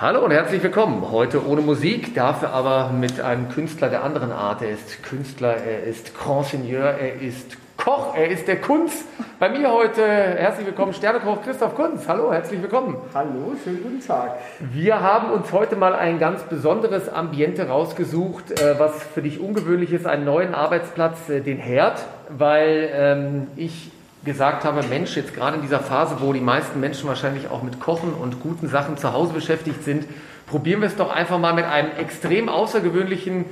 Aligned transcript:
Hallo 0.00 0.24
und 0.24 0.30
herzlich 0.30 0.62
willkommen. 0.62 1.10
Heute 1.10 1.46
ohne 1.46 1.60
Musik, 1.60 2.14
dafür 2.14 2.54
aber 2.54 2.88
mit 2.88 3.20
einem 3.20 3.50
Künstler 3.50 3.90
der 3.90 4.02
anderen 4.02 4.32
Art. 4.32 4.62
Er 4.62 4.70
ist 4.70 5.02
Künstler, 5.02 5.54
er 5.58 5.82
ist 5.82 6.18
Grand 6.18 6.46
Seigneur, 6.46 6.94
er 6.94 7.20
ist 7.20 7.58
Koch, 7.76 8.16
er 8.16 8.28
ist 8.28 8.48
der 8.48 8.62
Kunz. 8.62 9.04
Bei 9.38 9.50
mir 9.50 9.70
heute 9.70 10.02
herzlich 10.02 10.66
willkommen 10.66 10.94
Sternekoch 10.94 11.42
Christoph 11.42 11.74
Kunz. 11.74 12.08
Hallo, 12.08 12.32
herzlich 12.32 12.62
willkommen. 12.62 12.96
Hallo, 13.12 13.52
schönen 13.62 13.82
guten 13.82 14.00
Tag. 14.00 14.38
Wir 14.58 15.02
haben 15.02 15.32
uns 15.32 15.52
heute 15.52 15.76
mal 15.76 15.94
ein 15.94 16.18
ganz 16.18 16.44
besonderes 16.44 17.12
Ambiente 17.12 17.68
rausgesucht, 17.68 18.58
äh, 18.58 18.78
was 18.78 19.02
für 19.02 19.20
dich 19.20 19.38
ungewöhnlich 19.38 19.92
ist, 19.92 20.06
einen 20.06 20.24
neuen 20.24 20.54
Arbeitsplatz, 20.54 21.28
äh, 21.28 21.42
den 21.42 21.58
Herd, 21.58 22.00
weil 22.30 22.88
ähm, 22.94 23.48
ich 23.54 23.90
gesagt 24.24 24.64
habe, 24.64 24.82
Mensch, 24.82 25.16
jetzt 25.16 25.34
gerade 25.34 25.56
in 25.56 25.62
dieser 25.62 25.80
Phase, 25.80 26.16
wo 26.20 26.32
die 26.32 26.40
meisten 26.40 26.78
Menschen 26.80 27.08
wahrscheinlich 27.08 27.48
auch 27.48 27.62
mit 27.62 27.80
Kochen 27.80 28.12
und 28.12 28.40
guten 28.40 28.68
Sachen 28.68 28.96
zu 28.96 29.12
Hause 29.12 29.32
beschäftigt 29.32 29.84
sind, 29.84 30.04
probieren 30.46 30.80
wir 30.80 30.88
es 30.88 30.96
doch 30.96 31.10
einfach 31.10 31.38
mal 31.38 31.54
mit 31.54 31.64
einem 31.64 31.90
extrem 31.98 32.48
außergewöhnlichen, 32.48 33.46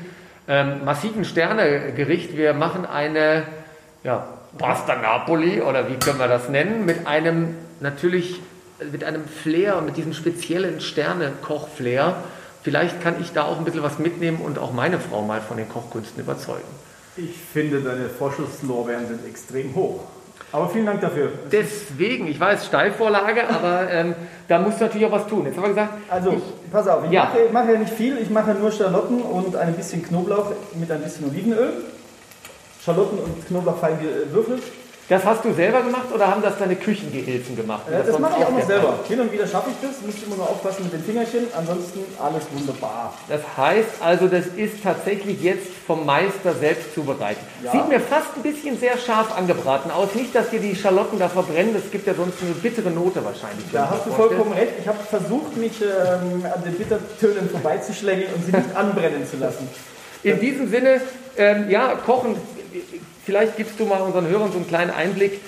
ähm, 0.47 0.85
massiven 0.85 1.25
Sternegericht. 1.25 2.37
Wir 2.37 2.53
machen 2.53 2.85
eine 2.85 3.45
ja, 4.05 4.29
Pasta 4.59 4.97
Napoli 4.97 5.63
oder 5.63 5.89
wie 5.89 5.97
können 5.97 6.19
wir 6.19 6.29
das 6.29 6.49
nennen, 6.49 6.85
mit 6.85 7.07
einem 7.07 7.55
natürlich 7.81 8.41
mit 8.93 9.03
einem 9.05 9.25
Flair, 9.27 9.81
mit 9.81 9.97
diesem 9.97 10.13
speziellen 10.13 10.81
Sterne-Koch-Flair. 10.81 12.17
Vielleicht 12.63 13.03
kann 13.03 13.21
ich 13.21 13.33
da 13.33 13.45
auch 13.45 13.59
ein 13.59 13.65
bisschen 13.65 13.83
was 13.83 13.99
mitnehmen 13.99 14.41
und 14.41 14.59
auch 14.59 14.73
meine 14.73 15.01
Frau 15.01 15.23
mal 15.23 15.41
von 15.41 15.57
den 15.57 15.69
Kochkünsten 15.69 16.23
überzeugen. 16.23 16.69
Ich 17.17 17.37
finde, 17.53 17.81
deine 17.81 18.09
Vorschusslorbeeren 18.09 19.09
sind 19.09 19.27
extrem 19.27 19.75
hoch. 19.75 20.05
Aber 20.51 20.69
vielen 20.69 20.87
Dank 20.87 21.01
dafür. 21.01 21.31
Deswegen, 21.53 22.27
ich 22.27 22.41
weiß, 22.41 22.67
Steilvorlage, 22.67 23.49
aber 23.49 23.91
ähm, 23.91 24.15
da 24.49 24.59
musst 24.59 24.81
du 24.81 24.85
natürlich 24.85 25.07
auch 25.07 25.13
was 25.13 25.27
tun. 25.27 25.45
Jetzt 25.45 25.57
haben 25.57 25.65
wir 25.65 25.69
gesagt. 25.69 25.93
Also, 26.09 26.33
ich, 26.33 26.73
pass 26.73 26.89
auf, 26.89 27.05
ich, 27.05 27.11
ja. 27.11 27.25
mache, 27.25 27.39
ich 27.47 27.53
mache 27.53 27.73
ja 27.73 27.79
nicht 27.79 27.93
viel. 27.93 28.17
Ich 28.19 28.31
mache 28.31 28.53
nur 28.53 28.73
Schalotten 28.73 29.21
und 29.21 29.55
ein 29.57 29.75
bisschen 29.75 30.03
Knoblauch 30.03 30.53
mit 30.75 30.91
ein 30.91 31.03
bisschen 31.03 31.29
Olivenöl. 31.29 31.73
Schalotten 32.83 33.19
und 33.19 33.47
Knoblauch 33.47 33.77
fein 33.79 33.99
gewürfelt. 34.01 34.63
Das 35.09 35.25
hast 35.25 35.43
du 35.43 35.55
selber 35.55 35.81
gemacht 35.81 36.13
oder 36.15 36.27
haben 36.27 36.43
das 36.43 36.59
deine 36.59 36.77
Küchengehilfen 36.77 37.57
gemacht? 37.57 37.89
Äh, 37.89 37.99
das, 37.99 38.09
das 38.09 38.19
mache 38.19 38.35
ich 38.39 38.45
auch 38.45 38.51
noch 38.51 38.67
selber. 38.67 38.99
Hin 39.09 39.21
und 39.21 39.33
wieder 39.33 39.47
schaffe 39.47 39.71
ich 39.71 39.89
das, 39.89 40.03
müsste 40.03 40.27
immer 40.27 40.37
nur 40.37 40.51
aufpassen 40.51 40.85
mit 40.85 40.93
den 40.93 41.03
Fingerchen, 41.03 41.47
ansonsten 41.57 42.01
alles 42.23 42.43
wunderbar. 42.53 43.15
Das 43.27 43.41
heißt 43.57 43.89
also, 44.01 44.29
das 44.29 44.47
ist 44.49 44.83
tatsächlich 44.83 45.43
jetzt 45.43 45.67
vom 45.87 46.05
Meister 46.05 46.53
selbst 46.55 46.95
zubereitet. 46.95 47.43
Ja. 47.65 47.73
Sieht 47.73 47.89
mir 47.89 48.01
fast 48.01 48.37
ein 48.37 48.43
bisschen 48.43 48.79
sehr 48.79 48.99
scharf 48.99 49.35
angebraten 49.35 49.91
aus. 49.91 50.15
Nicht, 50.15 50.35
dass 50.35 50.51
dir 50.51 50.61
die 50.61 50.77
Schalotten 50.77 51.19
da 51.19 51.31
verbrennen, 51.31 51.73
das 51.73 51.91
gibt 51.91 52.07
ja 52.07 52.13
sonst 52.13 52.43
eine 52.43 52.53
bittere 52.53 52.91
Note 52.91 53.25
wahrscheinlich. 53.25 53.65
Da 53.73 53.89
hast 53.91 54.05
du 54.05 54.11
vollkommen 54.11 54.53
recht. 54.53 54.73
Ich 54.79 54.87
habe 54.87 54.99
versucht, 55.09 55.57
mich 55.57 55.81
ähm, 55.81 56.45
an 56.45 56.63
den 56.63 56.75
Bittertönen 56.75 57.49
vorbeizuschlängeln 57.49 58.35
und 58.35 58.45
sie 58.45 58.53
nicht 58.53 58.69
anbrennen 58.77 59.27
zu 59.27 59.39
lassen. 59.39 59.71
In 60.23 60.39
diesem 60.39 60.69
Sinne, 60.69 61.01
ähm, 61.39 61.71
ja, 61.71 61.95
kochen 61.95 62.37
Vielleicht 63.29 63.59
gibst 63.59 63.79
du 63.79 63.85
mal 63.85 64.01
unseren 64.01 64.27
Hörern 64.27 64.51
so 64.51 64.57
einen 64.57 64.67
kleinen 64.67 64.91
Einblick. 64.91 65.43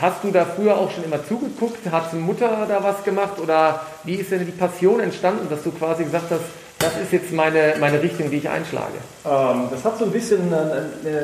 Hast 0.00 0.24
du 0.24 0.32
da 0.32 0.44
früher 0.44 0.76
auch 0.76 0.90
schon 0.90 1.04
immer 1.04 1.24
zugeguckt? 1.24 1.88
Hat 1.88 2.12
Mutter 2.14 2.66
da 2.68 2.82
was 2.82 3.04
gemacht? 3.04 3.38
Oder 3.40 3.82
wie 4.02 4.16
ist 4.16 4.32
denn 4.32 4.44
die 4.44 4.50
Passion 4.50 4.98
entstanden, 4.98 5.46
dass 5.48 5.62
du 5.62 5.70
quasi 5.70 6.02
gesagt 6.02 6.32
hast, 6.32 6.40
das 6.80 6.90
ist 7.00 7.12
jetzt 7.12 7.30
meine, 7.30 7.74
meine 7.78 8.02
Richtung, 8.02 8.28
die 8.28 8.38
ich 8.38 8.48
einschlage? 8.48 8.94
Ähm, 9.24 9.68
das 9.70 9.84
hat 9.84 9.98
so 9.98 10.06
ein 10.06 10.10
bisschen 10.10 10.52
äh, 10.52 10.56
äh, 10.56 11.22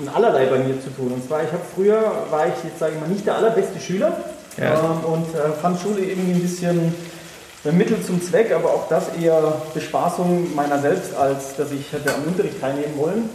ein 0.00 0.08
allerlei 0.14 0.46
bei 0.46 0.60
mir 0.60 0.80
zu 0.80 0.88
tun. 0.88 1.12
Und 1.12 1.28
zwar, 1.28 1.42
ich 1.42 1.52
habe 1.52 1.62
früher, 1.74 2.00
war 2.30 2.46
ich 2.46 2.64
jetzt 2.64 2.78
sage 2.78 2.94
ich 2.94 3.00
mal 3.00 3.10
nicht 3.10 3.26
der 3.26 3.34
allerbeste 3.34 3.78
Schüler 3.78 4.16
ja. 4.56 4.72
ähm, 4.72 5.12
und 5.12 5.34
äh, 5.34 5.52
fand 5.60 5.78
Schule 5.78 6.06
irgendwie 6.06 6.32
ein 6.32 6.40
bisschen 6.40 6.94
Mittel 7.70 8.00
zum 8.00 8.22
Zweck, 8.22 8.50
aber 8.50 8.70
auch 8.70 8.88
das 8.88 9.14
eher 9.20 9.60
Bespaßung 9.74 10.54
meiner 10.54 10.78
selbst, 10.78 11.14
als 11.14 11.54
dass 11.56 11.70
ich 11.70 11.92
hätte 11.92 12.14
am 12.14 12.22
Unterricht 12.26 12.58
teilnehmen 12.62 12.96
wollen. 12.96 13.28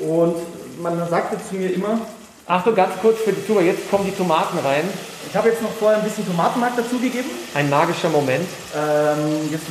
Und 0.00 0.36
man 0.82 1.08
sagte 1.08 1.36
zu 1.48 1.56
mir 1.56 1.72
immer. 1.74 2.00
Achtung, 2.46 2.74
ganz 2.74 2.94
kurz 3.02 3.18
für 3.20 3.32
die 3.32 3.44
Zuhörer, 3.44 3.64
jetzt 3.64 3.90
kommen 3.90 4.04
die 4.04 4.16
Tomaten 4.16 4.58
rein. 4.58 4.84
Ich 5.28 5.36
habe 5.36 5.48
jetzt 5.48 5.62
noch 5.62 5.72
vorher 5.72 5.98
ein 5.98 6.04
bisschen 6.04 6.26
Tomatenmark 6.26 6.76
dazugegeben. 6.76 7.28
Ein 7.54 7.68
magischer 7.68 8.08
Moment. 8.08 8.46
Ähm, 8.74 9.50
jetzt 9.50 9.64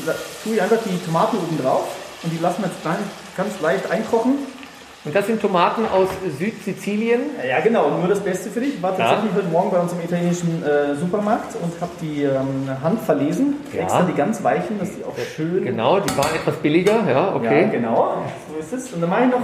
tue 0.44 0.56
ich 0.56 0.62
einfach 0.62 0.80
die 0.84 0.98
Tomaten 1.06 1.38
oben 1.38 1.58
drauf 1.62 1.88
und 2.24 2.32
die 2.34 2.38
lassen 2.40 2.64
wir 2.64 2.68
jetzt 2.68 2.84
ganz 3.38 3.62
leicht 3.62 3.90
einkochen. 3.90 4.40
Und 5.06 5.16
das 5.16 5.28
sind 5.28 5.40
Tomaten 5.40 5.86
aus 5.86 6.10
Südsizilien? 6.40 7.22
Ja, 7.48 7.60
genau, 7.60 7.92
nur 7.92 8.08
das 8.08 8.20
Beste 8.22 8.50
für 8.50 8.60
dich. 8.60 8.74
Ich 8.74 8.82
war 8.82 8.98
tatsächlich 8.98 9.32
ja. 9.32 9.38
heute 9.38 9.50
Morgen 9.50 9.70
bei 9.70 9.80
uns 9.80 9.94
im 9.94 10.02
italienischen 10.02 10.64
äh, 10.64 10.96
Supermarkt 10.96 11.56
und 11.62 11.80
habe 11.80 11.92
die 12.02 12.24
ähm, 12.24 12.68
Hand 12.82 13.02
verlesen. 13.02 13.58
Ja. 13.72 13.84
Extra 13.84 14.02
die 14.02 14.16
ganz 14.16 14.44
weichen, 14.44 14.80
dass 14.80 14.96
die 14.96 15.04
auch 15.04 15.16
schön. 15.36 15.64
Genau, 15.64 16.00
die 16.00 16.18
waren 16.18 16.34
etwas 16.34 16.56
billiger, 16.56 17.08
ja, 17.08 17.36
okay. 17.36 17.62
Ja, 17.62 17.68
genau, 17.70 18.24
so 18.52 18.60
ist 18.60 18.74
es. 18.74 18.94
Und 18.94 19.02
dann 19.02 19.12
mache 19.12 19.26
ich 19.26 19.30
noch 19.30 19.42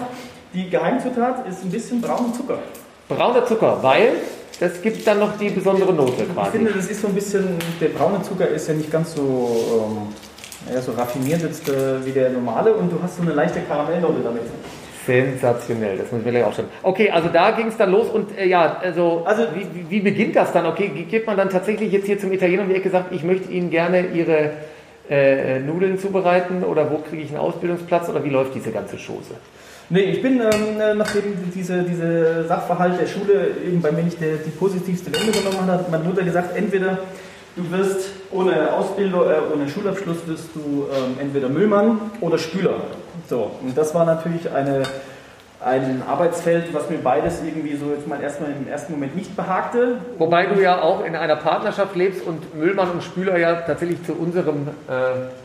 die 0.53 0.69
Geheimzutat 0.69 1.47
ist 1.47 1.63
ein 1.63 1.71
bisschen 1.71 2.01
brauner 2.01 2.33
Zucker. 2.33 2.59
Brauner 3.07 3.45
Zucker, 3.45 3.79
weil 3.81 4.13
das 4.59 4.81
gibt 4.81 5.05
dann 5.07 5.19
noch 5.19 5.37
die 5.37 5.49
besondere 5.49 5.93
Note 5.93 6.23
quasi. 6.25 6.49
Ich 6.49 6.55
finde, 6.55 6.71
das 6.71 6.87
ist 6.87 7.01
so 7.01 7.07
ein 7.07 7.15
bisschen, 7.15 7.57
der 7.79 7.89
braune 7.89 8.21
Zucker 8.21 8.47
ist 8.47 8.67
ja 8.67 8.73
nicht 8.73 8.91
ganz 8.91 9.15
so, 9.15 9.89
ähm, 9.89 10.73
ja, 10.73 10.81
so 10.81 10.91
raffiniert 10.91 11.41
jetzt, 11.41 11.67
äh, 11.67 12.05
wie 12.05 12.11
der 12.11 12.29
normale 12.29 12.73
und 12.73 12.91
du 12.91 13.01
hast 13.01 13.17
so 13.17 13.23
eine 13.23 13.33
leichte 13.33 13.61
Karamellnote 13.61 14.21
damit. 14.23 14.43
Sensationell, 15.05 15.97
das 15.97 16.11
muss 16.11 16.19
ich 16.19 16.25
mir 16.25 16.31
gleich 16.31 16.43
auch 16.43 16.53
schon. 16.53 16.65
Okay, 16.83 17.09
also 17.09 17.29
da 17.29 17.51
ging 17.51 17.67
es 17.67 17.77
dann 17.77 17.89
los 17.89 18.07
und 18.07 18.37
äh, 18.37 18.45
ja, 18.45 18.77
also, 18.83 19.23
also 19.25 19.47
wie, 19.55 19.89
wie, 19.89 19.99
beginnt 19.99 20.35
das 20.35 20.53
dann? 20.53 20.67
Okay, 20.67 20.89
geht 21.09 21.25
man 21.25 21.37
dann 21.37 21.49
tatsächlich 21.49 21.91
jetzt 21.91 22.05
hier 22.05 22.19
zum 22.19 22.31
Italiener 22.31 22.61
und 22.61 22.73
wie 22.73 22.79
gesagt, 22.79 23.11
ich 23.11 23.23
möchte 23.23 23.51
Ihnen 23.51 23.71
gerne 23.71 24.05
Ihre 24.13 24.51
äh, 25.09 25.59
Nudeln 25.59 25.97
zubereiten 25.97 26.63
oder 26.63 26.91
wo 26.91 26.97
kriege 26.97 27.23
ich 27.23 27.29
einen 27.29 27.39
Ausbildungsplatz 27.39 28.09
oder 28.09 28.23
wie 28.23 28.29
läuft 28.29 28.53
diese 28.53 28.71
ganze 28.71 28.97
Chose? 28.97 29.33
Nee, 29.93 30.03
ich 30.03 30.21
bin, 30.21 30.39
ähm, 30.39 30.79
äh, 30.79 30.93
nachdem 30.93 31.23
diese, 31.53 31.83
diese 31.83 32.45
Sachverhalt 32.47 32.97
der 32.97 33.07
Schule 33.07 33.47
eben 33.67 33.81
bei 33.81 33.91
mir 33.91 34.03
nicht 34.03 34.21
der, 34.21 34.37
die 34.37 34.49
positivste 34.51 35.11
Wende 35.11 35.33
genommen 35.33 35.69
hat, 35.69 35.79
hat 35.79 35.91
meine 35.91 36.05
Mutter 36.05 36.23
gesagt, 36.23 36.55
entweder 36.55 36.99
du 37.57 37.69
wirst 37.71 38.09
ohne 38.31 38.71
Ausbildung, 38.73 39.23
äh, 39.23 39.53
ohne 39.53 39.67
Schulabschluss 39.67 40.25
wirst 40.27 40.47
du 40.55 40.87
ähm, 40.95 41.17
entweder 41.19 41.49
Müllmann 41.49 41.99
oder 42.21 42.37
Spüler. 42.37 42.75
So, 43.29 43.51
und 43.61 43.77
das 43.77 43.93
war 43.93 44.05
natürlich 44.05 44.49
eine 44.49 44.83
ein 45.63 46.01
Arbeitsfeld, 46.07 46.73
was 46.73 46.89
mir 46.89 46.97
beides 46.97 47.41
irgendwie 47.43 47.75
so 47.75 47.91
jetzt 47.91 48.07
mal 48.07 48.19
erstmal 48.21 48.51
im 48.51 48.67
ersten 48.67 48.93
Moment 48.93 49.15
nicht 49.15 49.35
behagte. 49.35 49.97
Wobei 50.17 50.47
du 50.47 50.59
ja 50.59 50.81
auch 50.81 51.05
in 51.05 51.15
einer 51.15 51.35
Partnerschaft 51.35 51.95
lebst 51.95 52.25
und 52.25 52.55
Müllmann 52.55 52.89
und 52.89 53.03
Spüler 53.03 53.37
ja 53.37 53.55
tatsächlich 53.61 54.03
zu 54.03 54.13
unserem 54.13 54.67
äh, 54.67 54.91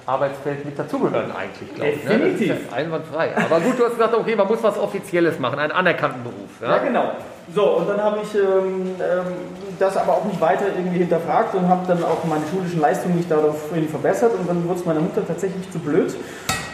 Arbeitsfeld 0.07 0.65
mit 0.65 0.79
dazugehören 0.79 1.31
eigentlich, 1.33 1.75
glaube 1.75 1.91
ich. 1.91 2.05
Ne? 2.05 2.11
Definitiv. 2.11 2.49
Ne? 2.49 2.77
einwandfrei. 2.77 3.37
Aber 3.37 3.61
gut, 3.61 3.79
du 3.79 3.85
hast 3.85 3.93
gesagt, 3.93 4.15
okay, 4.15 4.35
man 4.35 4.47
muss 4.47 4.63
was 4.63 4.79
Offizielles 4.79 5.39
machen, 5.39 5.59
einen 5.59 5.73
anerkannten 5.73 6.23
Beruf. 6.23 6.51
Ja, 6.63 6.77
ja 6.77 6.79
genau. 6.79 7.13
So, 7.55 7.77
und 7.77 7.89
dann 7.89 8.03
habe 8.03 8.21
ich 8.23 8.35
ähm, 8.35 8.97
ähm, 8.99 9.33
das 9.79 9.97
aber 9.99 10.15
auch 10.15 10.25
nicht 10.25 10.41
weiter 10.41 10.65
irgendwie 10.77 10.99
hinterfragt 10.99 11.55
und 11.55 11.69
habe 11.69 11.87
dann 11.87 12.03
auch 12.03 12.25
meine 12.25 12.43
schulischen 12.51 12.81
Leistungen 12.81 13.17
nicht 13.17 13.31
daraufhin 13.31 13.89
verbessert 13.89 14.33
und 14.39 14.49
dann 14.49 14.67
wurde 14.67 14.81
es 14.81 14.87
meiner 14.87 15.01
Mutter 15.01 15.27
tatsächlich 15.27 15.71
zu 15.71 15.79
blöd 15.79 16.15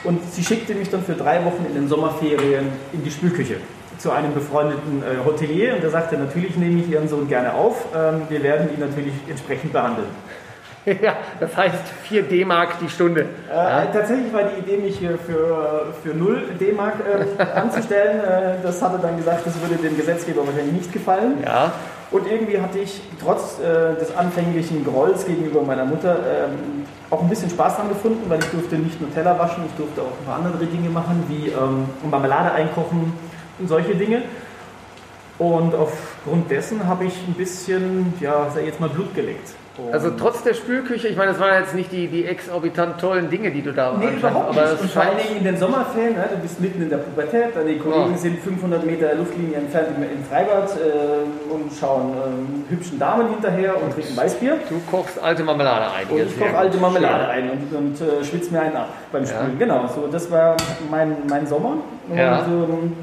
und 0.04 0.20
sie 0.32 0.42
schickte 0.42 0.74
mich 0.74 0.90
dann 0.90 1.02
für 1.02 1.14
drei 1.14 1.44
Wochen 1.44 1.64
in 1.66 1.74
den 1.74 1.88
Sommerferien 1.88 2.66
in 2.92 3.04
die 3.04 3.10
Spülküche 3.10 3.56
zu 3.98 4.10
einem 4.10 4.34
befreundeten 4.34 5.02
äh, 5.02 5.24
Hotelier 5.24 5.74
und 5.74 5.82
der 5.82 5.90
sagte, 5.90 6.16
natürlich 6.16 6.56
nehme 6.56 6.80
ich 6.80 6.88
Ihren 6.88 7.08
Sohn 7.08 7.28
gerne 7.28 7.54
auf, 7.54 7.86
ähm, 7.94 8.22
wir 8.28 8.42
werden 8.42 8.68
ihn 8.74 8.80
natürlich 8.80 9.14
entsprechend 9.28 9.72
behandeln. 9.72 10.08
Ja, 11.02 11.16
das 11.38 11.56
heißt 11.56 11.76
4 12.08 12.24
D-Mark 12.24 12.78
die 12.80 12.88
Stunde. 12.88 13.26
Äh, 13.50 13.54
ja. 13.54 13.86
Tatsächlich 13.86 14.32
war 14.32 14.42
die 14.44 14.60
Idee, 14.60 14.82
mich 14.82 14.98
für, 14.98 15.92
für 16.02 16.14
0 16.14 16.54
D-Mark 16.60 16.94
äh, 17.38 17.42
anzustellen. 17.58 18.20
Äh, 18.20 18.62
das 18.62 18.82
hatte 18.82 18.98
dann 19.00 19.16
gesagt, 19.16 19.46
das 19.46 19.60
würde 19.60 19.76
dem 19.76 19.96
Gesetzgeber 19.96 20.46
wahrscheinlich 20.46 20.72
nicht 20.72 20.92
gefallen. 20.92 21.42
Ja. 21.44 21.72
Und 22.10 22.30
irgendwie 22.30 22.60
hatte 22.60 22.78
ich 22.78 23.00
trotz 23.22 23.58
äh, 23.58 23.98
des 23.98 24.14
anfänglichen 24.14 24.84
Grolls 24.84 25.24
gegenüber 25.24 25.62
meiner 25.62 25.86
Mutter 25.86 26.16
ähm, 26.16 26.84
auch 27.08 27.22
ein 27.22 27.28
bisschen 27.28 27.48
Spaß 27.48 27.76
daran 27.76 27.88
gefunden, 27.88 28.28
weil 28.28 28.38
ich 28.40 28.46
durfte 28.46 28.76
nicht 28.76 29.00
nur 29.00 29.12
Teller 29.14 29.38
waschen, 29.38 29.64
ich 29.66 29.74
durfte 29.76 30.02
auch 30.02 30.18
ein 30.20 30.26
paar 30.26 30.36
andere 30.36 30.66
Dinge 30.66 30.90
machen, 30.90 31.24
wie 31.28 31.48
ähm, 31.48 31.86
Marmelade 32.10 32.52
einkochen 32.52 33.14
und 33.58 33.68
solche 33.68 33.94
Dinge. 33.94 34.22
Und 35.38 35.74
aufgrund 35.74 36.50
dessen 36.50 36.86
habe 36.86 37.04
ich 37.06 37.14
ein 37.26 37.32
bisschen, 37.32 38.12
ja, 38.20 38.50
sag 38.54 38.64
jetzt 38.64 38.78
mal 38.78 38.90
Blut 38.90 39.14
geleckt. 39.14 39.54
Also 39.90 40.10
trotz 40.18 40.42
der 40.42 40.52
Spülküche, 40.52 41.08
ich 41.08 41.16
meine, 41.16 41.32
das 41.32 41.40
waren 41.40 41.62
jetzt 41.62 41.74
nicht 41.74 41.90
die, 41.92 42.06
die 42.06 42.26
exorbitant 42.26 43.00
tollen 43.00 43.30
Dinge, 43.30 43.50
die 43.50 43.62
du 43.62 43.72
da 43.72 43.94
Nee, 43.98 44.16
überhaupt 44.16 44.54
nicht. 44.54 44.80
Und 44.82 44.90
vor 44.90 45.02
allem 45.02 45.18
in 45.36 45.44
den 45.44 45.56
Sommerferien, 45.56 46.14
ne, 46.14 46.28
du 46.30 46.36
bist 46.40 46.60
mitten 46.60 46.82
in 46.82 46.90
der 46.90 46.98
Pubertät, 46.98 47.56
deine 47.56 47.76
Kollegen 47.78 48.12
oh. 48.14 48.18
sind 48.18 48.40
500 48.40 48.84
Meter 48.84 49.14
Luftlinie 49.14 49.56
entfernt 49.56 49.88
im, 49.96 50.24
Freibad 50.24 50.70
äh, 50.76 51.52
und 51.52 51.72
schauen 51.78 52.12
äh, 52.12 52.72
hübschen 52.72 52.98
Damen 52.98 53.30
hinterher 53.30 53.82
und 53.82 53.92
trinken 53.94 54.16
Weißbier. 54.16 54.58
Du 54.68 54.80
kochst 54.90 55.18
alte 55.22 55.42
Marmelade 55.42 55.90
ein. 55.90 56.06
Und 56.08 56.20
ich 56.20 56.38
koche 56.38 56.56
alte 56.56 56.76
Marmelade 56.76 57.28
ein 57.28 57.50
und, 57.50 57.72
und 57.74 58.00
äh, 58.00 58.24
schwitze 58.24 58.52
mir 58.52 58.60
einen 58.60 58.76
ab 58.76 58.88
beim 59.10 59.24
Spülen. 59.24 59.58
Ja. 59.58 59.66
Genau, 59.66 59.86
so 59.86 60.06
das 60.06 60.30
war 60.30 60.56
mein, 60.90 61.16
mein 61.28 61.46
Sommer. 61.46 61.78
Und, 62.08 62.18
ja. 62.18 62.44
ähm, 62.46 62.94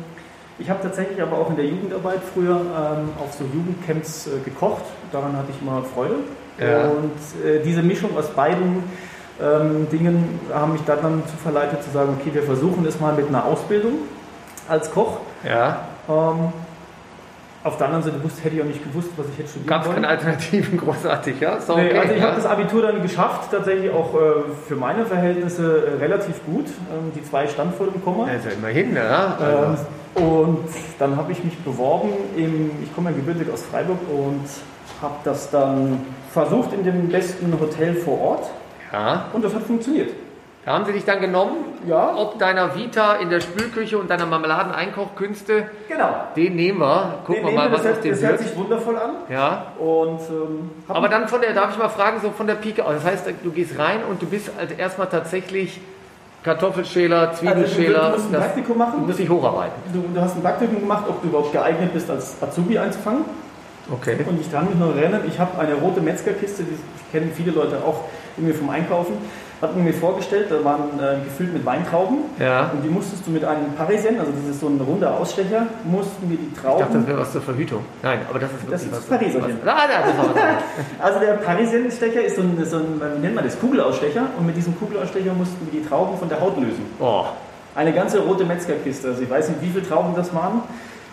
ich 0.59 0.69
habe 0.69 0.83
tatsächlich 0.83 1.21
aber 1.21 1.37
auch 1.37 1.49
in 1.49 1.55
der 1.55 1.65
Jugendarbeit 1.65 2.19
früher 2.33 2.57
ähm, 2.57 3.09
auf 3.19 3.33
so 3.33 3.45
Jugendcamps 3.45 4.27
äh, 4.27 4.39
gekocht. 4.43 4.83
Daran 5.11 5.35
hatte 5.35 5.47
ich 5.51 5.61
immer 5.61 5.81
Freude. 5.83 6.15
Ja. 6.59 6.87
Und 6.89 7.45
äh, 7.45 7.63
diese 7.63 7.81
Mischung 7.81 8.17
aus 8.17 8.29
beiden 8.29 8.83
ähm, 9.41 9.87
Dingen 9.89 10.39
haben 10.53 10.73
mich 10.73 10.81
dann, 10.85 11.01
dann 11.01 11.23
zu 11.27 11.37
verleitet 11.37 11.83
zu 11.83 11.91
sagen, 11.91 12.17
okay, 12.19 12.33
wir 12.33 12.43
versuchen 12.43 12.85
es 12.85 12.99
mal 12.99 13.13
mit 13.13 13.27
einer 13.27 13.45
Ausbildung 13.45 13.93
als 14.67 14.91
Koch. 14.91 15.19
Ja. 15.47 15.87
Ähm, 16.07 16.51
auf 17.61 17.77
der 17.77 17.87
anderen 17.87 18.03
Seite 18.03 18.23
wusste, 18.23 18.41
hätte 18.43 18.55
ich 18.55 18.61
auch 18.61 18.65
nicht 18.67 18.83
gewusst, 18.83 19.09
was 19.17 19.25
ich 19.33 19.37
hätte 19.37 19.49
studieren 19.49 19.67
Gab 19.67 19.85
es 19.85 19.93
keine 19.93 20.07
Alternativen, 20.07 20.77
großartig, 20.85 21.41
ja? 21.41 21.57
Doch 21.67 21.75
Nee, 21.75 21.89
okay, 21.89 21.99
also 21.99 22.13
ich 22.13 22.21
ja? 22.21 22.27
habe 22.27 22.35
das 22.37 22.45
Abitur 22.45 22.81
dann 22.81 23.01
geschafft, 23.01 23.51
tatsächlich 23.51 23.91
auch 23.91 24.13
äh, 24.13 24.17
für 24.67 24.75
meine 24.75 25.05
Verhältnisse 25.05 25.87
äh, 25.87 25.97
relativ 25.99 26.43
gut. 26.45 26.67
Ähm, 26.67 27.11
die 27.15 27.23
zwei 27.23 27.47
stand 27.47 27.75
vor 27.75 27.87
dem 27.87 28.01
Komma. 28.03 28.27
Also 28.27 28.49
immerhin, 28.49 28.95
ja. 28.95 29.37
Ähm, 29.41 29.75
Also, 30.15 30.25
und 30.25 30.67
dann 30.99 31.17
habe 31.17 31.31
ich 31.33 31.43
mich 31.43 31.57
beworben, 31.59 32.09
im, 32.35 32.71
ich 32.81 32.95
komme 32.95 33.09
ja 33.11 33.15
gebürtig 33.15 33.51
aus 33.53 33.63
Freiburg 33.63 33.99
und 34.09 34.45
habe 35.01 35.15
das 35.23 35.51
dann 35.51 35.99
versucht 36.31 36.73
in 36.73 36.83
dem 36.83 37.09
besten 37.09 37.51
Hotel 37.59 37.95
vor 37.95 38.19
Ort 38.21 38.49
ja. 38.93 39.25
und 39.33 39.43
das 39.43 39.53
hat 39.53 39.63
funktioniert. 39.63 40.11
Da 40.65 40.73
haben 40.73 40.85
sie 40.85 40.91
dich 40.91 41.05
dann 41.05 41.21
genommen, 41.21 41.55
Ja. 41.87 42.13
ob 42.15 42.37
deiner 42.37 42.75
Vita 42.75 43.15
in 43.15 43.29
der 43.29 43.39
Spülküche 43.39 43.97
und 43.97 44.09
deiner 44.09 44.25
Marmeladen-Einkochkünste, 44.25 45.63
Genau. 45.87 46.09
den 46.35 46.55
nehmen 46.57 46.79
wir. 46.79 47.19
Gucken 47.25 47.45
wir 47.45 47.51
mal, 47.53 47.71
was 47.71 47.81
das, 47.83 47.91
aus 47.91 47.95
hört, 47.95 48.03
dem 48.03 48.11
das 48.11 48.21
hört 48.21 48.31
wird. 48.39 48.41
sich 48.49 48.57
wundervoll 48.57 48.97
an 48.97 49.11
Ja. 49.29 49.67
und 49.79 50.19
ähm, 50.29 50.69
Aber 50.87 51.07
dann 51.07 51.27
von 51.27 51.41
der, 51.41 51.53
darf 51.53 51.71
ich 51.71 51.77
mal 51.79 51.89
fragen, 51.89 52.19
so 52.21 52.29
von 52.31 52.45
der 52.45 52.55
Pike 52.55 52.85
aus. 52.85 52.95
Das 52.95 53.05
heißt, 53.05 53.27
du 53.41 53.51
gehst 53.51 53.79
rein 53.79 53.99
und 54.07 54.21
du 54.21 54.25
bist 54.27 54.51
halt 54.57 54.77
erstmal 54.77 55.07
tatsächlich 55.07 55.79
Kartoffelschäler, 56.43 57.29
also 57.29 57.41
du, 57.41 57.47
du 57.47 57.53
Zwiebelschäler. 57.53 58.09
musst 58.11 58.25
ein 58.33 58.39
Praktikum 58.39 58.73
du 58.73 58.79
machen. 58.79 59.05
musst 59.07 59.19
dich 59.19 59.29
hocharbeiten. 59.29 59.73
Du, 59.93 60.03
du 60.13 60.21
hast 60.21 60.35
ein 60.35 60.41
Praktikum 60.41 60.79
gemacht, 60.81 61.03
ob 61.07 61.21
du 61.21 61.27
überhaupt 61.29 61.51
geeignet 61.51 61.93
bist, 61.93 62.09
als 62.09 62.35
Azubi 62.41 62.77
einzufangen. 62.77 63.25
Okay. 63.91 64.17
Und 64.27 64.39
ich 64.41 64.51
kann 64.51 64.65
mich 64.65 64.75
noch 64.75 64.95
erinnern, 64.95 65.21
ich 65.27 65.39
habe 65.39 65.57
eine 65.59 65.73
rote 65.75 66.01
Metzgerkiste, 66.01 66.63
die 66.63 66.77
kennen 67.11 67.31
viele 67.35 67.51
Leute 67.51 67.77
auch 67.85 68.03
irgendwie 68.37 68.55
vom 68.57 68.69
Einkaufen, 68.69 69.13
hat 69.61 69.75
man 69.75 69.83
mir 69.83 69.93
vorgestellt, 69.93 70.47
da 70.49 70.63
waren 70.63 70.97
äh, 70.99 71.23
gefüllt 71.25 71.51
mit 71.51 71.65
Weintrauben 71.65 72.19
Ja. 72.39 72.69
und 72.73 72.81
die 72.81 72.87
musstest 72.87 73.27
du 73.27 73.31
mit 73.31 73.43
einem 73.43 73.73
Parisien, 73.75 74.17
also 74.19 74.31
das 74.31 74.51
ist 74.55 74.61
so 74.61 74.67
ein 74.67 74.79
runder 74.79 75.13
Ausstecher, 75.19 75.65
mussten 75.83 76.29
wir 76.29 76.37
die 76.37 76.47
Ich 76.55 76.61
dachte, 76.61 76.77
das 76.79 76.87
Trauben, 76.89 77.07
wäre 77.07 77.19
was 77.19 77.31
zur 77.33 77.41
Verhütung. 77.41 77.83
Nein, 78.01 78.19
aber 78.29 78.39
das 78.39 78.51
ist 78.51 78.71
Das 78.71 78.81
wirklich 78.85 78.91
ist 78.93 79.09
was. 79.09 79.17
Pariserchen. 79.19 79.59
was- 79.65 79.73
Ah, 79.73 79.87
das 79.87 80.17
war 80.17 80.35
was 80.35 80.63
also 81.07 81.19
der 81.19 81.33
Parisienstecher 81.33 82.21
ist 82.23 82.35
so 82.37 82.41
ein, 82.43 82.57
so 82.63 82.77
ein, 82.77 83.01
wie 83.17 83.19
nennt 83.19 83.35
man 83.35 83.43
das, 83.43 83.59
Kugelausstecher 83.59 84.27
und 84.37 84.45
mit 84.45 84.55
diesem 84.55 84.77
Kugelausstecher 84.79 85.33
mussten 85.33 85.67
wir 85.69 85.81
die 85.81 85.85
Trauben 85.85 86.17
von 86.17 86.29
der 86.29 86.39
Haut 86.39 86.55
lösen. 86.57 86.85
Oh, 86.99 87.25
Eine 87.75 87.91
ganze 87.91 88.19
rote 88.19 88.45
Metzgerkiste, 88.45 89.09
also 89.09 89.21
ich 89.21 89.29
weiß 89.29 89.49
nicht, 89.49 89.61
wie 89.61 89.69
viele 89.69 89.85
Trauben 89.85 90.13
das 90.15 90.33
waren. 90.33 90.61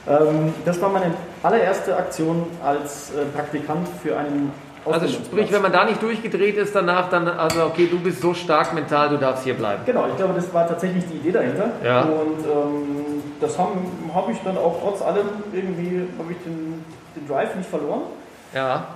Ähm, 0.09 0.55
das 0.65 0.81
war 0.81 0.89
meine 0.91 1.13
allererste 1.43 1.97
Aktion 1.97 2.47
als 2.65 3.11
äh, 3.11 3.25
Praktikant 3.35 3.89
für 4.03 4.17
einen 4.17 4.53
also 4.89 5.09
sprich, 5.09 5.51
wenn 5.51 5.63
man 5.63 5.73
da 5.73 5.85
nicht 5.85 6.01
durchgedreht 6.01 6.57
ist 6.57 6.73
danach, 6.73 7.11
dann, 7.11 7.27
also 7.27 7.65
okay, 7.65 7.89
du 7.91 7.99
bist 7.99 8.21
so 8.21 8.35
stark 8.35 8.73
mental, 8.73 9.09
du 9.09 9.17
darfst 9.17 9.43
hier 9.43 9.55
bleiben. 9.55 9.83
Genau, 9.85 10.07
ich 10.07 10.17
glaube, 10.17 10.35
das 10.35 10.53
war 10.55 10.69
tatsächlich 10.69 11.05
die 11.11 11.17
Idee 11.17 11.33
dahinter. 11.33 11.71
Ja. 11.83 12.03
Und 12.03 12.45
ähm, 12.45 13.23
das 13.41 13.59
habe 13.59 13.73
hab 14.15 14.29
ich 14.31 14.39
dann 14.45 14.57
auch 14.57 14.77
trotz 14.81 15.03
allem 15.03 15.27
irgendwie, 15.53 16.07
habe 16.17 16.31
ich 16.31 16.39
den, 16.45 16.85
den 17.17 17.27
Drive 17.29 17.57
nicht 17.57 17.69
verloren. 17.69 18.03
Ja. 18.55 18.87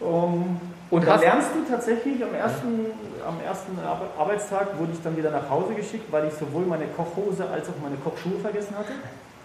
Ähm, 0.00 0.60
Und 0.90 1.06
da 1.06 1.16
lernst 1.16 1.48
du 1.54 1.68
tatsächlich 1.72 2.22
am 2.22 2.32
ersten, 2.32 2.86
am 3.26 3.36
ersten 3.44 3.76
Ar- 3.84 4.22
Arbeitstag 4.22 4.78
wurde 4.78 4.92
ich 4.92 5.02
dann 5.02 5.16
wieder 5.16 5.32
nach 5.32 5.50
Hause 5.50 5.74
geschickt, 5.74 6.06
weil 6.12 6.28
ich 6.28 6.34
sowohl 6.34 6.66
meine 6.66 6.86
Kochhose 6.96 7.44
als 7.52 7.68
auch 7.68 7.82
meine 7.82 7.96
Kochschuhe 7.96 8.38
vergessen 8.40 8.76
hatte. 8.78 8.92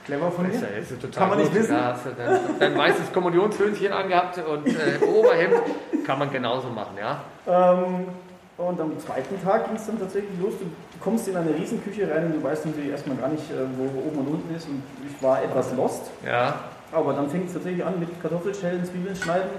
Clever 0.06 0.32
von 0.32 0.46
Das 0.52 0.62
ist 0.62 1.02
total 1.02 1.20
Kann 1.20 1.30
man 1.30 1.40
nicht 1.40 1.54
wissen. 1.54 1.76
Da 1.76 1.94
hast 1.94 2.06
du 2.06 2.10
dein, 2.12 2.40
dein 2.60 2.78
weißes 2.78 3.14
Kommunionshöhnchen 3.14 3.92
angehabt 3.92 4.40
und 4.40 4.68
äh, 4.68 5.06
Oberhemd 5.06 5.62
kann 6.06 6.20
man 6.20 6.32
genauso 6.32 6.70
machen, 6.70 6.98
ja. 7.00 7.24
Ähm, 7.48 8.06
und 8.58 8.80
am 8.80 9.00
zweiten 9.00 9.42
Tag 9.44 9.66
ging 9.66 9.76
es 9.76 9.86
dann 9.88 10.00
tatsächlich 10.00 10.40
los. 10.40 10.54
Du 10.60 10.68
kommst 11.00 11.28
in 11.28 11.36
eine 11.36 11.56
Riesenküche 11.56 12.10
rein 12.10 12.28
und 12.28 12.34
du 12.34 12.44
weißt 12.44 12.66
irgendwie 12.66 12.90
erstmal 12.90 13.18
gar 13.18 13.30
nicht, 13.30 13.50
äh, 13.52 13.66
wo 13.78 13.84
oben 14.08 14.20
und 14.20 14.28
unten 14.28 14.56
ist. 14.56 14.68
Und 14.68 14.84
ich 15.08 15.22
war 15.24 15.44
etwas 15.44 15.74
lost. 15.76 16.12
Ja. 16.26 16.60
Aber 16.92 17.14
dann 17.14 17.30
fängt 17.30 17.48
es 17.48 17.54
tatsächlich 17.54 17.84
an 17.84 18.00
mit 18.00 18.22
Kartoffelschellen, 18.22 18.84
Zwiebeln 18.86 19.16
schneiden. 19.16 19.50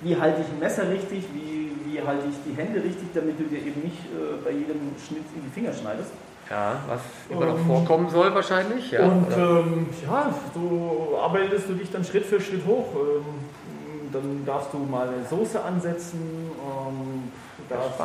Wie 0.00 0.16
halte 0.16 0.40
ich 0.40 0.48
ein 0.48 0.58
Messer 0.58 0.88
richtig? 0.88 1.24
Wie, 1.34 1.72
wie 1.84 2.00
halte 2.02 2.24
ich 2.28 2.36
die 2.46 2.56
Hände 2.56 2.82
richtig, 2.82 3.08
damit 3.14 3.38
du 3.38 3.44
dir 3.44 3.58
eben 3.58 3.82
nicht 3.82 3.98
äh, 4.06 4.42
bei 4.44 4.50
jedem 4.50 4.94
Schnitt 5.06 5.26
in 5.34 5.42
die 5.42 5.50
Finger 5.50 5.72
schneidest? 5.72 6.10
Ja, 6.50 6.76
was 6.88 7.00
immer 7.28 7.46
noch 7.46 7.58
Ähm, 7.58 7.66
vorkommen 7.66 8.08
soll 8.08 8.34
wahrscheinlich. 8.34 8.90
Ja, 8.90 9.04
und 9.04 9.26
ähm, 9.36 9.86
ja, 10.02 10.32
so 10.54 11.18
arbeitest 11.22 11.68
du 11.68 11.74
dich 11.74 11.90
dann 11.90 12.04
Schritt 12.04 12.24
für 12.24 12.40
Schritt 12.40 12.64
hoch. 12.66 12.86
Ähm, 12.94 13.24
dann 14.12 14.44
darfst 14.46 14.72
du 14.72 14.78
mal 14.78 15.08
eine 15.08 15.26
Soße 15.26 15.62
ansetzen, 15.62 16.50
ähm, 16.58 17.32
darfst. 17.68 18.00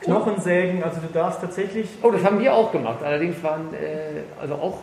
Knochen 0.00 0.40
sägen, 0.40 0.84
also 0.84 1.00
du 1.00 1.12
darfst 1.12 1.40
tatsächlich. 1.40 1.88
Oh, 2.02 2.10
das 2.10 2.22
haben 2.24 2.38
wir 2.38 2.54
auch 2.54 2.70
gemacht. 2.70 2.98
Allerdings 3.02 3.42
waren 3.42 3.74
äh, 3.74 4.22
also 4.40 4.54
auch, 4.54 4.78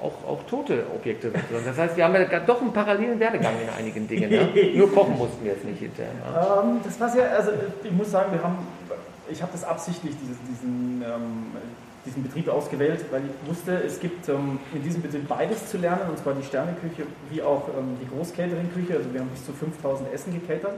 auch, 0.00 0.12
auch 0.28 0.44
tote 0.48 0.84
Objekte. 0.94 1.32
Das 1.64 1.76
heißt, 1.76 1.96
wir 1.96 2.04
haben 2.04 2.14
ja 2.14 2.40
doch 2.40 2.60
einen 2.60 2.72
parallelen 2.72 3.18
Werdegang 3.18 3.54
in 3.60 3.68
einigen 3.76 4.06
Dingen. 4.06 4.30
Ja? 4.30 4.42
Nur 4.76 4.92
kochen 4.94 5.18
mussten 5.18 5.44
wir 5.44 5.52
jetzt 5.52 5.64
nicht 5.64 5.80
hinterher. 5.80 6.12
Ja? 6.32 6.62
Ähm, 6.62 6.80
das 6.84 7.00
war 7.00 7.08
sehr, 7.08 7.32
also 7.34 7.50
ich 7.82 7.90
muss 7.90 8.12
sagen, 8.12 8.32
wir 8.32 8.44
haben, 8.44 8.58
ich 9.28 9.42
habe 9.42 9.50
das 9.50 9.64
absichtlich, 9.64 10.14
dieses, 10.22 10.36
diesen, 10.48 11.02
ähm, 11.02 11.46
diesen 12.04 12.22
Betrieb 12.22 12.48
ausgewählt, 12.48 13.04
weil 13.10 13.22
ich 13.22 13.48
wusste, 13.48 13.82
es 13.84 13.98
gibt 13.98 14.28
ähm, 14.28 14.58
in 14.74 14.82
diesem 14.82 15.02
Betrieb 15.02 15.26
beides 15.28 15.68
zu 15.68 15.78
lernen, 15.78 16.10
und 16.10 16.18
zwar 16.18 16.34
die 16.34 16.44
Sterneküche 16.44 17.04
wie 17.30 17.42
auch 17.42 17.68
ähm, 17.68 17.96
die 18.00 18.08
Großcatering-Küche. 18.14 18.98
Also 18.98 19.12
wir 19.12 19.20
haben 19.20 19.30
bis 19.30 19.44
zu 19.44 19.52
5000 19.52 20.12
Essen 20.12 20.32
gecatert. 20.34 20.74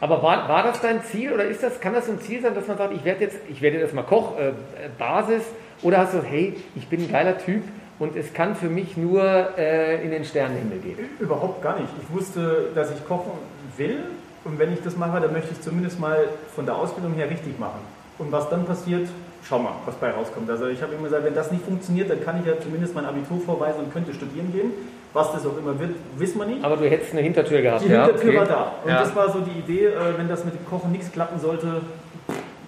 Aber 0.00 0.22
war, 0.22 0.48
war 0.48 0.62
das 0.62 0.80
dein 0.80 1.02
Ziel 1.04 1.32
oder 1.32 1.44
ist 1.44 1.62
das, 1.62 1.80
kann 1.80 1.94
das 1.94 2.08
ein 2.08 2.20
Ziel 2.20 2.42
sein, 2.42 2.54
dass 2.54 2.66
man 2.66 2.78
sagt, 2.78 2.94
ich 2.94 3.04
werde 3.04 3.24
jetzt, 3.24 3.38
ich 3.48 3.62
werde 3.62 3.78
jetzt 3.78 3.94
mal 3.94 4.02
Koch, 4.02 4.38
äh, 4.38 4.52
Basis, 4.98 5.42
oder 5.82 5.98
hast 5.98 6.14
du 6.14 6.22
hey, 6.22 6.56
ich 6.74 6.88
bin 6.88 7.02
ein 7.02 7.10
geiler 7.10 7.38
Typ 7.38 7.62
und 7.98 8.16
es 8.16 8.32
kann 8.32 8.56
für 8.56 8.68
mich 8.68 8.96
nur 8.96 9.22
äh, 9.56 10.02
in 10.02 10.10
den 10.10 10.24
Sternenhimmel 10.24 10.78
gehen? 10.78 10.98
Überhaupt 11.18 11.62
gar 11.62 11.78
nicht. 11.78 11.92
Ich 12.02 12.14
wusste, 12.14 12.70
dass 12.74 12.90
ich 12.90 13.06
kochen 13.06 13.32
will 13.76 14.04
und 14.44 14.58
wenn 14.58 14.72
ich 14.72 14.82
das 14.82 14.96
mache, 14.96 15.20
dann 15.20 15.32
möchte 15.32 15.52
ich 15.52 15.58
es 15.58 15.64
zumindest 15.64 16.00
mal 16.00 16.28
von 16.54 16.66
der 16.66 16.76
Ausbildung 16.76 17.14
her 17.14 17.30
richtig 17.30 17.58
machen. 17.58 17.80
Und 18.18 18.30
was 18.30 18.48
dann 18.48 18.64
passiert, 18.64 19.08
schau 19.46 19.58
mal, 19.58 19.72
was 19.84 19.94
bei 19.96 20.10
rauskommt. 20.10 20.48
Also 20.50 20.66
ich 20.66 20.82
habe 20.82 20.94
immer 20.94 21.04
gesagt, 21.04 21.24
wenn 21.24 21.34
das 21.34 21.50
nicht 21.52 21.64
funktioniert, 21.64 22.10
dann 22.10 22.24
kann 22.24 22.40
ich 22.40 22.46
ja 22.46 22.58
zumindest 22.60 22.94
mein 22.94 23.04
Abitur 23.04 23.40
vorweisen 23.40 23.80
und 23.80 23.92
könnte 23.92 24.12
studieren 24.14 24.52
gehen. 24.52 24.72
Was 25.12 25.30
das 25.32 25.46
auch 25.46 25.56
immer 25.56 25.78
wird, 25.78 25.94
wissen 26.16 26.38
wir 26.38 26.46
nicht. 26.46 26.64
Aber 26.64 26.76
du 26.76 26.88
hättest 26.90 27.12
eine 27.12 27.20
Hintertür 27.20 27.62
gehabt, 27.62 27.84
Die 27.84 27.88
ja? 27.88 28.06
Hintertür 28.06 28.30
okay. 28.30 28.38
war 28.38 28.46
da. 28.46 28.72
Und 28.82 28.90
Ja. 28.90 29.00
das 29.00 29.14
war 29.14 29.30
so 29.30 29.40
die 29.40 29.58
Idee, 29.58 29.86
äh, 29.86 30.18
wenn 30.18 30.28
das 30.28 30.44
mit 30.44 30.54
dem 30.54 30.66
Kochen 30.66 30.90
nichts 30.90 31.12
klappen 31.12 31.38
sollte, 31.38 31.82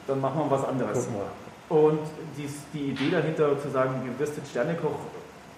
dann 0.07 0.21
machen 0.21 0.39
wir 0.39 0.51
was 0.51 0.65
anderes. 0.69 1.09
Und 1.69 1.99
dies, 2.39 2.53
die 2.73 2.91
Idee 2.91 3.11
dahinter 3.11 3.59
zu 3.61 3.69
sagen, 3.71 3.91
du 4.07 4.23
wirst 4.23 4.37
jetzt 4.37 4.51
Sternekoch, 4.51 4.95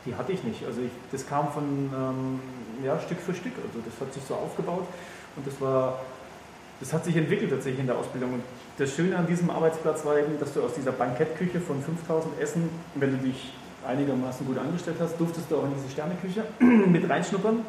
die 0.07 0.15
hatte 0.15 0.33
ich 0.33 0.43
nicht. 0.45 0.65
Also 0.65 0.81
ich, 0.81 0.91
das 1.13 1.29
kam 1.29 1.49
von 1.53 1.65
ähm, 1.65 2.41
ja, 2.83 2.99
Stück 2.99 3.19
für 3.21 3.35
Stück. 3.35 3.53
Also 3.57 3.81
das 3.85 4.01
hat 4.01 4.15
sich 4.15 4.23
so 4.25 4.35
aufgebaut 4.35 4.87
und 5.37 5.47
das 5.47 5.61
war, 5.61 5.99
das 6.81 6.93
hat 6.93 7.05
sich 7.05 7.17
entwickelt 7.17 7.51
tatsächlich 7.51 7.81
in 7.81 7.87
der 7.87 7.97
Ausbildung. 7.97 8.35
Und 8.35 8.43
das 8.79 8.95
Schöne 8.95 9.17
an 9.17 9.27
diesem 9.27 9.51
Arbeitsplatz 9.51 10.05
war 10.05 10.19
eben, 10.19 10.39
dass 10.39 10.55
du 10.55 10.63
aus 10.63 10.75
dieser 10.75 10.93
Bankettküche 10.93 11.61
von 11.61 11.83
5000 11.83 12.41
Essen, 12.41 12.69
wenn 12.95 13.19
du 13.19 13.27
dich 13.27 13.53
einigermaßen 13.87 14.47
gut 14.47 14.59
angestellt 14.59 14.97
hast, 15.01 15.19
durftest 15.19 15.51
du 15.51 15.57
auch 15.57 15.65
in 15.65 15.73
diese 15.77 15.91
Sterneküche 15.91 16.45
mit 16.61 17.09
reinschnuppern. 17.09 17.61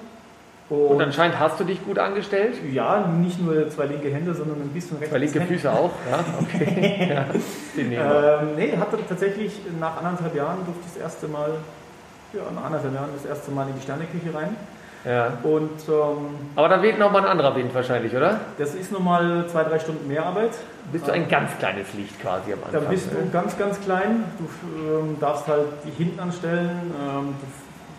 Und 0.70 1.02
anscheinend 1.02 1.40
hast 1.40 1.60
du 1.60 1.64
dich 1.64 1.84
gut 1.84 1.98
angestellt. 1.98 2.54
ja, 2.72 3.08
nicht 3.08 3.42
nur 3.42 3.70
zwei 3.72 3.86
linke 3.86 4.10
Hände, 4.12 4.36
sondern 4.36 4.62
ein 4.62 4.70
bisschen 4.70 4.98
rechts. 4.98 5.10
Zwei 5.10 5.18
linke 5.18 5.42
Füße 5.42 5.72
auch, 5.72 5.90
ja, 6.10 6.24
okay. 6.40 7.26
ja. 7.92 8.42
Ähm, 8.42 8.50
nee, 8.56 8.78
hat 8.78 8.94
dann 8.94 9.00
tatsächlich 9.08 9.60
nach 9.80 9.98
anderthalb 9.98 10.36
Jahren 10.36 10.58
durfte 10.66 10.84
ich 10.86 10.94
das 10.94 11.02
erste 11.02 11.28
Mal, 11.28 11.54
ja, 12.34 12.42
nach 12.54 12.66
anderthalb 12.66 12.94
Jahren 12.94 13.10
das 13.16 13.26
erste 13.26 13.50
Mal 13.50 13.68
in 13.70 13.76
die 13.78 13.82
Sterneküche 13.82 14.32
rein. 14.32 14.56
Ja. 15.06 15.38
Und 15.44 15.70
ähm, 15.88 16.18
Aber 16.56 16.68
da 16.70 16.82
weht 16.82 17.00
nochmal 17.00 17.22
ein 17.24 17.28
anderer 17.30 17.56
Wind 17.56 17.74
wahrscheinlich, 17.74 18.14
oder? 18.16 18.40
das 18.58 18.76
ist 18.76 18.92
nochmal 18.92 19.46
zwei, 19.48 19.64
drei 19.64 19.80
Stunden 19.80 20.08
mehr 20.08 20.26
Arbeit. 20.26 20.52
Bist 20.92 21.08
du 21.08 21.12
ein 21.12 21.30
ganz 21.30 21.52
kleines 21.58 21.94
Licht 21.94 22.20
quasi 22.22 22.52
am 22.54 22.60
Da 22.72 22.78
Anfang. 22.80 22.94
bist 22.94 23.08
du 23.12 23.16
ne? 23.16 23.30
ganz, 23.32 23.58
ganz 23.58 23.80
klein. 23.80 24.24
Du 24.38 24.46
ähm, 25.00 25.18
darfst 25.20 25.48
halt 25.48 25.68
die 25.86 25.92
hinten 26.04 26.20
anstellen. 26.20 26.70
Ähm, 27.00 27.36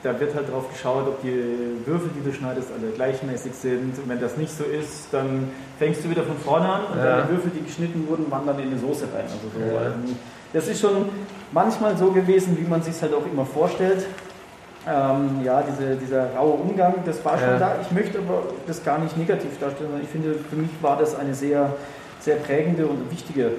da 0.02 0.18
wird 0.18 0.34
halt 0.34 0.50
drauf 0.50 0.70
geschaut, 0.72 1.06
ob 1.06 1.22
die 1.22 1.42
Würfel, 1.86 2.10
die 2.16 2.24
du 2.28 2.34
schneidest, 2.34 2.68
alle 2.76 2.90
gleichmäßig 2.92 3.52
sind. 3.54 3.98
Und 3.98 4.08
wenn 4.08 4.18
das 4.20 4.36
nicht 4.36 4.50
so 4.56 4.64
ist, 4.64 5.08
dann 5.12 5.50
fängst 5.78 6.04
du 6.04 6.10
wieder 6.10 6.22
von 6.22 6.36
vorne 6.38 6.68
an 6.68 6.80
und 6.92 6.98
Ja. 6.98 7.16
deine 7.18 7.28
Würfel, 7.30 7.50
die 7.54 7.64
geschnitten 7.64 8.06
wurden, 8.08 8.30
wandern 8.30 8.58
in 8.58 8.70
die 8.70 8.78
Soße 8.78 9.04
rein. 9.14 9.24
Also 9.24 9.36
so, 9.54 9.60
Ja. 9.60 9.86
ähm, 9.88 10.16
das 10.52 10.68
ist 10.68 10.80
schon 10.80 11.06
manchmal 11.52 11.96
so 11.96 12.10
gewesen, 12.12 12.56
wie 12.58 12.68
man 12.68 12.82
sich 12.82 13.00
halt 13.00 13.14
auch 13.14 13.24
immer 13.30 13.44
vorstellt. 13.46 14.06
Ähm, 14.88 15.40
ja, 15.44 15.62
diese, 15.62 15.94
dieser 15.96 16.34
raue 16.34 16.54
Umgang, 16.54 16.94
das 17.04 17.22
war 17.24 17.38
schon 17.38 17.50
Ja. 17.50 17.58
da. 17.58 17.76
Ich 17.82 17.90
möchte 17.90 18.18
aber 18.18 18.44
das 18.66 18.82
gar 18.82 18.98
nicht 18.98 19.16
negativ 19.16 19.58
darstellen, 19.60 19.90
sondern 19.90 20.02
ich 20.02 20.08
finde, 20.08 20.34
für 20.48 20.56
mich 20.56 20.70
war 20.80 20.96
das 20.96 21.18
eine 21.18 21.34
sehr, 21.34 21.74
sehr 22.20 22.36
prägende 22.36 22.86
und 22.86 23.10
wichtige 23.10 23.44
äh, 23.44 23.50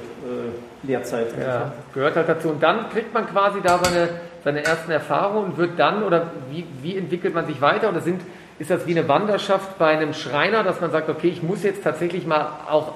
Lehrzeit. 0.84 1.28
Ja, 1.40 1.72
gehört 1.94 2.16
halt 2.16 2.28
dazu. 2.28 2.50
Und 2.50 2.64
dann 2.64 2.90
kriegt 2.90 3.14
man 3.14 3.28
quasi 3.28 3.60
da 3.62 3.80
seine, 3.84 4.10
seine 4.44 4.64
ersten 4.66 4.90
Erfahrungen 4.92 5.52
und 5.52 5.58
wird 5.58 5.78
dann, 5.78 6.02
oder 6.04 6.32
wie, 6.50 6.66
wie 6.82 6.98
entwickelt 6.98 7.36
man 7.36 7.46
sich 7.46 7.62
weiter? 7.62 7.90
Oder 7.90 8.02
sind, 8.02 8.22
ist 8.58 8.72
das 8.72 8.88
wie 8.88 8.98
eine 8.98 9.08
Wanderschaft 9.08 9.78
bei 9.78 9.90
einem 9.90 10.14
Schreiner, 10.16 10.64
dass 10.64 10.82
man 10.82 10.90
sagt, 10.90 11.08
okay, 11.08 11.28
ich 11.30 11.44
muss 11.44 11.62
jetzt 11.62 11.84
tatsächlich 11.84 12.26
mal 12.26 12.48
auch 12.68 12.94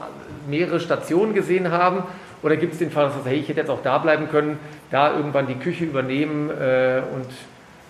mehrere 0.47 0.79
Stationen 0.79 1.35
gesehen 1.35 1.71
haben? 1.71 2.03
Oder 2.41 2.57
gibt 2.57 2.73
es 2.73 2.79
den 2.79 2.89
Fall, 2.89 3.05
dass 3.05 3.13
du 3.13 3.19
sagst, 3.19 3.31
hey, 3.31 3.39
ich 3.39 3.49
hätte 3.49 3.59
jetzt 3.59 3.69
auch 3.69 3.83
da 3.83 3.99
bleiben 3.99 4.29
können, 4.29 4.57
da 4.89 5.15
irgendwann 5.15 5.45
die 5.45 5.55
Küche 5.55 5.85
übernehmen 5.85 6.49
äh, 6.49 7.01
und. 7.13 7.27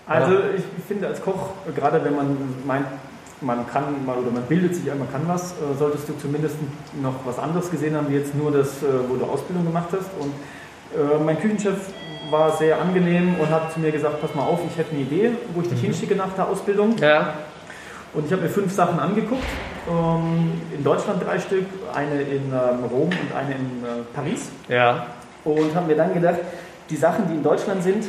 Also 0.07 0.33
ich 0.55 0.63
finde 0.87 1.07
als 1.07 1.21
Koch, 1.21 1.49
gerade 1.75 2.03
wenn 2.03 2.15
man 2.15 2.37
meint, 2.65 2.85
man 3.41 3.67
kann 3.67 4.05
mal 4.05 4.17
oder 4.17 4.31
man 4.31 4.43
bildet 4.43 4.75
sich 4.75 4.85
man 4.85 5.11
kann 5.11 5.27
was, 5.27 5.51
äh, 5.51 5.77
solltest 5.77 6.07
du 6.07 6.17
zumindest 6.17 6.55
noch 7.01 7.13
was 7.25 7.39
anderes 7.39 7.69
gesehen 7.69 7.95
haben, 7.95 8.09
wie 8.09 8.15
jetzt 8.15 8.35
nur 8.35 8.51
das, 8.51 8.81
äh, 8.81 8.85
wo 9.09 9.15
du 9.15 9.25
Ausbildung 9.25 9.65
gemacht 9.65 9.89
hast. 9.91 10.09
Und 10.19 10.33
äh, 10.95 11.23
mein 11.23 11.39
Küchenchef 11.39 11.89
war 12.29 12.55
sehr 12.55 12.79
angenehm 12.79 13.35
und 13.39 13.49
hat 13.49 13.73
zu 13.73 13.79
mir 13.79 13.91
gesagt, 13.91 14.21
pass 14.21 14.33
mal 14.35 14.43
auf, 14.43 14.59
ich 14.69 14.77
hätte 14.77 14.91
eine 14.91 15.01
Idee, 15.01 15.31
wo 15.53 15.61
ich 15.61 15.69
dich 15.69 15.79
mhm. 15.79 15.87
hinschicke 15.87 16.15
nach 16.15 16.33
der 16.33 16.47
Ausbildung. 16.47 16.97
Ja. 16.97 17.33
Und 18.13 18.25
ich 18.25 18.31
habe 18.31 18.43
mir 18.43 18.49
fünf 18.49 18.73
Sachen 18.73 18.99
angeguckt. 18.99 19.43
Ähm, 19.89 20.53
in 20.75 20.83
Deutschland 20.83 21.23
drei 21.23 21.37
Stück, 21.39 21.65
eine 21.93 22.21
in 22.21 22.51
ähm, 22.51 22.85
Rom 22.89 23.09
und 23.09 23.35
eine 23.35 23.55
in 23.55 23.83
Paris. 24.13 24.49
Ja. 24.69 25.07
Und 25.43 25.75
habe 25.75 25.87
mir 25.87 25.95
dann 25.95 26.13
gedacht, 26.13 26.39
die 26.89 26.95
Sachen, 26.95 27.27
die 27.27 27.35
in 27.35 27.43
Deutschland 27.43 27.83
sind, 27.83 28.05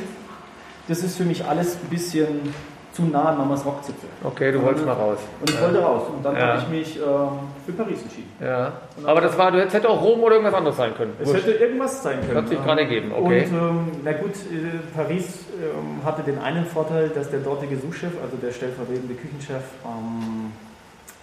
das 0.89 1.03
ist 1.03 1.17
für 1.17 1.25
mich 1.25 1.45
alles 1.45 1.77
ein 1.77 1.89
bisschen 1.89 2.55
zu 2.97 3.03
nah 3.03 3.25
an 3.25 3.37
Mamas 3.37 3.65
Rockzipfel. 3.65 4.09
Okay, 4.25 4.51
du 4.53 4.63
wolltest 4.63 4.87
mal 4.87 4.95
raus. 4.95 5.19
Und 5.41 5.51
ich 5.51 5.57
ja. 5.57 5.63
wollte 5.63 5.83
raus. 5.83 6.03
Und 6.15 6.25
dann 6.25 6.35
ja. 6.35 6.47
habe 6.47 6.63
ich 6.63 6.69
mich 6.69 6.97
äh, 6.97 7.01
für 7.01 7.73
Paris 7.77 8.03
entschieden. 8.03 8.31
Ja. 8.41 8.73
Aber 9.05 9.21
das 9.21 9.37
war, 9.37 9.53
du 9.53 9.59
hättest 9.59 9.77
hätte 9.77 9.91
auch 9.91 10.03
Rom 10.03 10.21
oder 10.21 10.37
irgendwas 10.37 10.55
anderes 10.55 10.79
sein 10.79 10.95
können. 10.95 11.13
Es 11.21 11.33
hätte 11.33 11.53
irgendwas 11.53 12.03
sein 12.03 12.21
können. 12.23 12.39
Hat 12.39 12.49
sich 12.49 12.63
gerade 12.63 12.81
ergeben, 12.81 13.13
okay. 13.13 13.47
Und 13.51 13.53
ähm, 13.53 13.91
na 14.03 14.13
gut, 14.13 14.31
äh, 14.31 14.97
Paris 14.97 15.45
ähm, 15.61 16.05
hatte 16.05 16.23
den 16.23 16.39
einen 16.39 16.65
Vorteil, 16.65 17.11
dass 17.11 17.31
der 17.31 17.41
dortige 17.41 17.77
Suchchef, 17.77 18.13
also 18.23 18.37
der 18.39 18.53
stellvertretende 18.53 19.15
Küchenchef, 19.15 19.63
ähm, 19.85 20.53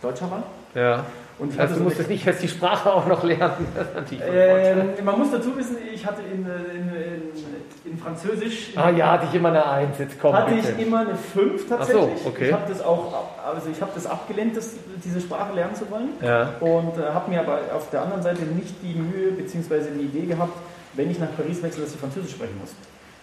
Deutscher 0.01 0.29
war. 0.29 0.43
Ja. 0.75 1.05
Und 1.39 1.59
also 1.59 1.75
du 1.75 1.83
musstest 1.83 2.09
nicht 2.09 2.23
fest 2.23 2.43
die 2.43 2.47
Sprache 2.47 2.93
auch 2.93 3.07
noch 3.07 3.23
lernen. 3.23 3.65
Ähm, 4.21 4.89
man 5.03 5.17
muss 5.17 5.31
dazu 5.31 5.55
wissen, 5.57 5.77
ich 5.93 6.05
hatte 6.05 6.21
in, 6.21 6.45
in, 6.45 6.89
in, 6.89 7.52
in 7.85 7.97
Französisch. 7.97 8.71
Ah 8.75 8.89
ja, 8.89 9.11
hatte 9.11 9.27
ich 9.29 9.35
immer 9.35 9.49
eine 9.49 9.65
Eins. 9.65 9.97
Jetzt 9.99 10.19
komm, 10.19 10.33
Hatte 10.33 10.55
bitte. 10.55 10.71
ich 10.77 10.85
immer 10.87 10.99
eine 10.99 11.15
Fünf 11.15 11.67
tatsächlich. 11.67 12.11
Ach 12.15 12.23
so, 12.23 12.29
okay. 12.29 12.47
Ich 12.47 12.53
habe 12.53 12.63
das 12.67 12.81
auch, 12.81 13.13
also 13.45 13.69
ich 13.69 13.81
habe 13.81 13.91
das 13.93 14.05
abgelehnt, 14.05 14.55
das, 14.55 14.71
diese 15.03 15.19
Sprache 15.19 15.53
lernen 15.53 15.75
zu 15.75 15.89
wollen. 15.91 16.09
Ja. 16.21 16.53
Und 16.61 16.97
äh, 16.97 17.11
habe 17.13 17.29
mir 17.29 17.41
aber 17.41 17.59
auf 17.75 17.89
der 17.89 18.03
anderen 18.03 18.23
Seite 18.23 18.43
nicht 18.43 18.75
die 18.81 18.93
Mühe 18.93 19.31
bzw. 19.31 19.91
die 19.97 20.05
Idee 20.05 20.25
gehabt, 20.27 20.57
wenn 20.93 21.11
ich 21.11 21.19
nach 21.19 21.35
Paris 21.35 21.61
wechsle, 21.61 21.83
dass 21.83 21.93
ich 21.93 21.99
Französisch 21.99 22.31
sprechen 22.31 22.57
muss. 22.59 22.73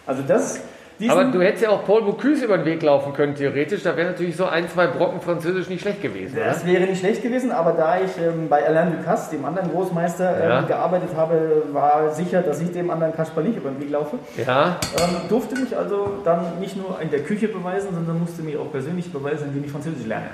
Also 0.07 0.23
das 0.27 0.61
aber 1.09 1.25
du 1.25 1.41
hättest 1.41 1.63
ja 1.63 1.71
auch 1.71 1.85
Paul 1.85 2.03
Bocuse 2.03 2.45
über 2.45 2.59
den 2.59 2.67
Weg 2.67 2.83
laufen 2.83 3.13
können, 3.13 3.35
theoretisch. 3.35 3.83
Da 3.83 3.97
wäre 3.97 4.11
natürlich 4.11 4.37
so 4.37 4.47
ein, 4.47 4.69
zwei 4.69 4.87
Brocken 4.87 5.21
Französisch 5.21 5.69
nicht 5.69 5.81
schlecht 5.81 6.03
gewesen. 6.03 6.37
Ja, 6.37 6.47
das 6.47 6.67
wäre 6.67 6.85
nicht 6.85 6.99
schlecht 6.99 7.23
gewesen, 7.23 7.51
aber 7.51 7.73
da 7.73 8.01
ich 8.01 8.11
ähm, 8.19 8.49
bei 8.49 8.67
Alain 8.67 8.97
Ducasse, 8.97 9.31
dem 9.31 9.45
anderen 9.45 9.71
Großmeister, 9.71 10.37
ähm, 10.37 10.49
ja. 10.49 10.61
gearbeitet 10.63 11.11
habe, 11.17 11.63
war 11.73 12.11
sicher, 12.11 12.43
dass 12.43 12.61
ich 12.61 12.73
dem 12.73 12.91
anderen 12.91 13.15
Kasper 13.15 13.41
nicht 13.41 13.57
über 13.57 13.71
den 13.71 13.81
Weg 13.81 13.91
laufe. 13.91 14.19
Ja. 14.37 14.79
Ähm, 14.99 15.17
durfte 15.29 15.59
mich 15.59 15.77
also 15.77 16.19
dann 16.25 16.59
nicht 16.61 16.77
nur 16.77 16.99
in 17.01 17.11
der 17.11 17.21
Küche 17.21 17.49
beweisen, 17.49 17.89
sondern 17.95 18.19
musste 18.19 18.43
mich 18.43 18.57
auch 18.57 18.71
persönlich 18.71 19.13
beweisen, 19.13 19.49
indem 19.49 19.65
ich 19.65 19.71
Französisch 19.71 20.07
lerne. 20.07 20.29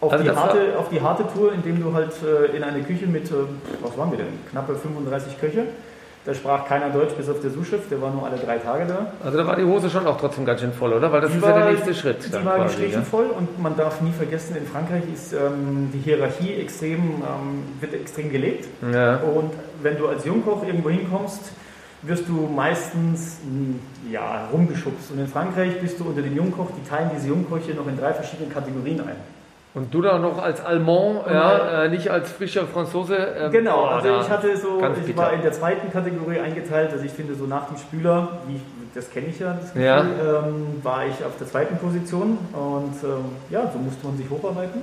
Auf, 0.00 0.12
also 0.12 0.24
die 0.24 0.30
harte, 0.30 0.58
auf 0.78 0.88
die 0.90 1.00
harte 1.00 1.24
Tour, 1.26 1.52
indem 1.54 1.82
du 1.82 1.94
halt 1.94 2.12
äh, 2.22 2.54
in 2.54 2.62
eine 2.62 2.82
Küche 2.82 3.06
mit, 3.06 3.30
äh, 3.30 3.34
was 3.82 3.96
waren 3.96 4.10
wir 4.10 4.18
denn, 4.18 4.26
knappe 4.50 4.74
35 4.74 5.40
Köche, 5.40 5.64
da 6.26 6.34
sprach 6.34 6.66
keiner 6.66 6.90
Deutsch 6.90 7.14
bis 7.14 7.28
auf 7.28 7.40
der 7.40 7.50
Suchschiff, 7.50 7.88
der 7.88 8.02
war 8.02 8.10
nur 8.10 8.26
alle 8.26 8.36
drei 8.36 8.58
Tage 8.58 8.84
da. 8.84 9.12
Also 9.24 9.38
da 9.38 9.46
war 9.46 9.54
die 9.54 9.64
Hose 9.64 9.88
schon 9.88 10.04
auch 10.08 10.18
trotzdem 10.18 10.44
ganz 10.44 10.60
schön 10.60 10.72
voll, 10.72 10.92
oder? 10.92 11.12
Weil 11.12 11.20
das 11.20 11.30
die 11.30 11.36
ist 11.36 11.42
war, 11.42 11.50
ja 11.50 11.64
der 11.64 11.72
nächste 11.72 11.94
Schritt. 11.94 12.26
Die 12.26 12.44
war 12.44 12.56
quasi, 12.56 12.86
ja? 12.86 13.00
voll 13.00 13.26
und 13.26 13.62
man 13.62 13.76
darf 13.76 14.00
nie 14.00 14.10
vergessen, 14.10 14.56
in 14.56 14.66
Frankreich 14.66 15.04
ist 15.14 15.32
ähm, 15.32 15.88
die 15.94 16.00
Hierarchie 16.00 16.54
extrem, 16.54 16.98
ähm, 16.98 17.62
wird 17.80 17.94
extrem 17.94 18.30
gelebt. 18.32 18.66
Ja. 18.92 19.18
Und 19.18 19.52
wenn 19.82 19.96
du 19.96 20.08
als 20.08 20.24
Jungkoch 20.24 20.66
irgendwo 20.66 20.90
hinkommst, 20.90 21.52
wirst 22.02 22.28
du 22.28 22.32
meistens 22.32 23.38
ja, 24.10 24.48
rumgeschubst. 24.52 25.12
Und 25.12 25.20
in 25.20 25.28
Frankreich 25.28 25.80
bist 25.80 26.00
du 26.00 26.04
unter 26.04 26.22
den 26.22 26.34
Jungkoch, 26.34 26.70
die 26.76 26.88
teilen 26.88 27.10
diese 27.16 27.28
Jungkoche 27.28 27.72
noch 27.72 27.86
in 27.86 27.96
drei 27.96 28.12
verschiedene 28.12 28.48
Kategorien 28.48 29.00
ein. 29.00 29.16
Und 29.76 29.92
du 29.92 30.00
da 30.00 30.18
noch 30.18 30.42
als 30.42 30.64
Allemand, 30.64 31.26
ja, 31.26 31.84
äh, 31.84 31.88
nicht 31.90 32.10
als 32.10 32.32
frischer 32.32 32.66
Franzose. 32.66 33.14
Ähm, 33.14 33.52
genau, 33.52 33.82
oh, 33.82 33.88
also 33.88 34.08
ich 34.22 34.30
hatte 34.30 34.56
so, 34.56 34.80
ich 35.06 35.14
war 35.14 35.34
in 35.34 35.42
der 35.42 35.52
zweiten 35.52 35.92
Kategorie 35.92 36.40
eingeteilt, 36.40 36.92
also 36.92 37.04
ich 37.04 37.12
finde 37.12 37.34
so 37.34 37.44
nach 37.44 37.68
dem 37.68 37.76
Spüler, 37.76 38.38
wie, 38.46 38.58
das 38.94 39.10
kenne 39.10 39.26
ich 39.26 39.38
ja, 39.38 39.52
das 39.52 39.74
Gefühl, 39.74 39.82
ja. 39.84 40.00
Ähm, 40.00 40.80
war 40.82 41.04
ich 41.04 41.22
auf 41.22 41.36
der 41.38 41.46
zweiten 41.46 41.76
Position 41.76 42.38
und 42.54 42.94
ähm, 43.04 43.26
ja, 43.50 43.70
so 43.70 43.78
musste 43.78 44.06
man 44.06 44.16
sich 44.16 44.30
hocharbeiten. 44.30 44.80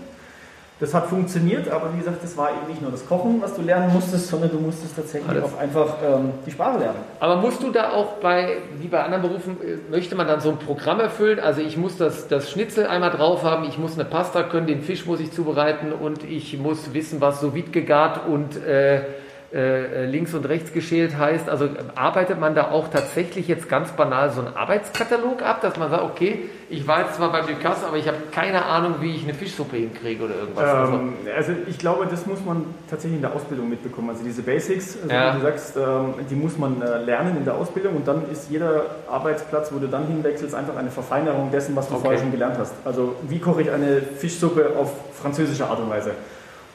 Das 0.84 0.94
hat 0.94 1.08
funktioniert, 1.08 1.70
aber 1.72 1.94
wie 1.94 2.00
gesagt, 2.00 2.22
das 2.22 2.36
war 2.36 2.50
eben 2.50 2.68
nicht 2.68 2.82
nur 2.82 2.92
das 2.92 3.08
Kochen, 3.08 3.42
was 3.42 3.56
du 3.56 3.62
lernen 3.62 3.94
musstest, 3.94 4.28
sondern 4.28 4.52
du 4.52 4.60
musstest 4.60 4.98
tatsächlich 4.98 5.30
Alles. 5.30 5.46
auch 5.46 5.58
einfach 5.58 5.96
ähm, 6.06 6.32
die 6.46 6.52
Sprache 6.52 6.78
lernen. 6.78 6.98
Aber 7.22 7.38
musst 7.38 7.64
du 7.64 7.72
da 7.72 7.92
auch 7.92 8.16
bei, 8.16 8.58
wie 8.82 8.90
bei 8.90 9.02
anderen 9.02 9.22
Berufen, 9.22 9.56
äh, 9.64 9.90
möchte 9.90 10.16
man 10.16 10.28
dann 10.28 10.42
so 10.42 10.50
ein 10.50 10.58
Programm 10.58 11.00
erfüllen? 11.00 11.40
Also 11.40 11.62
ich 11.62 11.78
muss 11.78 11.96
das, 11.96 12.28
das 12.28 12.52
Schnitzel 12.52 12.86
einmal 12.86 13.12
drauf 13.12 13.44
haben, 13.44 13.64
ich 13.64 13.78
muss 13.78 13.94
eine 13.94 14.04
Pasta 14.04 14.44
können, 14.44 14.68
den 14.68 14.82
Fisch 14.82 15.06
muss 15.06 15.22
ich 15.22 15.32
zubereiten 15.32 15.94
und 15.94 16.30
ich 16.30 16.58
muss 16.58 16.94
wissen, 16.94 17.22
was 17.22 17.40
so 17.40 17.56
vide 17.56 17.72
gegart 17.72 18.28
und 18.28 18.62
äh, 18.62 19.04
äh, 19.54 20.06
links 20.06 20.34
und 20.34 20.46
rechts 20.46 20.74
geschält 20.74 21.18
heißt. 21.18 21.48
Also 21.48 21.70
arbeitet 21.96 22.40
man 22.40 22.56
da 22.56 22.72
auch 22.72 22.88
tatsächlich 22.88 23.48
jetzt 23.48 23.70
ganz 23.70 23.92
banal 23.92 24.32
so 24.32 24.42
einen 24.42 24.56
Arbeitskatalog 24.56 25.44
ab, 25.44 25.62
dass 25.62 25.78
man 25.78 25.92
sagt, 25.92 26.04
okay, 26.04 26.50
ich 26.70 26.88
war 26.88 27.02
jetzt 27.02 27.16
zwar 27.16 27.32
beim 27.32 27.46
Ducasse, 27.46 27.86
aber 27.86 27.98
ich 27.98 28.08
habe 28.08 28.18
keine 28.32 28.66
Ahnung, 28.66 28.96
wie 29.02 29.16
ich 29.16 29.24
eine 29.24 29.36
Fischsuppe 29.36 29.78
hinkriege 29.78 30.24
oder 30.24 30.36
irgendwas. 30.36 30.90
Ähm, 30.90 31.14
also 31.36 31.52
ich 31.68 31.78
glaube, 31.78 32.08
das 32.10 32.26
muss 32.26 32.44
man 32.44 32.66
tatsächlich 32.90 33.18
in 33.18 33.22
der 33.22 33.36
Ausbildung 33.36 33.70
mitbekommen. 33.70 34.10
Also 34.10 34.24
diese 34.24 34.42
Basics, 34.42 34.98
also 35.04 35.14
ja. 35.14 35.34
wie 35.34 35.38
du 35.38 35.44
sagst, 35.44 35.78
ähm, 35.78 36.16
die 36.30 36.36
muss 36.36 36.58
man 36.58 36.82
äh, 36.82 37.04
lernen 37.04 37.38
in 37.38 37.46
der 37.46 37.54
Ausbildung 37.54 37.98
und 37.98 38.08
dann 38.08 38.30
ist 38.32 38.50
jeder 38.50 38.86
Arbeitsplatz, 39.08 39.72
wo 39.72 39.78
du 39.78 39.88
dann 39.88 40.08
hinwechselst, 40.08 40.56
einfach 40.56 40.76
eine 40.76 40.90
Verfeinerung 40.90 41.52
dessen, 41.52 41.76
was 41.76 41.90
du 41.90 41.94
okay. 41.94 42.04
vorher 42.04 42.20
schon 42.20 42.32
gelernt 42.32 42.58
hast. 42.58 42.74
Also 42.86 43.16
wie 43.30 43.38
koche 43.38 43.62
ich 43.62 43.70
eine 43.70 44.02
Fischsuppe 44.02 44.72
auf 44.76 44.92
französische 45.22 45.68
Art 45.68 45.80
und 45.80 45.92
Weise? 45.92 46.12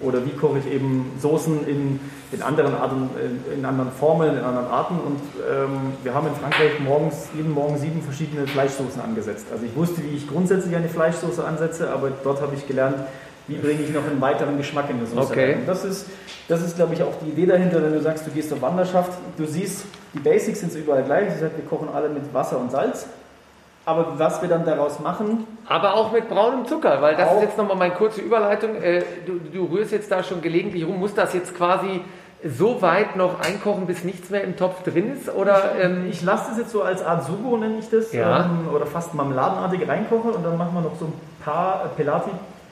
Oder 0.00 0.24
wie 0.24 0.30
koche 0.30 0.58
ich 0.58 0.72
eben 0.72 1.10
Soßen 1.20 1.66
in, 1.66 1.98
in 2.30 2.42
anderen 2.42 2.74
Arten, 2.74 3.10
in, 3.20 3.58
in 3.58 3.64
anderen 3.64 3.90
Formeln, 3.90 4.38
in 4.38 4.44
anderen 4.44 4.68
Arten. 4.68 4.94
Und 4.94 5.20
ähm, 5.50 5.92
wir 6.04 6.14
haben 6.14 6.28
in 6.28 6.34
Frankreich 6.34 6.78
morgens, 6.80 7.28
jeden 7.34 7.52
Morgen 7.52 7.78
sieben 7.78 8.02
verschiedene 8.02 8.46
Fleischsoßen 8.46 9.02
angesetzt. 9.02 9.46
Also 9.50 9.64
ich 9.64 9.74
wusste, 9.74 10.02
wie 10.04 10.16
ich 10.16 10.28
grundsätzlich 10.28 10.76
eine 10.76 10.88
Fleischsoße 10.88 11.44
ansetze, 11.44 11.90
aber 11.90 12.10
dort 12.22 12.40
habe 12.40 12.54
ich 12.54 12.66
gelernt, 12.66 12.96
wie 13.48 13.56
bringe 13.56 13.82
ich 13.82 13.92
noch 13.92 14.06
einen 14.06 14.20
weiteren 14.20 14.56
Geschmack 14.58 14.90
in 14.90 14.98
eine 14.98 15.06
Soße 15.06 15.32
okay. 15.32 15.54
Und 15.54 15.66
das 15.66 15.84
ist, 15.84 16.06
das 16.48 16.62
ist, 16.62 16.76
glaube 16.76 16.94
ich, 16.94 17.02
auch 17.02 17.14
die 17.24 17.30
Idee 17.30 17.46
dahinter, 17.46 17.82
wenn 17.82 17.92
du 17.92 18.00
sagst, 18.00 18.26
du 18.26 18.30
gehst 18.30 18.52
auf 18.52 18.60
Wanderschaft, 18.62 19.12
du 19.36 19.46
siehst, 19.46 19.84
die 20.14 20.20
Basics 20.20 20.60
sind 20.60 20.74
überall 20.74 21.02
gleich. 21.02 21.28
Ich 21.28 21.40
sage, 21.40 21.52
wir 21.56 21.64
kochen 21.64 21.88
alle 21.92 22.08
mit 22.08 22.32
Wasser 22.32 22.58
und 22.58 22.70
Salz. 22.70 23.06
Aber 23.88 24.18
was 24.18 24.42
wir 24.42 24.50
dann 24.50 24.66
daraus 24.66 25.00
machen. 25.00 25.46
Aber 25.66 25.94
auch 25.94 26.12
mit 26.12 26.28
braunem 26.28 26.66
Zucker, 26.66 27.00
weil 27.00 27.16
das 27.16 27.32
ist 27.36 27.40
jetzt 27.40 27.56
nochmal 27.56 27.76
meine 27.76 27.94
kurze 27.94 28.20
Überleitung. 28.20 28.74
Äh, 28.76 29.02
du, 29.24 29.38
du, 29.38 29.64
rührst 29.64 29.92
jetzt 29.92 30.10
da 30.10 30.22
schon 30.22 30.42
gelegentlich 30.42 30.86
rum. 30.86 30.98
Muss 30.98 31.14
das 31.14 31.32
jetzt 31.32 31.56
quasi 31.56 32.02
so 32.44 32.82
weit 32.82 33.16
noch 33.16 33.40
einkochen, 33.40 33.86
bis 33.86 34.04
nichts 34.04 34.28
mehr 34.28 34.44
im 34.44 34.58
Topf 34.58 34.82
drin 34.82 35.14
ist? 35.14 35.34
Oder, 35.34 35.72
ich, 35.78 35.84
ähm, 35.84 36.06
ich 36.10 36.22
lasse 36.22 36.50
das 36.50 36.58
jetzt 36.58 36.70
so 36.70 36.82
als 36.82 37.02
Art 37.02 37.24
Sugo, 37.24 37.56
nenne 37.56 37.78
ich 37.78 37.88
das. 37.88 38.12
Ja. 38.12 38.44
Ähm, 38.44 38.68
oder 38.74 38.84
fast 38.84 39.14
marmeladenartig 39.14 39.88
reinkochen 39.88 40.32
und 40.32 40.44
dann 40.44 40.58
machen 40.58 40.74
wir 40.74 40.82
noch 40.82 40.96
so 41.00 41.06
ein 41.06 41.14
paar 41.42 41.90
Pelati 41.96 42.30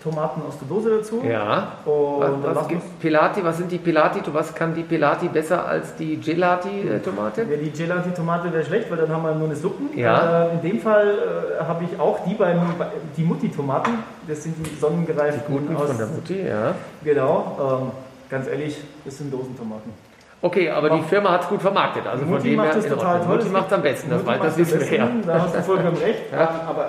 Tomaten 0.09 0.43
aus 0.47 0.59
der 0.59 0.69
Dose 0.69 0.99
dazu. 0.99 1.23
Ja. 1.29 1.73
Und 1.85 2.45
was, 2.45 2.57
was 2.57 2.69
gibt 2.69 3.01
Pelati? 3.01 3.45
Was 3.45 3.57
sind 3.59 3.73
die 3.73 3.79
Pelati? 3.79 4.21
Was 4.33 4.55
kann 4.55 4.75
die 4.75 4.83
Pelati 4.83 5.29
besser 5.29 5.67
als 5.67 5.97
die 5.97 6.17
Gelati-Tomate? 6.21 7.43
Ja, 7.43 7.57
die 7.57 7.71
Gelati-Tomate 7.71 8.53
wäre 8.53 8.65
schlecht, 8.65 8.91
weil 8.91 8.99
dann 8.99 9.11
haben 9.11 9.25
wir 9.25 9.35
nur 9.35 9.47
eine 9.49 9.57
Suppe. 9.57 9.83
Ja. 9.95 10.45
Äh, 10.45 10.55
in 10.55 10.63
dem 10.63 10.81
Fall 10.81 11.09
äh, 11.61 11.65
habe 11.65 11.85
ich 11.85 11.99
auch 11.99 12.21
die 12.25 12.35
beim 12.35 12.61
die 13.17 13.23
Mutti-Tomaten. 13.23 13.91
Das 14.29 14.43
sind 14.43 14.55
die 14.65 14.79
sonnengereiften. 14.79 15.43
Die 15.49 15.53
guten 15.53 15.77
aus, 15.77 15.89
von 15.89 15.99
der 15.99 16.07
Mutti, 16.07 16.47
ja. 16.47 16.75
Genau. 17.03 17.83
Ähm, 17.83 17.91
ganz 18.31 18.47
ehrlich, 18.49 18.81
das 19.05 19.19
sind 19.19 19.33
Dosentomaten. 19.33 19.93
Okay, 20.43 20.71
aber 20.71 20.91
die 20.91 21.03
Firma 21.03 21.33
hat 21.33 21.43
es 21.43 21.49
gut 21.49 21.63
vermarktet. 21.63 22.07
Also 22.07 22.25
Mutti 22.25 22.41
von 22.41 22.51
dem 22.51 22.57
macht 22.57 22.77
es 22.77 22.87
total 22.87 23.21
toll. 23.21 23.37
Mutti 23.37 23.49
macht 23.49 23.67
es 23.67 23.73
am 23.73 23.83
besten, 23.83 24.11
das, 24.11 24.27
weiß, 24.27 24.41
das 24.43 24.59
wissen 24.59 24.81
wir 24.81 24.97
ja. 24.99 25.09
Da 25.27 25.41
hast 25.43 25.57
du 25.57 25.63
vollkommen 25.63 25.97
recht. 25.97 26.33
Ja. 26.33 26.67
Aber 26.69 26.89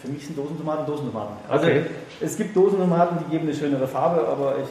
für 0.00 0.08
mich 0.08 0.26
sind 0.26 0.38
Dosentomaten 0.38 0.86
Dosentomaten. 0.86 1.36
Also 1.48 1.66
okay. 1.66 1.86
es 2.20 2.36
gibt 2.36 2.56
Dosentomaten, 2.56 3.18
die 3.24 3.30
geben 3.32 3.48
eine 3.48 3.56
schönere 3.56 3.86
Farbe, 3.86 4.26
aber 4.28 4.54
ich... 4.62 4.68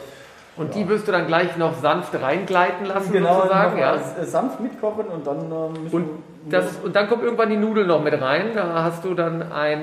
Und 0.60 0.74
die 0.74 0.88
wirst 0.88 1.06
du 1.06 1.12
dann 1.12 1.28
gleich 1.28 1.56
noch 1.56 1.78
sanft 1.80 2.20
reingleiten 2.20 2.86
lassen, 2.86 3.12
genau, 3.12 3.42
sozusagen? 3.42 3.78
Ja. 3.78 3.98
sanft 4.24 4.60
mitkochen 4.60 5.06
und 5.06 5.26
dann... 5.26 5.52
Äh, 5.52 5.94
und, 5.94 6.08
das, 6.48 6.78
und 6.82 6.96
dann 6.96 7.08
kommt 7.08 7.22
irgendwann 7.22 7.50
die 7.50 7.56
Nudel 7.56 7.86
noch 7.86 8.02
mit 8.02 8.20
rein. 8.20 8.52
Da 8.54 8.82
hast 8.82 9.04
du 9.04 9.14
dann 9.14 9.52
ein... 9.52 9.80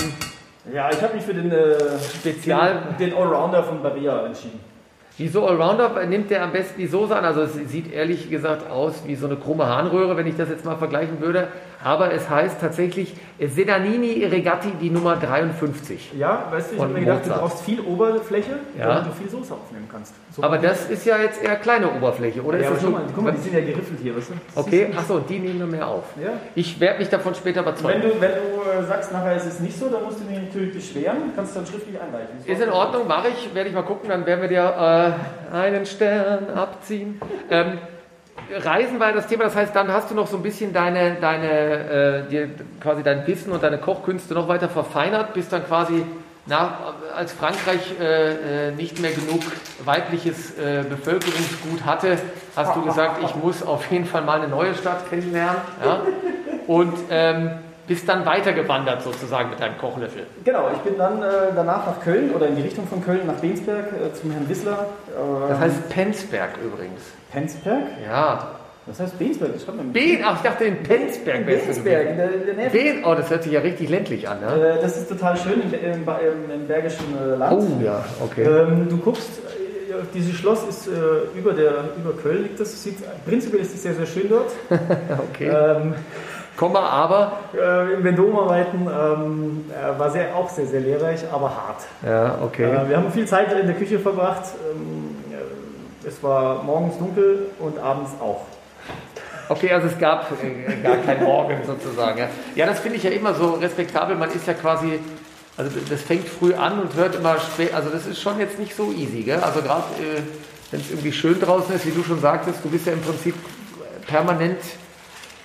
Ja, 0.73 0.89
ich 0.91 1.01
habe 1.01 1.15
mich 1.15 1.23
für 1.23 1.33
den, 1.33 1.51
äh, 1.51 1.75
Spezial 1.99 2.95
den, 2.99 3.11
den 3.11 3.17
Allrounder 3.17 3.63
von 3.63 3.81
Barilla 3.83 4.25
entschieden. 4.25 4.59
Wieso 5.17 5.47
Allrounder 5.47 6.05
nimmt 6.05 6.29
der 6.29 6.43
am 6.43 6.51
besten 6.51 6.77
die 6.79 6.87
Soße 6.87 7.15
an? 7.15 7.23
Also 7.23 7.41
es 7.43 7.53
sieht 7.53 7.93
ehrlich 7.93 8.29
gesagt 8.29 8.69
aus 8.69 9.03
wie 9.05 9.15
so 9.15 9.27
eine 9.27 9.37
krumme 9.37 9.65
Harnröhre, 9.65 10.17
wenn 10.17 10.27
ich 10.27 10.35
das 10.35 10.49
jetzt 10.49 10.65
mal 10.65 10.75
vergleichen 10.75 11.21
würde. 11.21 11.47
Aber 11.83 12.11
es 12.11 12.27
heißt 12.29 12.59
tatsächlich 12.59 13.13
Sedanini 13.39 14.25
Regatti 14.25 14.71
die 14.81 14.89
Nummer 14.89 15.17
53. 15.17 16.13
Ja, 16.17 16.47
weißt 16.49 16.71
du, 16.71 16.75
ich 16.75 16.81
habe 16.81 16.93
mir 16.93 16.99
gedacht, 17.01 17.19
Mozart. 17.25 17.37
du 17.37 17.41
brauchst 17.47 17.63
viel 17.63 17.79
Oberfläche, 17.81 18.51
Ja. 18.77 18.87
damit 18.87 19.07
du 19.11 19.11
viel 19.11 19.29
Soße 19.29 19.53
aufnehmen 19.53 19.87
kannst. 19.91 20.15
So. 20.35 20.41
Aber 20.41 20.57
das 20.57 20.89
ist 20.89 21.05
ja 21.05 21.17
jetzt 21.19 21.43
eher 21.43 21.55
kleine 21.57 21.91
Oberfläche, 21.91 22.41
oder? 22.41 22.59
ja, 22.59 22.71
ist 22.71 22.81
aber 22.81 22.89
mal, 22.91 23.01
guck 23.13 23.23
mal, 23.23 23.31
die 23.33 23.41
sind 23.41 23.53
ja 23.53 23.59
geriffelt 23.61 23.99
hier, 24.01 24.17
weißt 24.17 24.31
du? 24.31 24.59
Okay, 24.59 24.87
achso, 24.97 25.19
die 25.19 25.37
nehmen 25.37 25.59
wir 25.59 25.67
mehr 25.67 25.87
auf. 25.87 26.05
Ja. 26.21 26.29
Ich 26.55 26.79
werde 26.79 26.99
mich 26.99 27.09
davon 27.09 27.35
später 27.35 27.57
Wenn 27.63 27.73
überzeugen. 27.73 28.01
du, 28.01 28.21
wenn 28.21 28.31
du 28.31 28.79
äh, 28.81 28.83
sagst, 28.87 29.11
nachher 29.13 29.35
ist 29.35 29.45
es 29.45 29.59
nicht 29.59 29.77
so, 29.77 29.87
dann 29.89 30.03
musst 30.03 30.19
du 30.19 30.23
dich 30.23 30.39
natürlich 30.41 30.73
beschweren, 30.73 31.17
kannst 31.35 31.55
du 31.55 31.59
dann 31.59 31.67
schriftlich 31.67 31.97
einreichen. 32.01 32.29
Ist 32.45 32.61
in 32.61 32.69
Ordnung, 32.69 33.07
mache 33.07 33.27
ich, 33.29 33.53
werde 33.53 33.69
ich 33.69 33.75
mal 33.75 33.83
gucken, 33.83 34.09
dann 34.09 34.25
werden 34.25 34.41
wir 34.41 34.49
dir 34.49 34.63
äh, 34.63 35.04
einen 35.51 35.85
Stern 35.85 36.49
abziehen. 36.55 37.19
Ähm, 37.49 37.77
Reisen 38.51 38.99
war 38.99 39.11
das 39.11 39.27
Thema, 39.27 39.45
das 39.45 39.55
heißt, 39.55 39.75
dann 39.75 39.91
hast 39.91 40.11
du 40.11 40.15
noch 40.15 40.27
so 40.27 40.37
ein 40.37 40.43
bisschen 40.43 40.71
deine, 40.71 41.15
deine 41.19 42.27
äh, 42.29 42.47
quasi 42.79 43.01
dein 43.01 43.25
Wissen 43.25 43.51
und 43.51 43.63
deine 43.63 43.77
Kochkünste 43.77 44.33
noch 44.33 44.47
weiter 44.47 44.69
verfeinert, 44.69 45.33
bist 45.33 45.51
dann 45.51 45.65
quasi 45.65 46.05
nach, 46.45 46.93
als 47.15 47.33
Frankreich 47.33 47.99
äh, 47.99 48.67
äh, 48.67 48.71
nicht 48.71 48.99
mehr 48.99 49.11
genug 49.11 49.41
weibliches 49.83 50.51
äh, 50.57 50.83
Bevölkerungsgut 50.87 51.83
hatte, 51.85 52.17
hast 52.55 52.75
du 52.75 52.83
gesagt, 52.83 53.23
ich 53.23 53.35
muss 53.35 53.63
auf 53.63 53.89
jeden 53.91 54.05
Fall 54.05 54.21
mal 54.21 54.39
eine 54.39 54.47
neue 54.47 54.75
Stadt 54.75 55.09
kennenlernen. 55.09 55.61
Ja? 55.83 56.01
Und 56.67 56.93
ähm, 57.09 57.51
bist 57.87 58.07
dann 58.09 58.25
weitergewandert 58.25 59.01
sozusagen 59.03 59.49
mit 59.51 59.59
deinem 59.59 59.77
Kochlöffel. 59.77 60.23
Genau, 60.43 60.69
ich 60.73 60.79
bin 60.79 60.97
dann 60.97 61.21
äh, 61.21 61.25
danach 61.55 61.85
nach 61.85 62.01
Köln 62.01 62.31
oder 62.31 62.47
in 62.47 62.55
die 62.55 62.63
Richtung 62.63 62.87
von 62.87 63.03
Köln 63.03 63.21
nach 63.27 63.35
Bensberg 63.35 63.85
äh, 63.93 64.13
zum 64.13 64.31
Herrn 64.31 64.47
Wissler. 64.49 64.87
Äh, 65.09 65.49
Das 65.49 65.59
heißt 65.59 65.89
Penzberg 65.89 66.51
übrigens. 66.63 67.01
Penzberg? 67.31 67.83
Ja. 68.05 68.51
Was 68.87 68.99
heißt 68.99 69.17
Bensberg? 69.17 69.53
Das 69.53 69.63
schreibt 69.63 69.77
man 69.77 69.91
Ben, 69.93 70.19
ach, 70.23 70.35
ich 70.37 70.41
dachte 70.43 70.63
in 70.65 70.83
Penzberg 70.83 71.45
Bensberg, 71.45 72.09
in 72.09 72.17
der, 72.17 72.33
in 72.35 72.45
der 72.45 72.53
Nähe. 72.55 72.69
Ben, 72.69 73.03
oh, 73.05 73.15
das 73.15 73.29
hört 73.31 73.43
sich 73.43 73.51
ja 73.51 73.59
richtig 73.61 73.89
ländlich 73.89 74.27
an, 74.29 74.41
ne? 74.41 74.77
Äh, 74.77 74.81
das 74.81 74.97
ist 74.97 75.09
total 75.09 75.35
schön 75.37 75.61
im, 75.61 75.73
im, 75.73 76.03
im, 76.03 76.51
im 76.61 76.67
Bergischen 76.67 77.05
äh, 77.19 77.35
Land. 77.35 77.53
Oh, 77.61 77.83
ja, 77.83 78.03
okay. 78.23 78.43
Ähm, 78.43 78.87
du 78.87 78.97
guckst, 78.97 79.29
äh, 79.39 79.93
dieses 80.13 80.35
Schloss 80.35 80.63
ist 80.67 80.87
äh, 80.87 80.91
über, 81.37 81.53
der, 81.53 81.71
über 81.97 82.13
Köln 82.21 82.43
liegt 82.43 82.59
das. 82.59 82.83
Sieht, 82.83 82.97
prinzipiell 83.25 83.61
ist 83.63 83.73
es 83.73 83.81
sehr, 83.83 83.93
sehr 83.95 84.05
schön 84.05 84.29
dort. 84.29 84.51
Okay. 85.31 85.47
Ähm, 85.49 85.95
Komma, 86.55 86.79
aber. 86.79 87.39
äh, 87.53 87.93
Im 87.93 88.03
Vendoma-Weiten 88.03 88.87
ähm, 88.87 89.65
äh, 89.69 89.99
war 89.99 90.09
sehr, 90.09 90.33
auch 90.35 90.49
sehr, 90.49 90.65
sehr 90.65 90.79
lehrreich, 90.79 91.21
aber 91.31 91.49
hart. 91.49 91.81
Ja, 92.05 92.39
okay. 92.41 92.63
Äh, 92.63 92.89
wir 92.89 92.97
haben 92.97 93.11
viel 93.11 93.27
Zeit 93.27 93.51
in 93.51 93.67
der 93.67 93.75
Küche 93.75 93.99
verbracht. 93.99 94.43
Ähm, 94.71 95.15
äh, 95.31 96.07
es 96.07 96.23
war 96.23 96.63
morgens 96.63 96.97
dunkel 96.97 97.47
und 97.59 97.77
abends 97.77 98.11
auch. 98.21 98.41
Okay, 99.49 99.71
also 99.71 99.87
es 99.87 99.97
gab 99.99 100.31
äh, 100.31 100.81
gar 100.81 100.97
kein 100.97 101.23
Morgen 101.23 101.57
sozusagen. 101.65 102.19
Ja, 102.19 102.27
ja 102.55 102.65
das 102.65 102.79
finde 102.79 102.97
ich 102.97 103.03
ja 103.03 103.11
immer 103.11 103.33
so 103.33 103.51
respektabel. 103.53 104.15
Man 104.15 104.31
ist 104.31 104.47
ja 104.47 104.53
quasi, 104.53 104.99
also 105.57 105.71
das 105.89 106.01
fängt 106.01 106.27
früh 106.27 106.53
an 106.53 106.79
und 106.79 106.95
hört 106.95 107.15
immer 107.15 107.37
spät. 107.37 107.73
Also 107.73 107.89
das 107.89 108.05
ist 108.05 108.21
schon 108.21 108.39
jetzt 108.39 108.57
nicht 108.59 108.75
so 108.75 108.91
easy, 108.91 109.23
gell? 109.23 109.39
Also 109.39 109.61
gerade 109.61 109.83
äh, 109.99 110.21
wenn 110.71 110.79
es 110.79 110.89
irgendwie 110.89 111.11
schön 111.11 111.39
draußen 111.39 111.75
ist, 111.75 111.85
wie 111.85 111.91
du 111.91 112.03
schon 112.03 112.21
sagtest, 112.21 112.59
du 112.63 112.69
bist 112.69 112.87
ja 112.87 112.93
im 112.93 113.01
Prinzip 113.01 113.35
permanent 114.07 114.59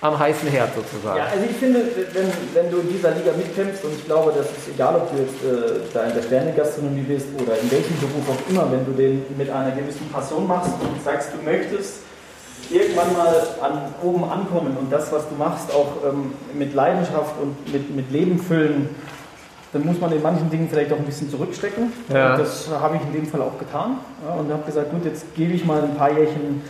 am 0.01 0.17
heißen 0.17 0.49
Herd 0.49 0.69
sozusagen. 0.75 1.17
Ja, 1.17 1.25
also 1.25 1.45
ich 1.47 1.55
finde, 1.57 1.79
wenn, 2.13 2.27
wenn 2.53 2.71
du 2.71 2.79
in 2.79 2.89
dieser 2.89 3.11
Liga 3.11 3.31
mitkämpfst, 3.37 3.85
und 3.85 3.93
ich 3.93 4.05
glaube, 4.05 4.33
das 4.35 4.47
ist 4.47 4.73
egal, 4.73 4.95
ob 4.95 5.11
du 5.11 5.21
jetzt 5.21 5.37
äh, 5.45 5.79
da 5.93 6.03
in 6.05 6.13
der 6.15 6.23
Sternegastronomie 6.23 7.01
bist 7.01 7.27
oder 7.39 7.53
in 7.59 7.69
welchem 7.69 7.95
Beruf 7.99 8.25
auch 8.29 8.49
immer, 8.49 8.71
wenn 8.71 8.83
du 8.83 8.91
den 8.91 9.23
mit 9.37 9.49
einer 9.49 9.71
gewissen 9.71 10.09
Passion 10.11 10.47
machst 10.47 10.73
und 10.81 11.03
sagst, 11.03 11.29
du 11.33 11.45
möchtest 11.45 12.01
irgendwann 12.71 13.13
mal 13.13 13.35
an, 13.61 13.93
oben 14.01 14.23
ankommen 14.23 14.75
und 14.79 14.91
das, 14.91 15.11
was 15.11 15.29
du 15.29 15.35
machst, 15.35 15.71
auch 15.71 16.09
ähm, 16.09 16.33
mit 16.53 16.73
Leidenschaft 16.73 17.35
und 17.39 17.71
mit, 17.71 17.95
mit 17.95 18.11
Leben 18.11 18.39
füllen, 18.39 18.89
dann 19.73 19.85
muss 19.85 19.99
man 19.99 20.11
in 20.11 20.21
manchen 20.21 20.49
Dingen 20.49 20.67
vielleicht 20.69 20.91
auch 20.91 20.97
ein 20.97 21.05
bisschen 21.05 21.29
zurückstecken. 21.29 21.93
Ja. 22.09 22.33
Und 22.33 22.39
das 22.39 22.67
habe 22.69 22.97
ich 22.97 23.01
in 23.03 23.13
dem 23.13 23.27
Fall 23.27 23.41
auch 23.41 23.57
getan 23.57 23.97
ja, 24.25 24.33
und 24.33 24.51
habe 24.51 24.63
gesagt, 24.65 24.91
gut, 24.91 25.05
jetzt 25.05 25.33
gebe 25.35 25.53
ich 25.53 25.63
mal 25.63 25.81
ein 25.81 25.95
paar 25.95 26.11
Jährchen 26.11 26.61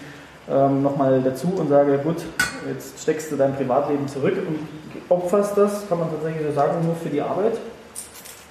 ähm, 0.52 0.84
nochmal 0.84 1.22
dazu 1.24 1.54
und 1.58 1.70
sage, 1.70 1.98
gut, 2.00 2.18
jetzt 2.68 3.02
steckst 3.02 3.32
du 3.32 3.36
dein 3.36 3.56
Privatleben 3.56 4.08
zurück 4.08 4.36
und 4.48 4.68
opferst 5.10 5.58
das, 5.58 5.88
kann 5.88 6.00
man 6.00 6.10
tatsächlich 6.12 6.46
so 6.48 6.54
sagen, 6.54 6.86
nur 6.86 6.96
für 6.96 7.10
die 7.10 7.22
Arbeit. 7.22 7.58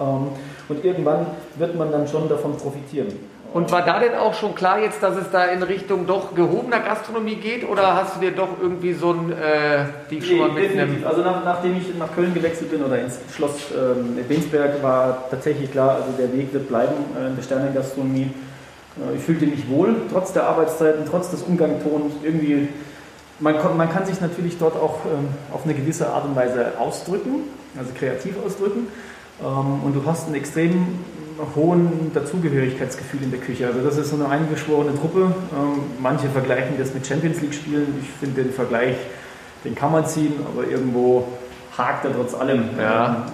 Ähm, 0.00 0.28
und 0.68 0.84
irgendwann 0.84 1.26
wird 1.56 1.74
man 1.76 1.92
dann 1.92 2.08
schon 2.08 2.28
davon 2.28 2.56
profitieren. 2.56 3.08
Und 3.52 3.72
war 3.72 3.84
da 3.84 3.98
denn 3.98 4.14
auch 4.14 4.34
schon 4.34 4.54
klar 4.54 4.78
jetzt, 4.78 5.02
dass 5.02 5.16
es 5.16 5.28
da 5.32 5.46
in 5.46 5.62
Richtung 5.64 6.06
doch 6.06 6.36
gehobener 6.36 6.78
Gastronomie 6.78 7.34
geht 7.34 7.68
oder 7.68 7.96
hast 7.96 8.16
du 8.16 8.20
dir 8.20 8.30
doch 8.30 8.50
irgendwie 8.62 8.92
so 8.92 9.10
ein, 9.10 9.32
äh, 9.32 9.86
schon 10.22 10.38
mal 10.38 10.48
Nee, 10.50 10.60
mit 10.60 10.70
einem... 10.70 10.78
definitiv. 10.78 11.06
Also 11.06 11.22
nach, 11.22 11.44
nachdem 11.44 11.76
ich 11.76 11.92
nach 11.98 12.14
Köln 12.14 12.32
gewechselt 12.32 12.70
bin 12.70 12.84
oder 12.84 13.00
ins 13.00 13.18
Schloss 13.34 13.56
ähm, 13.76 14.16
Bensberg, 14.28 14.80
war 14.84 15.24
tatsächlich 15.30 15.72
klar, 15.72 15.96
also 15.96 16.12
der 16.16 16.32
Weg 16.32 16.52
wird 16.52 16.68
bleiben 16.68 16.94
äh, 17.20 17.26
in 17.26 17.36
der 17.36 17.42
Sternengastronomie. 17.42 18.22
Äh, 18.22 18.49
ich 19.16 19.22
fühlte 19.22 19.46
mich 19.46 19.68
wohl, 19.68 19.94
trotz 20.12 20.32
der 20.32 20.44
Arbeitszeiten, 20.44 21.04
trotz 21.08 21.30
des 21.30 21.42
Umgangtons. 21.42 22.14
Irgendwie, 22.22 22.68
man, 23.38 23.54
man 23.76 23.90
kann 23.90 24.04
sich 24.04 24.20
natürlich 24.20 24.58
dort 24.58 24.76
auch 24.76 24.98
ähm, 25.06 25.28
auf 25.52 25.64
eine 25.64 25.74
gewisse 25.74 26.08
Art 26.08 26.24
und 26.24 26.36
Weise 26.36 26.72
ausdrücken, 26.78 27.44
also 27.78 27.90
kreativ 27.98 28.34
ausdrücken. 28.44 28.88
Ähm, 29.42 29.84
und 29.84 29.94
du 29.94 30.04
hast 30.04 30.26
einen 30.26 30.34
extrem 30.34 30.98
hohen 31.54 32.10
Dazugehörigkeitsgefühl 32.12 33.22
in 33.22 33.30
der 33.30 33.40
Küche. 33.40 33.66
Also 33.66 33.80
das 33.80 33.96
ist 33.96 34.10
so 34.10 34.16
eine 34.16 34.28
eingeschworene 34.28 34.94
Truppe. 34.98 35.32
Ähm, 35.52 35.82
manche 36.00 36.28
vergleichen 36.28 36.76
das 36.78 36.92
mit 36.92 37.06
Champions 37.06 37.40
League 37.40 37.54
Spielen. 37.54 37.94
Ich 38.02 38.10
finde 38.18 38.42
den 38.42 38.52
Vergleich, 38.52 38.96
den 39.64 39.74
kann 39.74 39.92
man 39.92 40.06
ziehen, 40.06 40.34
aber 40.52 40.66
irgendwo 40.68 41.26
hakt 41.76 42.04
er 42.04 42.12
trotz 42.12 42.34
allem. 42.34 42.64
Ja. 42.78 43.26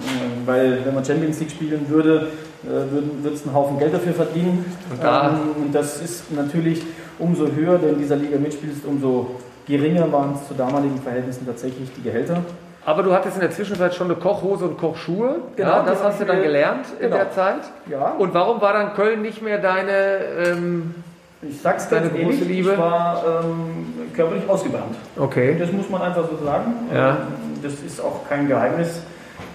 Weil 0.44 0.84
wenn 0.84 0.94
man 0.94 1.04
Champions 1.04 1.40
League 1.40 1.50
spielen 1.50 1.88
würde, 1.88 2.28
äh, 2.64 3.22
würdest 3.22 3.44
du 3.44 3.48
einen 3.50 3.56
Haufen 3.56 3.78
Geld 3.78 3.94
dafür 3.94 4.12
verdienen. 4.12 4.64
Und 4.90 5.02
da- 5.02 5.28
Ähm, 5.30 5.64
und 5.66 5.74
das 5.74 6.00
ist 6.00 6.32
natürlich 6.32 6.82
umso 7.18 7.46
höher, 7.50 7.78
du 7.78 7.88
in 7.88 7.98
dieser 7.98 8.16
Liga 8.16 8.38
mitspielst, 8.38 8.84
umso 8.86 9.30
geringer 9.66 10.10
waren 10.12 10.34
es 10.34 10.46
zu 10.48 10.54
damaligen 10.54 11.00
Verhältnissen 11.00 11.46
tatsächlich 11.46 11.90
die 11.96 12.02
Gehälter. 12.02 12.38
Aber 12.84 13.02
du 13.02 13.12
hattest 13.12 13.34
in 13.36 13.40
der 13.40 13.50
Zwischenzeit 13.50 13.94
schon 13.96 14.06
eine 14.06 14.14
Kochhose 14.14 14.66
und 14.66 14.78
Kochschuhe. 14.78 15.36
Genau, 15.56 15.68
ja, 15.70 15.82
das 15.82 16.04
hast 16.04 16.20
du 16.20 16.24
dann 16.24 16.40
gelernt 16.40 16.86
in 17.00 17.06
genau. 17.06 17.16
der 17.16 17.32
Zeit. 17.32 17.62
Ja. 17.90 18.12
Und 18.16 18.32
warum 18.32 18.60
war 18.60 18.72
dann 18.74 18.94
Köln 18.94 19.22
nicht 19.22 19.42
mehr 19.42 19.58
deine... 19.58 20.18
Ähm, 20.46 20.94
Ich 21.42 21.60
sag's 21.60 21.88
Deine 21.88 22.08
ganz 22.10 22.12
große 22.20 22.32
ehrlich, 22.38 22.48
Liebe? 22.48 22.72
ich 22.72 22.78
war 22.78 23.22
ähm, 23.42 24.10
körperlich 24.14 24.48
ausgebrannt. 24.48 24.94
okay. 25.18 25.56
Das 25.58 25.72
muss 25.72 25.90
man 25.90 26.00
einfach 26.02 26.24
so 26.30 26.44
sagen. 26.44 26.74
Ja. 26.94 27.10
Ähm, 27.10 27.16
Das 27.62 27.72
ist 27.84 28.00
auch 28.00 28.20
kein 28.28 28.46
Geheimnis. 28.46 29.00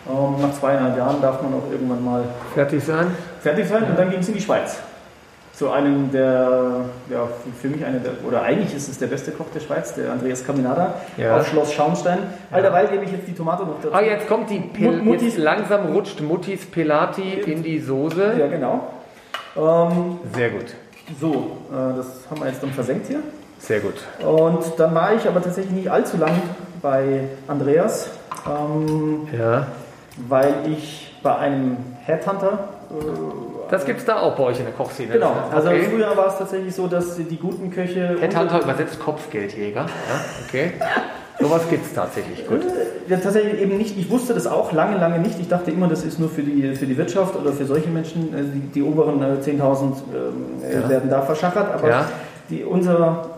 Ähm, 0.09 0.41
Nach 0.41 0.51
zweieinhalb 0.53 0.97
Jahren 0.97 1.21
darf 1.21 1.41
man 1.41 1.53
auch 1.53 1.71
irgendwann 1.71 2.03
mal 2.03 2.23
Fertig 2.53 2.83
sein? 2.83 3.07
fertig 3.41 3.67
sein 3.67 3.83
und 3.83 3.97
dann 3.97 4.09
ging 4.09 4.19
es 4.19 4.27
in 4.27 4.33
die 4.35 4.41
Schweiz. 4.41 4.77
Zu 5.53 5.69
einem 5.69 6.11
der, 6.11 6.85
ja, 7.09 7.27
für 7.61 7.67
mich 7.67 7.85
einer 7.85 7.99
der, 7.99 8.13
oder 8.27 8.41
eigentlich 8.41 8.73
ist 8.75 8.89
es 8.89 8.97
der 8.97 9.07
beste 9.07 9.29
Koch 9.31 9.45
der 9.53 9.59
Schweiz, 9.59 9.93
der 9.93 10.11
Andreas 10.11 10.43
Caminada, 10.45 10.95
Ja. 11.17 11.37
auf 11.37 11.47
Schloss 11.47 11.71
Schaumstein. 11.73 12.17
Alterweil 12.49 12.87
gebe 12.87 13.03
ich 13.03 13.11
jetzt 13.11 13.27
die 13.27 13.33
Tomate 13.35 13.63
noch 13.63 13.75
dazu. 13.81 13.93
Ah, 13.93 14.01
jetzt 14.01 14.27
kommt 14.27 14.49
die 14.49 14.59
Pil 14.59 14.91
Mut- 15.03 15.19
Muttis- 15.21 15.37
langsam 15.37 15.85
rutscht 15.93 16.19
Muttis 16.21 16.65
Pelati 16.65 17.33
in 17.45 17.61
die 17.61 17.79
Soße. 17.79 18.33
Ja, 18.39 18.47
genau. 18.47 18.87
Ähm, 19.55 20.17
Sehr 20.33 20.49
gut. 20.49 20.73
so, 21.19 21.57
äh, 21.71 21.97
das 21.97 22.07
haben 22.31 22.39
wir 22.41 22.47
jetzt 22.47 22.63
dann 22.63 22.71
versenkt 22.71 23.07
hier. 23.07 23.19
Sehr 23.59 23.81
gut. 23.81 23.95
Und 24.25 24.63
dann 24.77 24.95
war 24.95 25.13
ich 25.13 25.27
aber 25.27 25.43
tatsächlich 25.43 25.73
nicht 25.73 25.91
allzu 25.91 26.17
lang 26.17 26.41
bei 26.81 27.25
Andreas, 27.47 28.09
ähm, 28.47 29.27
Ja. 29.37 29.67
Weil 30.29 30.53
ich 30.71 31.13
bei 31.23 31.35
einem 31.35 31.77
Headhunter. 32.05 32.69
Äh, 32.89 32.93
Das 33.69 33.85
gibt's 33.85 34.05
da 34.05 34.19
auch 34.19 34.35
bei 34.35 34.43
euch 34.43 34.59
in 34.59 34.65
der 34.65 34.73
Kochszene. 34.73 35.13
genau, 35.13 35.33
also 35.53 35.69
okay. 35.69 35.83
früher 35.89 36.15
war 36.17 36.27
es 36.27 36.37
tatsächlich 36.37 36.75
so, 36.75 36.87
dass 36.87 37.15
die 37.17 37.37
guten 37.37 37.71
Köche. 37.71 38.17
Headhunter 38.19 38.61
übersetzt 38.61 38.99
Kopfgeldjäger. 38.99 39.81
Ja, 39.81 39.87
okay. 40.47 40.71
Sowas 41.39 41.63
gibt's 41.69 41.91
tatsächlich. 41.93 42.45
Gut. 42.47 42.61
Ja, 43.07 43.17
tatsächlich 43.17 43.59
eben 43.59 43.77
nicht. 43.77 43.97
Ich 43.97 44.11
wusste 44.11 44.33
das 44.35 44.45
auch 44.45 44.73
lange, 44.73 44.97
lange 44.97 45.17
nicht. 45.19 45.39
Ich 45.39 45.47
dachte 45.47 45.71
immer, 45.71 45.87
das 45.87 46.03
ist 46.03 46.19
nur 46.19 46.29
für 46.29 46.43
die, 46.43 46.75
für 46.75 46.85
die 46.85 46.95
Wirtschaft 46.97 47.35
oder 47.35 47.51
für 47.51 47.65
solche 47.65 47.89
Menschen. 47.89 48.31
äh, 48.33 48.43
Die, 48.43 48.59
die 48.59 48.83
oberen 48.83 49.21
äh, 49.23 49.37
10.000 49.41 49.53
ähm, 49.53 50.61
äh, 50.63 50.81
Ja. 50.81 50.89
werden 50.89 51.09
da 51.09 51.21
verschachert. 51.23 51.73
Aber 51.73 51.89
Ja. 51.89 52.05
die, 52.49 52.63
unser, 52.63 53.30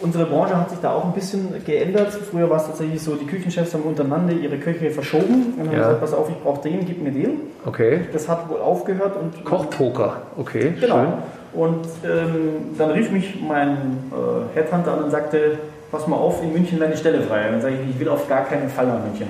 unsere 0.00 0.26
Branche 0.26 0.56
hat 0.56 0.70
sich 0.70 0.78
da 0.80 0.92
auch 0.92 1.04
ein 1.04 1.12
bisschen 1.12 1.48
geändert. 1.64 2.12
Früher 2.12 2.48
war 2.50 2.58
es 2.58 2.66
tatsächlich 2.66 3.02
so, 3.02 3.14
die 3.14 3.26
Küchenchefs 3.26 3.72
haben 3.74 3.82
untereinander 3.84 4.32
ihre 4.32 4.58
Köche 4.58 4.90
verschoben 4.90 5.54
und 5.58 5.66
haben 5.68 5.72
Ja. 5.72 5.78
gesagt, 5.78 6.00
pass 6.00 6.14
auf, 6.14 6.28
ich 6.28 6.36
brauche 6.42 6.62
den, 6.68 6.84
gib 6.86 7.02
mir 7.02 7.10
den. 7.12 7.40
Okay. 7.64 8.00
Das 8.12 8.28
hat 8.28 8.48
wohl 8.48 8.58
aufgehört 8.60 9.16
und 9.16 9.44
Kochpoker. 9.44 10.22
Okay. 10.36 10.74
Genau. 10.80 11.14
Und 11.54 11.86
ähm, 12.04 12.74
dann 12.76 12.90
rief 12.90 13.10
mich 13.10 13.40
mein 13.46 13.70
äh, 14.12 14.54
Headhunter 14.58 14.92
an 14.92 15.04
und 15.04 15.10
sagte, 15.10 15.58
pass 15.90 16.06
mal 16.06 16.16
auf, 16.16 16.42
in 16.42 16.52
München 16.52 16.78
wäre 16.78 16.88
eine 16.90 16.98
Stelle 16.98 17.20
frei. 17.22 17.46
Und 17.46 17.52
dann 17.54 17.60
sage 17.62 17.74
ich, 17.82 17.90
ich 17.94 17.98
will 18.00 18.08
auf 18.10 18.28
gar 18.28 18.44
keinen 18.44 18.68
Fall 18.68 18.86
nach 18.86 19.02
München. 19.02 19.26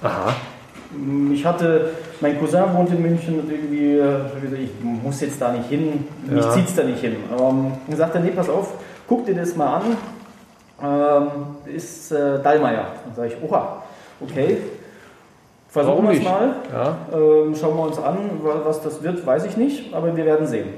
Schön. 0.00 0.08
Aha. 0.10 0.34
Ich 1.32 1.44
hatte, 1.44 1.90
mein 2.20 2.38
Cousin 2.38 2.62
wohnt 2.74 2.90
in 2.90 3.02
München 3.02 3.40
und 3.40 3.50
irgendwie, 3.50 3.98
äh, 3.98 4.62
ich 4.62 4.70
muss 4.82 5.20
jetzt 5.20 5.40
da 5.40 5.52
nicht 5.52 5.68
hin, 5.68 6.06
ja. 6.28 6.34
mich 6.34 6.50
zieht 6.50 6.68
es 6.68 6.74
da 6.74 6.84
nicht 6.84 7.00
hin. 7.00 7.16
Ähm, 7.38 7.72
dann 7.86 7.96
sagt 7.96 8.14
er, 8.14 8.20
nee, 8.20 8.30
pass 8.30 8.48
auf, 8.48 8.74
guck 9.06 9.26
dir 9.26 9.34
das 9.34 9.56
mal 9.56 9.76
an, 9.76 9.96
ähm, 10.82 11.74
ist 11.74 12.12
äh, 12.12 12.42
Dallmayr. 12.42 12.86
Dann 13.04 13.14
sage 13.14 13.28
ich, 13.28 13.50
oha, 13.50 13.82
okay. 14.20 14.58
Versuchen 15.68 16.08
wir 16.08 16.16
es 16.16 16.22
mal. 16.22 16.54
Ja. 16.72 16.96
Ähm, 17.12 17.54
schauen 17.56 17.76
wir 17.76 17.82
uns 17.82 17.98
an, 17.98 18.16
was 18.42 18.80
das 18.80 19.02
wird, 19.02 19.26
weiß 19.26 19.44
ich 19.44 19.56
nicht, 19.56 19.92
aber 19.92 20.14
wir 20.14 20.24
werden 20.24 20.46
sehen. 20.46 20.68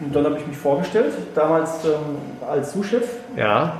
Und 0.00 0.14
dann 0.14 0.24
habe 0.24 0.36
ich 0.38 0.46
mich 0.46 0.56
vorgestellt, 0.56 1.12
damals 1.34 1.84
ähm, 1.84 2.46
als 2.48 2.72
Sous-Chef. 2.72 3.16
Ja. 3.36 3.72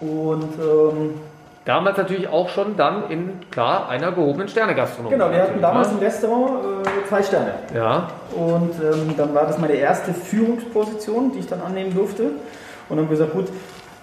Und 0.00 0.54
ähm, 0.60 1.14
damals 1.64 1.96
natürlich 1.96 2.28
auch 2.28 2.48
schon 2.48 2.76
dann 2.76 3.10
in, 3.10 3.40
klar, 3.50 3.88
einer 3.88 4.12
gehobenen 4.12 4.48
Sterne-Gastronomie. 4.48 5.14
Genau, 5.14 5.30
wir 5.30 5.42
hatten 5.42 5.60
damals 5.60 5.88
ne? 5.88 5.94
im 5.98 6.04
Restaurant 6.04 6.50
äh, 6.86 7.08
zwei 7.08 7.22
Sterne. 7.22 7.54
Ja. 7.74 8.08
Und 8.34 8.72
ähm, 8.82 9.14
dann 9.16 9.34
war 9.34 9.46
das 9.46 9.58
meine 9.58 9.74
erste 9.74 10.12
Führungsposition, 10.12 11.32
die 11.32 11.40
ich 11.40 11.46
dann 11.46 11.60
annehmen 11.62 11.94
durfte. 11.94 12.24
Und 12.24 12.32
dann 12.88 12.98
haben 12.98 13.10
wir 13.10 13.16
gesagt, 13.16 13.32
gut, 13.32 13.46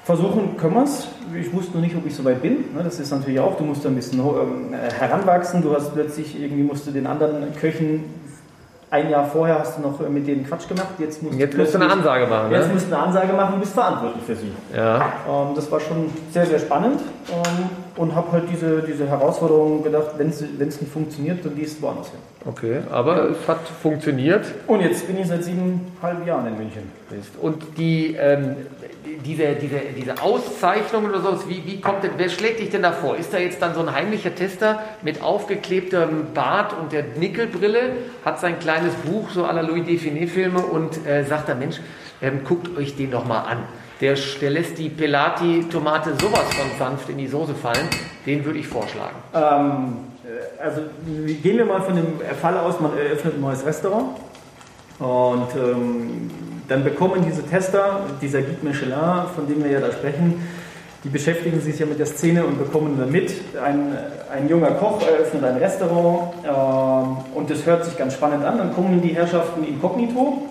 versuchen 0.03 0.57
können 0.57 0.75
wir 0.75 0.83
es. 0.83 1.07
Ich 1.39 1.53
wusste 1.53 1.73
noch 1.75 1.81
nicht, 1.81 1.95
ob 1.95 2.05
ich 2.05 2.15
so 2.15 2.23
weit 2.25 2.41
bin. 2.41 2.73
Ne? 2.73 2.83
Das 2.83 2.99
ist 2.99 3.11
natürlich 3.11 3.39
auch, 3.39 3.57
du 3.57 3.63
musst 3.63 3.85
ein 3.85 3.95
bisschen 3.95 4.19
ähm, 4.19 4.73
heranwachsen. 4.97 5.61
Du 5.61 5.75
hast 5.75 5.93
plötzlich 5.93 6.41
irgendwie 6.41 6.63
musst 6.63 6.87
du 6.87 6.91
den 6.91 7.07
anderen 7.07 7.53
Köchen 7.55 8.05
ein 8.91 9.09
Jahr 9.09 9.25
vorher 9.25 9.59
hast 9.59 9.77
du 9.77 9.81
noch 9.81 9.99
mit 10.09 10.27
denen 10.27 10.43
Quatsch 10.45 10.67
gemacht, 10.67 10.87
jetzt 10.97 11.21
musst, 11.21 11.37
jetzt 11.37 11.55
musst 11.55 11.75
du 11.75 11.79
eine 11.79 11.91
Ansage 11.91 12.25
machen. 12.25 12.51
Jetzt 12.51 12.67
ne? 12.67 12.73
musst 12.73 12.89
du 12.89 12.95
eine 12.95 13.03
Ansage 13.03 13.33
machen 13.33 13.53
und 13.53 13.59
bist 13.59 13.73
verantwortlich 13.73 14.23
für 14.23 14.35
sie. 14.35 14.51
Ja. 14.75 15.13
Ähm, 15.27 15.53
das 15.55 15.71
war 15.71 15.79
schon 15.79 16.09
sehr, 16.31 16.47
sehr 16.47 16.57
spannend 16.57 16.99
ähm, 17.31 17.69
und 17.95 18.15
habe 18.15 18.31
halt 18.31 18.43
diese, 18.51 18.81
diese 18.81 19.07
Herausforderung 19.07 19.83
gedacht, 19.83 20.11
wenn 20.17 20.29
es 20.29 20.41
nicht 20.41 20.91
funktioniert, 20.91 21.45
dann 21.45 21.55
gehst 21.55 21.77
du 21.77 21.83
woanders 21.83 22.09
hin. 22.09 22.19
Okay, 22.45 22.79
aber 22.89 23.17
ja. 23.17 23.23
es 23.31 23.47
hat 23.47 23.67
funktioniert. 23.81 24.45
Und 24.67 24.81
jetzt 24.81 25.05
bin 25.07 25.17
ich 25.17 25.27
seit 25.27 25.43
siebeneinhalb 25.43 26.25
Jahren 26.25 26.47
in 26.47 26.57
München. 26.57 26.83
Und 27.41 27.77
die, 27.77 28.15
ähm, 28.17 28.55
diese, 29.25 29.55
diese, 29.55 29.79
diese 29.97 30.21
Auszeichnungen 30.21 31.09
oder 31.09 31.21
so, 31.21 31.49
wie, 31.49 31.63
wie 31.65 31.81
kommt 31.81 32.03
denn, 32.03 32.11
wer 32.17 32.29
schlägt 32.29 32.59
dich 32.59 32.69
denn 32.69 32.83
da 32.83 32.93
vor? 32.93 33.17
Ist 33.17 33.33
da 33.33 33.37
jetzt 33.37 33.61
dann 33.61 33.73
so 33.73 33.81
ein 33.81 33.93
heimlicher 33.93 34.33
Tester 34.33 34.81
mit 35.01 35.21
aufgeklebtem 35.21 36.27
Bart 36.33 36.73
und 36.79 36.93
der 36.93 37.03
Nickelbrille, 37.19 37.91
hat 38.23 38.39
sein 38.39 38.59
kleines 38.59 38.93
Buch, 38.93 39.29
so 39.31 39.43
à 39.45 39.51
la 39.51 39.61
Louis 39.61 39.85
Define-Filme 39.85 40.59
und 40.59 41.05
äh, 41.05 41.25
sagt 41.25 41.49
da, 41.49 41.55
Mensch, 41.55 41.81
ähm, 42.21 42.41
guckt 42.45 42.77
euch 42.77 42.95
den 42.95 43.11
doch 43.11 43.25
mal 43.25 43.41
an. 43.41 43.57
Der, 44.01 44.15
der 44.41 44.49
lässt 44.49 44.77
die 44.77 44.89
Pelati-Tomate 44.89 46.11
sowas 46.21 46.53
von 46.53 46.77
sanft 46.77 47.09
in 47.09 47.17
die 47.17 47.27
Soße 47.27 47.53
fallen. 47.53 47.87
Den 48.25 48.45
würde 48.45 48.59
ich 48.59 48.67
vorschlagen. 48.67 49.15
Ähm, 49.33 49.97
äh, 50.23 50.63
also 50.63 50.81
gehen 51.43 51.57
wir 51.57 51.65
mal 51.65 51.81
von 51.81 51.95
dem 51.95 52.07
Fall 52.41 52.57
aus, 52.57 52.79
man 52.79 52.97
eröffnet 52.97 53.35
ein 53.35 53.41
neues 53.41 53.65
Restaurant 53.65 54.17
und 54.99 55.47
ähm, 55.55 56.29
dann 56.67 56.83
bekommen 56.83 57.25
diese 57.25 57.43
Tester, 57.43 58.01
dieser 58.21 58.41
Guide 58.41 58.57
Michelin, 58.61 59.27
von 59.33 59.47
dem 59.47 59.63
wir 59.63 59.71
ja 59.71 59.79
da 59.79 59.91
sprechen, 59.91 60.45
die 61.03 61.09
beschäftigen 61.09 61.61
sich 61.61 61.79
ja 61.79 61.85
mit 61.85 61.97
der 61.97 62.05
Szene 62.05 62.45
und 62.45 62.57
bekommen 62.57 62.97
dann 62.99 63.11
mit. 63.11 63.33
Ein, 63.61 63.97
ein 64.31 64.49
junger 64.49 64.71
Koch 64.71 65.01
eröffnet 65.01 65.43
ein 65.45 65.57
Restaurant 65.57 66.33
äh, 66.43 67.37
und 67.37 67.49
das 67.49 67.65
hört 67.65 67.85
sich 67.85 67.97
ganz 67.97 68.13
spannend 68.13 68.43
an. 68.45 68.57
Dann 68.57 68.73
kommen 68.73 69.01
die 69.01 69.15
Herrschaften 69.15 69.63
inkognito 69.63 70.41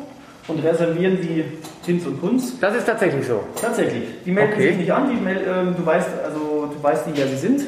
und 0.49 0.65
reservieren 0.65 1.21
die 1.21 1.45
Tinz 1.85 2.07
und 2.07 2.21
Kunst. 2.21 2.55
Das 2.61 2.75
ist 2.75 2.87
tatsächlich 2.87 3.27
so. 3.27 3.41
Tatsächlich. 3.61 4.03
Die 4.25 4.33
melden 4.33 4.55
okay. 4.55 4.69
sich 4.69 4.77
nicht 4.79 4.93
an, 4.93 5.11
die 5.11 5.23
meld, 5.23 5.47
äh, 5.47 5.65
du, 5.77 5.85
weißt, 5.85 6.09
also, 6.25 6.71
du 6.75 6.83
weißt 6.83 7.07
nicht, 7.07 7.19
wer 7.19 7.29
sie 7.29 7.37
sind. 7.37 7.63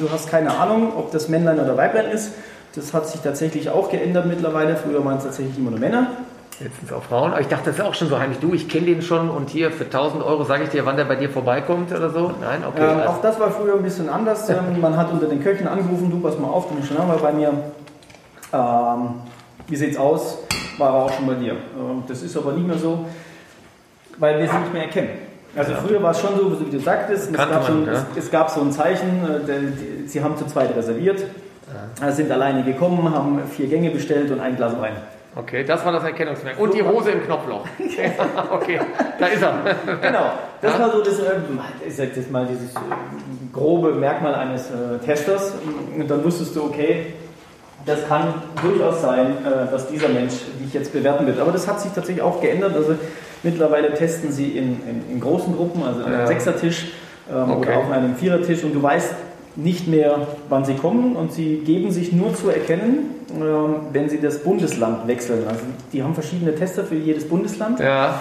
Du 0.00 0.10
hast 0.10 0.30
keine 0.30 0.56
Ahnung, 0.56 0.92
ob 0.96 1.12
das 1.12 1.28
Männlein 1.28 1.60
oder 1.60 1.76
Weiblein 1.76 2.10
ist. 2.10 2.32
Das 2.74 2.92
hat 2.92 3.06
sich 3.06 3.20
tatsächlich 3.20 3.70
auch 3.70 3.90
geändert 3.90 4.26
mittlerweile. 4.26 4.76
Früher 4.76 5.04
waren 5.04 5.18
es 5.18 5.24
tatsächlich 5.24 5.58
immer 5.58 5.70
nur 5.70 5.78
Männer. 5.78 6.08
Jetzt 6.60 6.76
sind 6.76 6.86
es 6.86 6.92
auch 6.92 7.02
Frauen. 7.02 7.32
Aber 7.32 7.40
ich 7.40 7.48
dachte, 7.48 7.66
das 7.66 7.78
ist 7.78 7.84
auch 7.84 7.94
schon 7.94 8.08
so 8.08 8.18
heimlich. 8.18 8.38
Du, 8.38 8.54
ich 8.54 8.68
kenne 8.68 8.86
den 8.86 9.02
schon 9.02 9.28
und 9.28 9.50
hier 9.50 9.70
für 9.70 9.84
1000 9.84 10.22
Euro 10.24 10.44
sage 10.44 10.64
ich 10.64 10.70
dir, 10.70 10.86
wann 10.86 10.96
der 10.96 11.04
bei 11.04 11.16
dir 11.16 11.28
vorbeikommt 11.28 11.92
oder 11.92 12.10
so. 12.10 12.32
Nein, 12.40 12.62
okay. 12.66 12.82
Ähm, 12.82 12.98
also. 12.98 13.10
Auch 13.10 13.20
das 13.20 13.38
war 13.38 13.50
früher 13.50 13.74
ein 13.74 13.82
bisschen 13.82 14.08
anders. 14.08 14.48
Ähm, 14.48 14.80
man 14.80 14.96
hat 14.96 15.12
unter 15.12 15.26
den 15.26 15.42
Köchen 15.42 15.68
angerufen, 15.68 16.10
du 16.10 16.20
pass 16.20 16.38
mal 16.38 16.48
auf, 16.48 16.68
du 16.68 16.76
bist 16.76 16.88
schon 16.88 16.98
einmal 16.98 17.18
bei 17.18 17.32
mir. 17.32 17.52
Ähm, 18.52 19.14
wie 19.66 19.76
sieht's 19.76 19.96
aus? 19.96 20.38
War 20.78 20.94
er 20.94 21.04
auch 21.04 21.12
schon 21.12 21.26
bei 21.26 21.34
dir. 21.34 21.52
Ähm, 21.52 22.02
das 22.06 22.22
ist 22.22 22.36
aber 22.36 22.52
nicht 22.52 22.66
mehr 22.66 22.78
so, 22.78 23.04
weil 24.18 24.38
wir 24.38 24.48
sie 24.48 24.58
nicht 24.58 24.72
mehr 24.72 24.82
erkennen. 24.84 25.10
Also 25.56 25.72
ja. 25.72 25.78
früher 25.78 26.02
war 26.02 26.10
es 26.10 26.20
schon 26.20 26.36
so, 26.36 26.60
wie 26.60 26.70
du 26.70 26.80
sagtest, 26.80 27.30
es 27.30 27.36
gab, 27.36 27.50
man, 27.50 27.62
so, 27.62 27.90
ja. 27.90 27.92
es, 27.92 28.24
es 28.24 28.30
gab, 28.30 28.50
so, 28.50 28.60
ein 28.60 28.72
Zeichen, 28.72 29.22
äh, 29.24 29.46
die, 29.46 30.08
sie 30.08 30.22
haben 30.22 30.36
zu 30.36 30.46
zweit 30.46 30.74
reserviert, 30.76 31.24
ja. 32.00 32.10
sind 32.10 32.30
alleine 32.30 32.64
gekommen, 32.64 33.14
haben 33.14 33.40
vier 33.48 33.68
Gänge 33.68 33.90
bestellt 33.90 34.30
und 34.32 34.40
ein 34.40 34.56
Glas 34.56 34.80
Wein. 34.80 34.94
Okay, 35.36 35.64
das 35.64 35.84
war 35.84 35.92
das 35.92 36.04
Erkennungsmerkmal. 36.04 36.64
Und 36.64 36.74
die 36.74 36.82
Hose 36.82 37.10
im 37.10 37.24
Knopfloch. 37.24 37.66
okay, 38.52 38.80
da 39.18 39.26
ist 39.26 39.42
er. 39.42 39.58
genau, 40.00 40.32
das 40.60 40.78
war 40.78 40.92
so 40.92 41.02
das, 41.02 41.18
ähm, 41.18 41.58
ist 41.84 41.98
jetzt 41.98 42.30
mal 42.30 42.46
dieses 42.46 42.72
äh, 42.74 42.78
grobe 43.52 43.92
Merkmal 43.92 44.34
eines 44.36 44.70
äh, 44.70 44.98
Testers. 45.04 45.54
Und 45.96 46.08
dann 46.08 46.22
wusstest 46.22 46.54
du, 46.54 46.64
okay, 46.64 47.14
das 47.86 48.06
kann 48.08 48.34
durchaus 48.62 49.02
sein, 49.02 49.36
äh, 49.44 49.70
dass 49.70 49.88
dieser 49.88 50.08
Mensch 50.08 50.34
dich 50.62 50.72
jetzt 50.72 50.92
bewerten 50.92 51.26
wird. 51.26 51.38
Aber 51.38 51.52
das 51.52 51.66
hat 51.68 51.80
sich 51.80 51.92
tatsächlich 51.92 52.22
auch 52.22 52.40
geändert. 52.40 52.74
Also 52.74 52.94
mittlerweile 53.42 53.92
testen 53.94 54.32
sie 54.32 54.50
in, 54.50 54.80
in, 54.88 55.12
in 55.12 55.20
großen 55.20 55.54
Gruppen, 55.54 55.82
also 55.82 56.00
an 56.00 56.06
einem 56.06 56.20
ja. 56.20 56.26
Sechsertisch 56.26 56.92
ähm, 57.30 57.50
okay. 57.50 57.68
oder 57.68 57.78
auch 57.78 57.86
an 57.86 57.92
einem 57.92 58.16
Vierertisch. 58.16 58.64
Und 58.64 58.74
du 58.74 58.82
weißt 58.82 59.14
nicht 59.56 59.86
mehr, 59.86 60.26
wann 60.48 60.64
sie 60.64 60.74
kommen 60.74 61.14
und 61.14 61.32
sie 61.32 61.58
geben 61.58 61.90
sich 61.90 62.12
nur 62.12 62.34
zu 62.34 62.48
erkennen, 62.48 63.10
ähm, 63.30 63.76
wenn 63.92 64.08
sie 64.08 64.20
das 64.20 64.42
Bundesland 64.42 65.06
wechseln. 65.06 65.46
Also 65.46 65.60
die 65.92 66.02
haben 66.02 66.14
verschiedene 66.14 66.54
Tester 66.54 66.84
für 66.84 66.96
jedes 66.96 67.28
Bundesland. 67.28 67.80
Ja. 67.80 68.20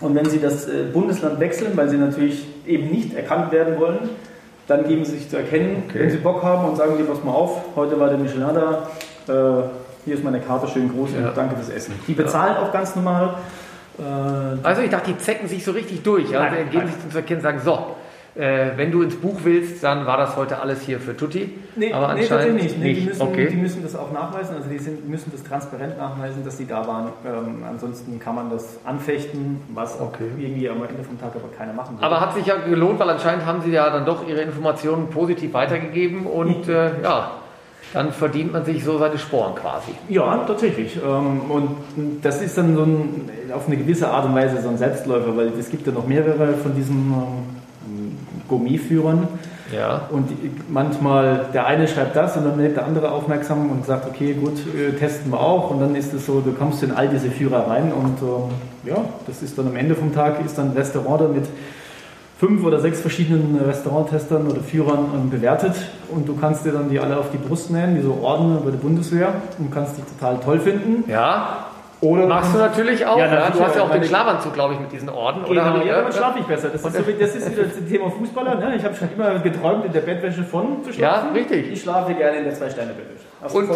Und 0.00 0.14
wenn 0.14 0.26
sie 0.26 0.38
das 0.38 0.68
äh, 0.68 0.84
Bundesland 0.92 1.40
wechseln, 1.40 1.72
weil 1.76 1.88
sie 1.88 1.96
natürlich 1.96 2.46
eben 2.66 2.90
nicht 2.90 3.14
erkannt 3.14 3.50
werden 3.52 3.78
wollen, 3.80 4.10
dann 4.66 4.86
geben 4.86 5.04
sie 5.04 5.18
sich 5.18 5.30
zu 5.30 5.36
erkennen, 5.36 5.84
okay. 5.88 6.00
wenn 6.00 6.10
sie 6.10 6.16
Bock 6.18 6.42
haben 6.42 6.68
und 6.68 6.76
sagen, 6.76 6.94
sie, 6.96 7.04
pass 7.04 7.22
mal 7.22 7.32
auf, 7.32 7.60
heute 7.76 7.98
war 7.98 8.08
der 8.08 8.18
Michelin 8.18 8.48
da, 8.54 8.88
äh, 9.28 9.62
hier 10.04 10.14
ist 10.14 10.24
meine 10.24 10.40
Karte 10.40 10.68
schön 10.68 10.88
groß 10.92 11.10
ja. 11.20 11.28
und 11.28 11.36
danke 11.36 11.56
fürs 11.56 11.68
Essen. 11.68 11.94
Die 12.06 12.14
bezahlen 12.14 12.56
ja. 12.56 12.62
auch 12.62 12.72
ganz 12.72 12.94
normal. 12.94 13.36
Äh, 13.98 14.02
also 14.62 14.82
ich 14.82 14.90
dachte, 14.90 15.12
die 15.12 15.18
zecken 15.18 15.48
sich 15.48 15.64
so 15.64 15.72
richtig 15.72 16.02
durch. 16.02 16.30
Ja? 16.30 16.50
Nein, 16.50 16.70
geben 16.70 16.86
sich 16.86 17.10
zu 17.10 17.16
erkennen 17.16 17.38
und 17.38 17.42
sagen, 17.42 17.60
so, 17.64 17.96
äh, 18.36 18.76
wenn 18.76 18.92
du 18.92 19.02
ins 19.02 19.16
Buch 19.16 19.40
willst, 19.44 19.82
dann 19.82 20.06
war 20.06 20.18
das 20.18 20.36
heute 20.36 20.60
alles 20.60 20.82
hier 20.82 21.00
für 21.00 21.16
Tutti. 21.16 21.58
Nee, 21.74 21.92
aber 21.92 22.14
nee, 22.14 22.20
anscheinend 22.20 22.62
nicht. 22.62 22.78
Nee, 22.78 22.88
nicht. 22.88 23.00
Die, 23.00 23.06
müssen, 23.06 23.22
okay. 23.22 23.48
die 23.50 23.56
müssen 23.56 23.82
das 23.82 23.96
auch 23.96 24.12
nachweisen, 24.12 24.56
also 24.56 24.68
die 24.68 24.78
sind, 24.78 25.08
müssen 25.08 25.32
das 25.32 25.42
transparent 25.42 25.96
nachweisen, 25.96 26.44
dass 26.44 26.58
sie 26.58 26.66
da 26.66 26.86
waren. 26.86 27.12
Ähm, 27.24 27.64
ansonsten 27.68 28.18
kann 28.18 28.34
man 28.34 28.50
das 28.50 28.78
anfechten, 28.84 29.60
was 29.74 30.00
okay. 30.00 30.24
irgendwie 30.38 30.68
am 30.68 30.82
Ende 30.82 31.02
vom 31.02 31.18
Tag 31.18 31.32
aber 31.34 31.48
keiner 31.56 31.72
machen 31.72 31.96
will. 31.98 32.04
Aber 32.04 32.20
hat 32.20 32.34
sich 32.34 32.46
ja 32.46 32.56
gelohnt, 32.56 32.98
weil 32.98 33.10
anscheinend 33.10 33.46
haben 33.46 33.62
sie 33.62 33.70
ja 33.70 33.88
dann 33.90 34.04
doch 34.04 34.26
ihre 34.28 34.42
Informationen 34.42 35.08
positiv 35.08 35.54
weitergegeben 35.54 36.26
und 36.26 36.68
äh, 36.68 37.02
ja 37.02 37.30
dann 37.92 38.12
verdient 38.12 38.52
man 38.52 38.64
sich 38.64 38.84
so 38.84 38.98
seine 38.98 39.18
Sporen 39.18 39.54
quasi. 39.54 39.92
Ja, 40.08 40.44
tatsächlich. 40.46 40.96
Ähm, 40.96 41.40
und 41.48 41.70
das 42.20 42.42
ist 42.42 42.58
dann 42.58 42.74
so 42.74 42.82
ein, 42.82 43.30
auf 43.54 43.68
eine 43.68 43.76
gewisse 43.76 44.08
Art 44.08 44.26
und 44.26 44.34
Weise 44.34 44.60
so 44.60 44.68
ein 44.68 44.76
Selbstläufer, 44.76 45.36
weil 45.36 45.52
es 45.58 45.70
gibt 45.70 45.86
ja 45.86 45.92
noch 45.92 46.06
mehrere 46.06 46.54
von 46.54 46.74
diesem 46.74 47.14
Gourmetführern. 48.48 49.28
Ja. 49.72 50.02
Und 50.10 50.30
manchmal 50.70 51.46
der 51.52 51.66
eine 51.66 51.88
schreibt 51.88 52.14
das 52.14 52.36
und 52.36 52.44
dann 52.44 52.58
wird 52.58 52.76
der 52.76 52.86
andere 52.86 53.10
aufmerksam 53.10 53.70
und 53.70 53.84
sagt, 53.84 54.06
okay, 54.08 54.34
gut, 54.34 54.58
äh, 54.74 54.92
testen 54.92 55.32
wir 55.32 55.40
auch. 55.40 55.70
Und 55.70 55.80
dann 55.80 55.96
ist 55.96 56.12
es 56.14 56.26
so, 56.26 56.40
du 56.40 56.52
kommst 56.52 56.82
in 56.82 56.92
all 56.92 57.08
diese 57.08 57.30
Führer 57.30 57.68
rein 57.68 57.92
und 57.92 58.22
ähm, 58.22 58.88
ja, 58.88 59.04
das 59.26 59.42
ist 59.42 59.58
dann 59.58 59.66
am 59.66 59.76
Ende 59.76 59.94
vom 59.94 60.14
Tag 60.14 60.44
ist 60.44 60.56
dann 60.56 60.70
ein 60.70 60.76
Restaurant 60.76 61.20
dann 61.22 61.34
mit 61.34 61.46
fünf 62.38 62.64
oder 62.64 62.80
sechs 62.80 63.00
verschiedenen 63.00 63.58
Restauranttestern 63.58 64.46
oder 64.46 64.60
Führern 64.60 65.06
ähm, 65.14 65.30
bewertet 65.30 65.74
und 66.14 66.28
du 66.28 66.36
kannst 66.36 66.64
dir 66.64 66.72
dann 66.72 66.90
die 66.90 67.00
alle 67.00 67.18
auf 67.18 67.30
die 67.30 67.38
Brust 67.38 67.70
nähen, 67.70 67.96
wie 67.96 68.02
so 68.02 68.18
Orden 68.22 68.58
bei 68.64 68.70
der 68.70 68.78
Bundeswehr 68.78 69.32
und 69.58 69.72
kannst 69.72 69.96
dich 69.96 70.04
total 70.04 70.38
toll 70.38 70.60
finden. 70.60 71.10
Ja. 71.10 71.66
Oder 72.06 72.26
Machst 72.26 72.54
du 72.54 72.58
natürlich 72.58 73.04
auch. 73.06 73.18
Ja, 73.18 73.26
ja. 73.26 73.50
Du 73.50 73.60
hast 73.60 73.76
ja 73.76 73.82
auch 73.82 73.90
den 73.90 74.04
Schlafanzug, 74.04 74.54
glaube 74.54 74.74
ich, 74.74 74.80
mit 74.80 74.92
diesen 74.92 75.08
Orden. 75.08 75.42
Genau, 75.42 75.50
oder 75.50 75.84
ja, 75.84 75.96
damit 75.96 76.14
schlafe 76.14 76.38
ich 76.38 76.46
besser. 76.46 76.68
Das 76.68 76.84
ist, 76.84 76.96
so, 76.96 77.12
das 77.18 77.34
ist 77.34 77.50
wieder 77.50 77.62
das 77.64 77.88
Thema 77.88 78.10
Fußballer. 78.10 78.54
Ne? 78.56 78.76
Ich 78.76 78.84
habe 78.84 78.94
schon 78.94 79.08
immer 79.14 79.38
geträumt, 79.38 79.84
in 79.84 79.92
der 79.92 80.00
Bettwäsche 80.00 80.44
von 80.44 80.84
zu 80.84 80.92
schlafen. 80.92 81.28
Ja, 81.28 81.32
richtig. 81.32 81.72
Ich 81.72 81.82
schlafe 81.82 82.14
gerne 82.14 82.38
in 82.38 82.44
der 82.44 82.54
Zwei-Sterne-Bettwäsche. 82.54 83.26
Und, 83.52 83.68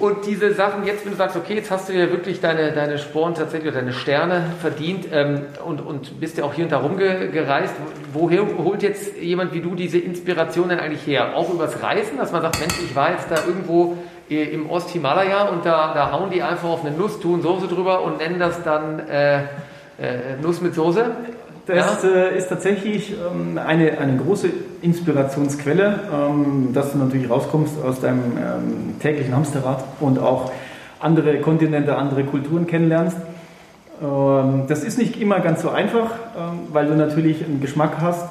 und, 0.00 0.26
diese 0.26 0.54
Sachen, 0.54 0.86
jetzt 0.86 1.04
wenn 1.04 1.12
du 1.12 1.18
sagst, 1.18 1.36
okay, 1.36 1.54
jetzt 1.54 1.70
hast 1.70 1.88
du 1.88 1.92
dir 1.92 2.10
wirklich 2.10 2.40
deine, 2.40 2.72
deine 2.72 2.98
Sporen 2.98 3.34
tatsächlich 3.34 3.70
oder 3.70 3.80
deine 3.80 3.92
Sterne 3.92 4.42
verdient 4.60 5.06
ähm, 5.12 5.42
und, 5.64 5.80
und 5.80 6.18
bist 6.18 6.38
ja 6.38 6.44
auch 6.44 6.54
hier 6.54 6.64
und 6.64 6.72
da 6.72 6.78
rumgereist. 6.78 7.74
Woher 8.14 8.46
holt 8.58 8.82
jetzt 8.82 9.18
jemand 9.18 9.52
wie 9.52 9.60
du 9.60 9.74
diese 9.74 9.98
Inspiration 9.98 10.70
denn 10.70 10.80
eigentlich 10.80 11.06
her? 11.06 11.36
Auch 11.36 11.52
übers 11.52 11.82
Reisen, 11.82 12.16
dass 12.16 12.32
man 12.32 12.40
sagt, 12.40 12.58
Mensch, 12.58 12.74
ich 12.82 12.96
war 12.96 13.10
jetzt 13.10 13.30
da 13.30 13.36
irgendwo 13.46 13.98
im 14.28 14.70
Osthimalaya 14.70 15.48
und 15.48 15.66
da, 15.66 15.92
da 15.94 16.12
hauen 16.12 16.30
die 16.30 16.42
einfach 16.42 16.68
auf 16.68 16.84
eine 16.84 16.96
Nuss, 16.96 17.20
tun 17.20 17.42
Soße 17.42 17.66
drüber 17.66 18.02
und 18.02 18.18
nennen 18.18 18.38
das 18.38 18.62
dann 18.62 18.98
äh, 19.00 19.38
äh, 19.38 20.36
Nuss 20.40 20.60
mit 20.60 20.74
Soße? 20.74 21.04
Das 21.66 22.02
ja. 22.02 22.08
äh, 22.08 22.36
ist 22.36 22.48
tatsächlich 22.48 23.12
ähm, 23.12 23.58
eine, 23.58 23.98
eine 23.98 24.16
große 24.16 24.48
Inspirationsquelle, 24.82 26.00
ähm, 26.12 26.70
dass 26.72 26.92
du 26.92 26.98
natürlich 26.98 27.30
rauskommst 27.30 27.74
aus 27.84 28.00
deinem 28.00 28.36
ähm, 28.36 29.00
täglichen 29.00 29.34
Hamsterrad 29.34 29.84
und 30.00 30.18
auch 30.18 30.50
andere 30.98 31.40
Kontinente, 31.40 31.96
andere 31.96 32.24
Kulturen 32.24 32.66
kennenlernst. 32.66 33.16
Ähm, 34.02 34.64
das 34.66 34.82
ist 34.82 34.98
nicht 34.98 35.20
immer 35.20 35.38
ganz 35.40 35.62
so 35.62 35.70
einfach, 35.70 36.10
ähm, 36.36 36.60
weil 36.72 36.86
du 36.86 36.94
natürlich 36.94 37.44
einen 37.44 37.60
Geschmack 37.60 37.98
hast, 38.00 38.28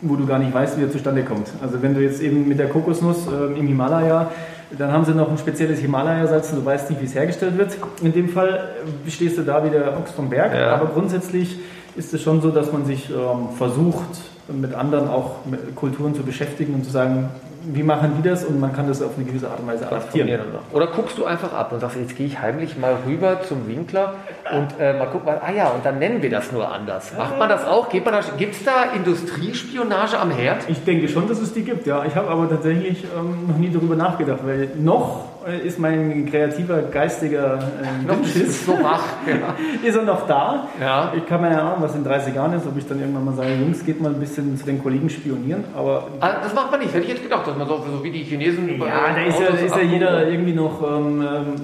wo 0.00 0.16
du 0.16 0.26
gar 0.26 0.38
nicht 0.38 0.54
weißt, 0.54 0.78
wie 0.78 0.82
er 0.82 0.90
zustande 0.90 1.24
kommt. 1.24 1.48
Also 1.60 1.82
wenn 1.82 1.94
du 1.94 2.00
jetzt 2.00 2.20
eben 2.20 2.46
mit 2.46 2.58
der 2.58 2.68
Kokosnuss 2.68 3.26
äh, 3.26 3.58
im 3.58 3.66
Himalaya, 3.66 4.30
dann 4.76 4.92
haben 4.92 5.04
sie 5.04 5.12
noch 5.12 5.30
ein 5.30 5.38
spezielles 5.38 5.80
Himalaya-Salz 5.80 6.52
und 6.52 6.60
du 6.60 6.64
weißt 6.64 6.90
nicht, 6.90 7.00
wie 7.00 7.06
es 7.06 7.14
hergestellt 7.14 7.56
wird. 7.56 7.76
In 8.02 8.12
dem 8.12 8.28
Fall 8.28 8.68
stehst 9.08 9.38
du 9.38 9.42
da 9.42 9.64
wie 9.64 9.70
der 9.70 9.98
Ochs 9.98 10.12
vom 10.12 10.28
Berg, 10.28 10.54
ja. 10.54 10.74
aber 10.74 10.86
grundsätzlich 10.86 11.58
ist 11.96 12.12
es 12.12 12.22
schon 12.22 12.40
so, 12.42 12.50
dass 12.50 12.70
man 12.72 12.84
sich 12.84 13.10
ähm, 13.10 13.56
versucht, 13.56 14.20
mit 14.48 14.74
anderen 14.74 15.08
auch 15.08 15.44
mit 15.46 15.74
Kulturen 15.74 16.14
zu 16.14 16.22
beschäftigen 16.22 16.74
und 16.74 16.84
zu 16.84 16.90
sagen, 16.90 17.30
wie 17.62 17.82
machen 17.82 18.14
die 18.18 18.28
das 18.28 18.44
und 18.44 18.60
man 18.60 18.72
kann 18.72 18.88
das 18.88 19.02
auf 19.02 19.12
eine 19.16 19.24
gewisse 19.24 19.48
Art 19.50 19.60
und 19.60 19.66
Weise 19.66 19.86
adaptieren. 19.86 20.40
Oder 20.72 20.86
guckst 20.88 21.18
du 21.18 21.24
einfach 21.24 21.52
ab 21.52 21.72
und 21.72 21.80
sagst, 21.80 21.96
jetzt 21.96 22.16
gehe 22.16 22.26
ich 22.26 22.40
heimlich 22.40 22.78
mal 22.78 22.96
rüber 23.06 23.42
zum 23.42 23.68
Winkler 23.68 24.14
und 24.52 24.68
äh, 24.78 24.98
mal 24.98 25.06
gucken, 25.06 25.28
ah 25.28 25.52
ja, 25.52 25.68
und 25.68 25.84
dann 25.84 25.98
nennen 25.98 26.22
wir 26.22 26.30
das 26.30 26.52
nur 26.52 26.70
anders. 26.72 27.12
Macht 27.16 27.38
man 27.38 27.48
das 27.48 27.64
auch? 27.64 27.88
Gibt 27.88 28.06
es 28.06 28.64
da 28.64 28.92
Industriespionage 28.94 30.18
am 30.18 30.30
Herd? 30.30 30.68
Ich 30.68 30.84
denke 30.84 31.08
schon, 31.08 31.28
dass 31.28 31.40
es 31.40 31.52
die 31.52 31.62
gibt, 31.62 31.86
ja. 31.86 32.04
Ich 32.04 32.14
habe 32.14 32.28
aber 32.28 32.48
tatsächlich 32.48 33.04
ähm, 33.04 33.46
noch 33.48 33.56
nie 33.56 33.70
darüber 33.70 33.96
nachgedacht, 33.96 34.40
weil 34.44 34.70
noch 34.76 35.24
ist 35.54 35.78
mein 35.78 36.26
kreativer, 36.30 36.82
geistiger 36.82 37.58
äh, 37.58 38.08
Wunsch 38.08 38.36
ist, 38.36 38.66
so 38.66 38.72
wach, 38.82 39.04
ja. 39.26 39.54
ist 39.88 39.96
er 39.96 40.02
noch 40.02 40.26
da. 40.26 40.68
Ja. 40.80 41.12
Ich 41.16 41.26
kann 41.26 41.40
mir 41.40 41.50
ja 41.50 41.60
Ahnung, 41.60 41.82
was 41.82 41.94
in 41.94 42.04
30 42.04 42.34
Jahren 42.34 42.52
ist, 42.54 42.66
ob 42.66 42.76
ich 42.76 42.86
dann 42.86 43.00
irgendwann 43.00 43.24
mal 43.24 43.34
sage, 43.34 43.54
Jungs, 43.54 43.84
geht 43.84 44.00
mal 44.00 44.12
ein 44.12 44.20
bisschen 44.20 44.56
zu 44.56 44.66
den 44.66 44.82
Kollegen 44.82 45.08
spionieren. 45.10 45.64
Aber 45.76 46.08
ah, 46.20 46.40
das 46.42 46.54
macht 46.54 46.70
man 46.70 46.80
nicht, 46.80 46.92
hätte 46.92 47.04
ich 47.04 47.10
jetzt 47.10 47.22
gedacht, 47.22 47.46
dass 47.46 47.56
man 47.56 47.66
so, 47.66 47.76
so 47.76 48.02
wie 48.04 48.10
die 48.10 48.22
Chinesen. 48.22 48.68
Ja, 48.78 49.14
da 49.14 49.22
ist 49.22 49.38
ja, 49.38 49.46
ist 49.46 49.76
ja 49.76 49.82
jeder 49.82 50.28
irgendwie 50.28 50.54
noch. 50.54 50.82
Ähm, 50.82 51.22
ähm 51.22 51.54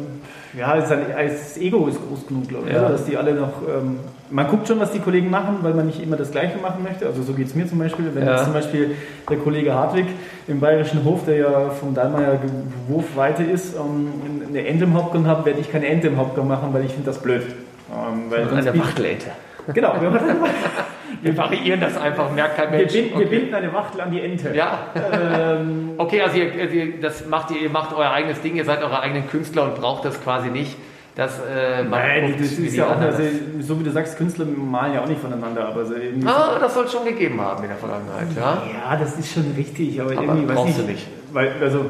ja, 0.57 0.77
das 0.77 1.59
Ego 1.59 1.88
ist 1.88 1.99
groß 2.07 2.29
genug, 2.29 2.49
glaube 2.49 2.68
ich, 2.68 2.75
ja. 2.75 2.88
dass 2.88 3.05
die 3.05 3.16
alle 3.16 3.35
noch. 3.35 3.62
Ähm, 3.68 3.99
man 4.35 4.49
guckt 4.49 4.66
schon, 4.66 4.81
was 4.81 4.90
die 4.90 4.99
Kollegen 4.99 5.31
machen, 5.31 5.59
weil 5.62 5.75
man 5.75 5.87
nicht 5.87 6.03
immer 6.03 6.16
das 6.16 6.33
Gleiche 6.33 6.59
machen 6.59 6.83
möchte. 6.83 7.07
Also 7.07 7.23
so 7.23 7.35
geht 7.35 7.47
es 7.47 7.55
mir 7.55 7.68
zum 7.68 7.79
Beispiel. 7.79 8.11
Wenn 8.12 8.27
ja. 8.27 8.33
jetzt 8.33 8.44
zum 8.44 8.53
Beispiel 8.53 8.97
der 9.31 9.37
Kollege 9.38 9.73
Hartwig 9.73 10.07
im 10.49 10.59
Bayerischen 10.59 11.05
Hof, 11.05 11.25
der 11.25 11.37
ja 11.37 11.70
vom 11.70 11.94
Dahlmeier 11.94 12.40
Wurfweite 12.88 13.44
ist, 13.44 13.77
ähm, 13.77 14.09
eine 14.49 14.66
Ente 14.66 14.85
im 14.85 14.94
Hauptgang 14.94 15.29
hat, 15.29 15.44
werde 15.44 15.61
ich 15.61 15.70
keine 15.70 15.87
Ente 15.87 16.09
im 16.09 16.16
Hauptgang 16.16 16.49
machen, 16.49 16.70
weil 16.73 16.85
ich 16.85 16.90
finde 16.90 17.07
das 17.07 17.23
blöd. 17.23 17.42
Ähm, 17.42 18.25
weil 18.29 18.49
eine 18.49 18.77
Wachtelente. 18.77 19.27
Genau. 19.73 19.94
Wir 21.23 21.37
variieren 21.37 21.81
das 21.81 21.97
einfach, 21.97 22.31
merkt 22.33 22.57
kein 22.57 22.70
Mensch. 22.70 22.92
Wir 22.92 23.03
binden, 23.03 23.16
okay. 23.16 23.31
wir 23.31 23.38
binden 23.38 23.55
eine 23.55 23.73
Wachtel 23.73 24.01
an 24.03 24.11
die 24.11 24.20
Ente. 24.20 24.53
Ja. 24.55 24.88
Ähm. 25.11 25.92
okay, 25.97 26.20
also 26.20 26.37
ihr, 26.37 27.01
das 27.01 27.27
macht 27.27 27.51
ihr, 27.51 27.62
ihr 27.62 27.70
macht 27.70 27.94
euer 27.94 28.11
eigenes 28.11 28.42
Ding, 28.42 28.57
ihr 28.57 28.64
seid 28.64 28.83
eure 28.83 29.01
eigenen 29.01 29.27
Künstler 29.31 29.64
und 29.64 29.77
braucht 29.77 30.05
das 30.05 30.23
quasi 30.23 30.51
nicht. 30.51 30.77
Dass, 31.14 31.38
äh, 31.38 31.85
Nein, 31.85 32.35
das 32.37 32.53
ist 32.53 32.74
ja 32.74 32.88
auch, 32.88 33.00
also, 33.00 33.22
so 33.61 33.79
wie 33.79 33.85
du 33.85 33.90
sagst, 33.92 34.16
Künstler 34.18 34.46
malen 34.46 34.94
ja 34.94 35.03
auch 35.03 35.07
nicht 35.07 35.20
voneinander. 35.20 35.68
Aber 35.68 35.87
so 35.87 35.94
ah, 36.27 36.59
das 36.59 36.74
soll 36.74 36.87
es 36.87 36.92
schon 36.92 37.05
gegeben 37.05 37.40
haben 37.40 37.62
in 37.62 37.68
der 37.68 37.79
Vergangenheit, 37.79 38.27
ja? 38.37 38.62
Ja, 38.72 38.96
das 38.96 39.16
ist 39.16 39.33
schon 39.33 39.53
richtig, 39.57 40.00
aber, 40.00 40.11
aber 40.11 40.22
irgendwie 40.22 40.48
weiß 40.48 40.70
ich, 40.70 40.77
du 40.77 40.83
nicht. 40.83 41.07
Weil, 41.33 41.53
also, 41.61 41.87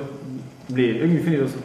nee, 0.69 0.91
irgendwie 0.91 1.21
finde 1.21 1.39
ich 1.39 1.43
das 1.45 1.53
so. 1.53 1.59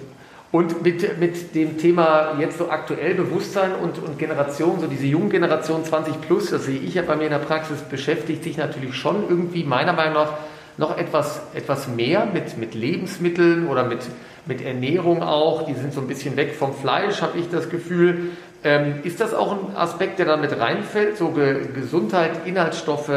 Und 0.52 0.84
mit, 0.84 1.20
mit 1.20 1.54
dem 1.54 1.78
Thema 1.78 2.34
jetzt 2.40 2.58
so 2.58 2.72
aktuell 2.72 3.14
Bewusstsein 3.14 3.72
und, 3.76 4.00
und 4.00 4.18
Generation, 4.18 4.80
so 4.80 4.88
diese 4.88 5.06
jungen 5.06 5.30
Generation 5.30 5.84
20 5.86 6.22
plus, 6.22 6.50
das 6.50 6.66
sehe 6.66 6.80
ich 6.80 6.96
ja 6.96 7.04
bei 7.04 7.16
mir 7.16 7.26
in 7.26 7.32
der 7.32 7.40
Praxis, 7.40 7.82
beschäftigt 7.82 8.44
sich 8.44 8.58
natürlich 8.58 8.96
schon 8.96 9.30
irgendwie 9.30 9.64
meiner 9.64 9.94
Meinung 9.94 10.16
nach 10.16 10.34
noch 10.80 10.98
etwas, 10.98 11.42
etwas 11.54 11.90
mehr 11.90 12.26
mit, 12.26 12.58
mit 12.58 12.74
Lebensmitteln 12.74 13.68
oder 13.68 13.84
mit, 13.84 14.00
mit 14.46 14.62
Ernährung 14.62 15.22
auch. 15.22 15.66
Die 15.66 15.74
sind 15.74 15.94
so 15.94 16.00
ein 16.00 16.08
bisschen 16.08 16.38
weg 16.38 16.56
vom 16.56 16.74
Fleisch, 16.74 17.22
habe 17.22 17.38
ich 17.38 17.50
das 17.50 17.70
Gefühl. 17.70 18.32
Ähm, 18.64 19.02
ist 19.04 19.20
das 19.20 19.34
auch 19.34 19.52
ein 19.52 19.76
Aspekt, 19.76 20.20
der 20.20 20.26
da 20.26 20.38
mit 20.38 20.58
reinfällt? 20.58 21.18
So 21.18 21.30
Ge 21.32 21.68
Gesundheit, 21.76 22.32
Inhaltsstoffe, 22.46 23.12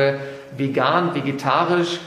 vegan, 0.57 1.15
vegetarisch? 1.15 2.01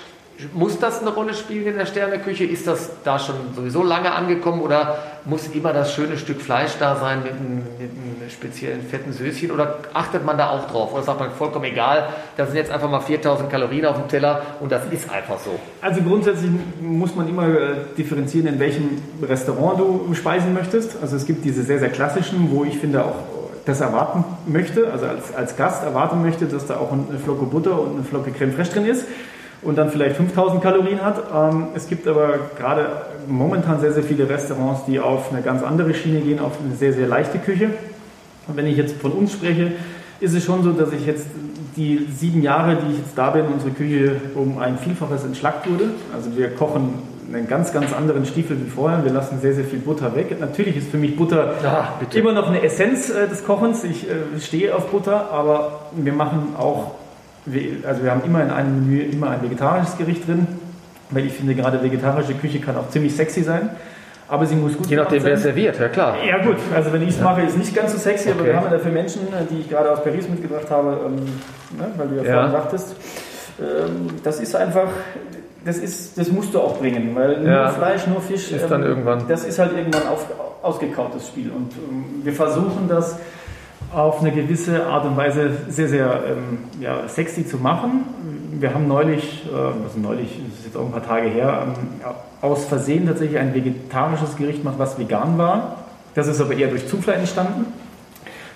Muss 0.54 0.80
das 0.80 1.00
eine 1.00 1.12
Rolle 1.12 1.34
spielen 1.34 1.65
in 1.67 1.78
der 1.78 1.86
Sterneküche? 1.86 2.43
Ist 2.43 2.67
das 2.67 2.89
da 3.06 3.19
schon 3.19 3.36
sowieso 3.56 3.84
lange 3.84 4.12
angekommen 4.12 4.62
oder 4.62 4.98
muss 5.24 5.48
immer 5.48 5.71
das 5.71 5.93
schöne 5.93 6.17
Stück 6.17 6.41
Fleisch 6.41 6.71
da 6.78 6.98
sein 6.98 7.24
mit 7.24 7.32
einem, 7.32 7.58
mit 7.80 7.89
einem, 7.89 8.30
speziellen 8.30 8.82
fetten 8.82 9.13
Söschen 9.13 9.52
oder 9.52 9.78
achtet 9.93 10.26
man 10.26 10.38
da 10.38 10.50
auch 10.50 10.67
drauf? 10.67 10.93
Oder 10.93 11.04
sagt 11.04 11.19
man 11.19 11.32
vollkommen 11.32 11.65
egal, 11.65 12.10
da 12.36 12.45
sind 12.45 12.56
jetzt 12.56 12.71
einfach 12.71 12.89
mal 12.89 13.00
4000 13.00 13.50
Kalorien 13.50 13.86
auf 13.86 13.98
dem 13.98 14.08
Teller 14.10 14.41
und 14.60 14.71
das 14.71 14.82
ist 14.91 15.10
einfach 15.10 15.39
so? 15.39 15.60
Also 15.80 16.02
grundsätzlich 16.02 16.52
muss 16.82 17.15
man 17.15 17.30
immer 17.30 17.48
äh, 17.48 17.76
differenzieren, 17.98 18.48
in 18.48 18.60
welchem 18.60 19.02
Restaurant 19.21 19.80
du 19.80 20.13
speisen 20.15 20.54
möchtest. 20.54 20.98
Also 21.02 21.15
es 21.15 21.26
gibt 21.26 21.45
diese 21.45 21.63
sehr, 21.63 21.80
sehr 21.80 21.89
klassischen, 21.89 22.50
wo 22.52 22.65
ich 22.65 22.78
finde 22.78 23.06
auch 23.06 23.15
das 23.65 23.82
erwarten 23.82 24.24
möchte, 24.48 24.91
also 24.91 25.06
als, 25.06 25.34
als 25.34 25.56
Gast 25.56 25.84
erwarten 25.84 26.21
möchte, 26.21 26.45
dass 26.45 26.67
da 26.67 26.78
auch 26.78 26.91
eine 26.91 27.19
Flocke 27.24 27.45
Butter 27.45 27.80
und 27.80 27.95
eine 27.95 28.04
Flocke 28.04 28.32
Creme 28.32 28.54
Fraiche 28.54 28.74
drin 28.74 28.86
ist 28.86 29.06
und 29.65 29.78
dann 29.78 29.89
vielleicht 29.89 30.15
5000 30.15 30.62
Kalorien 30.62 31.04
hat. 31.04 31.23
Ähm, 31.34 31.67
es 31.75 31.88
gibt 31.88 32.08
aber 32.08 32.36
gerade 32.58 32.88
momentan 33.28 33.80
sehr, 33.80 33.91
sehr 33.91 34.04
viele 34.04 34.30
Restaurants, 34.30 34.86
die 34.86 34.99
auf 34.99 35.32
eine 35.32 35.41
ganz 35.41 35.63
andere 35.63 35.93
Schiene 35.93 36.21
gehen, 36.21 36.39
auf 36.39 36.54
eine 36.63 36.75
sehr, 36.75 36.93
sehr 36.93 37.08
leichte 37.08 37.39
Küche. 37.39 37.69
Und 38.47 38.56
wenn 38.56 38.67
ich 38.67 38.78
jetzt 38.78 39.01
von 39.01 39.12
uns 39.12 39.34
spreche, 39.34 39.71
ist 40.19 40.34
es 40.34 40.45
schon 40.45 40.63
so, 40.63 40.71
dass 40.71 40.93
ich 40.93 41.06
jetzt 41.06 41.28
die 41.75 42.08
sieben 42.15 42.41
Jahre, 42.41 42.78
die 42.78 42.93
ich 42.93 42.99
jetzt 42.99 43.17
da 43.17 43.32
bin, 43.32 43.45
unsere 43.47 43.71
Küche 43.71 44.15
um 44.36 44.60
ein 44.60 44.78
Vielfaches 44.78 45.25
entschlackt 45.25 45.69
wurde. 45.69 45.89
Also 46.13 46.38
wir 46.38 46.49
kochen 46.51 46.93
einen 47.34 47.47
ganz, 47.47 47.73
ganz 47.73 47.91
anderen 47.91 48.25
Stiefel 48.25 48.58
wie 48.63 48.69
vorher. 48.69 49.04
Wir 49.04 49.12
lassen 49.12 49.39
sehr, 49.41 49.54
sehr 49.54 49.65
viel 49.65 49.80
Butter 49.80 50.15
weg. 50.15 50.39
Natürlich 50.39 50.78
ist 50.78 50.91
für 50.91 50.97
mich 50.97 51.17
Butter 51.17 51.56
ja, 51.63 51.99
immer 52.13 52.34
noch 52.34 52.47
eine 52.47 52.62
Essenz 52.62 53.10
äh, 53.10 53.28
des 53.28 53.43
Kochens. 53.43 53.84
Ich 53.84 54.08
äh, 54.08 54.39
stehe 54.39 54.75
auf 54.75 54.88
Butter, 54.91 55.32
aber 55.32 55.89
wir 55.91 56.13
machen 56.13 56.56
auch 56.58 56.91
also 57.88 58.03
wir 58.03 58.12
haben 58.12 58.23
immer 58.23 58.43
in 58.43 58.49
einem 58.49 58.88
Menü 58.88 59.01
immer 59.01 59.29
ein 59.29 59.41
vegetarisches 59.41 59.97
Gericht 59.97 60.27
drin, 60.27 60.47
weil 61.12 61.25
ich 61.25 61.34
finde, 61.34 61.55
gerade 61.55 61.81
vegetarische 61.81 62.34
Küche 62.34 62.60
kann 62.60 62.75
auch 62.77 62.89
ziemlich 62.89 63.15
sexy 63.15 63.43
sein. 63.43 63.69
Aber 64.27 64.45
sie 64.47 64.55
muss 64.55 64.75
gut 64.75 64.88
Je 64.88 64.95
nachdem, 64.95 65.23
wer 65.23 65.38
serviert, 65.38 65.79
ja 65.79 65.88
klar. 65.88 66.15
Ja 66.27 66.43
gut, 66.43 66.58
also 66.73 66.91
wenn 66.91 67.03
ich 67.03 67.10
es 67.10 67.19
ja. 67.19 67.25
mache, 67.25 67.41
ist 67.41 67.51
es 67.51 67.58
nicht 67.58 67.75
ganz 67.75 67.91
so 67.91 67.99
sexy, 67.99 68.29
okay. 68.29 68.39
aber 68.39 68.47
wir 68.47 68.55
haben 68.55 68.63
ja 68.65 68.71
dafür 68.71 68.91
Menschen, 68.91 69.21
die 69.51 69.60
ich 69.60 69.69
gerade 69.69 69.91
aus 69.91 70.03
Paris 70.03 70.27
mitgebracht 70.27 70.69
habe, 70.71 70.99
ähm, 71.05 71.15
ne, 71.77 71.88
weil 71.95 72.08
du 72.08 72.15
ja, 72.15 72.23
ja. 72.23 72.34
vorhin 72.34 72.51
sagtest, 72.51 72.95
ähm, 73.60 74.08
das 74.23 74.39
ist 74.39 74.55
einfach, 74.55 74.88
das, 75.63 75.77
ist, 75.77 76.17
das 76.17 76.31
musst 76.31 76.55
du 76.55 76.60
auch 76.60 76.79
bringen, 76.79 77.12
weil 77.13 77.39
nur 77.39 77.49
ja. 77.49 77.69
Fleisch, 77.69 78.08
nur 78.08 78.19
Fisch, 78.19 78.51
ist 78.51 78.63
ähm, 78.63 78.69
dann 78.69 78.84
irgendwann. 78.84 79.27
das 79.27 79.45
ist 79.45 79.60
halt 79.60 79.77
irgendwann 79.77 80.08
auf, 80.08 80.25
ausgekautes 80.63 81.27
Spiel. 81.27 81.51
Und 81.51 81.71
ähm, 81.73 82.05
wir 82.23 82.34
versuchen 82.34 82.88
das 82.89 83.19
auf 83.95 84.19
eine 84.19 84.31
gewisse 84.31 84.86
Art 84.86 85.05
und 85.05 85.15
Weise 85.15 85.51
sehr, 85.69 85.88
sehr 85.88 86.19
ähm, 86.27 86.58
ja, 86.81 87.08
sexy 87.08 87.47
zu 87.47 87.58
machen. 87.58 88.03
Wir 88.60 88.73
haben 88.73 88.89
neulich, 88.89 89.45
äh, 89.49 89.55
also 89.55 89.97
neulich, 90.01 90.38
das 90.49 90.60
ist 90.60 90.65
jetzt 90.65 90.77
auch 90.77 90.86
ein 90.86 90.91
paar 90.91 91.05
Tage 91.05 91.29
her, 91.29 91.63
ähm, 91.65 91.73
aus 92.41 92.65
Versehen 92.65 93.08
tatsächlich 93.08 93.39
ein 93.39 93.53
vegetarisches 93.53 94.36
Gericht 94.36 94.60
gemacht, 94.60 94.75
was 94.77 94.99
vegan 94.99 95.38
war. 95.38 95.77
Das 96.13 96.27
ist 96.27 96.41
aber 96.41 96.55
eher 96.55 96.67
durch 96.67 96.88
Zufall 96.88 97.15
entstanden, 97.15 97.67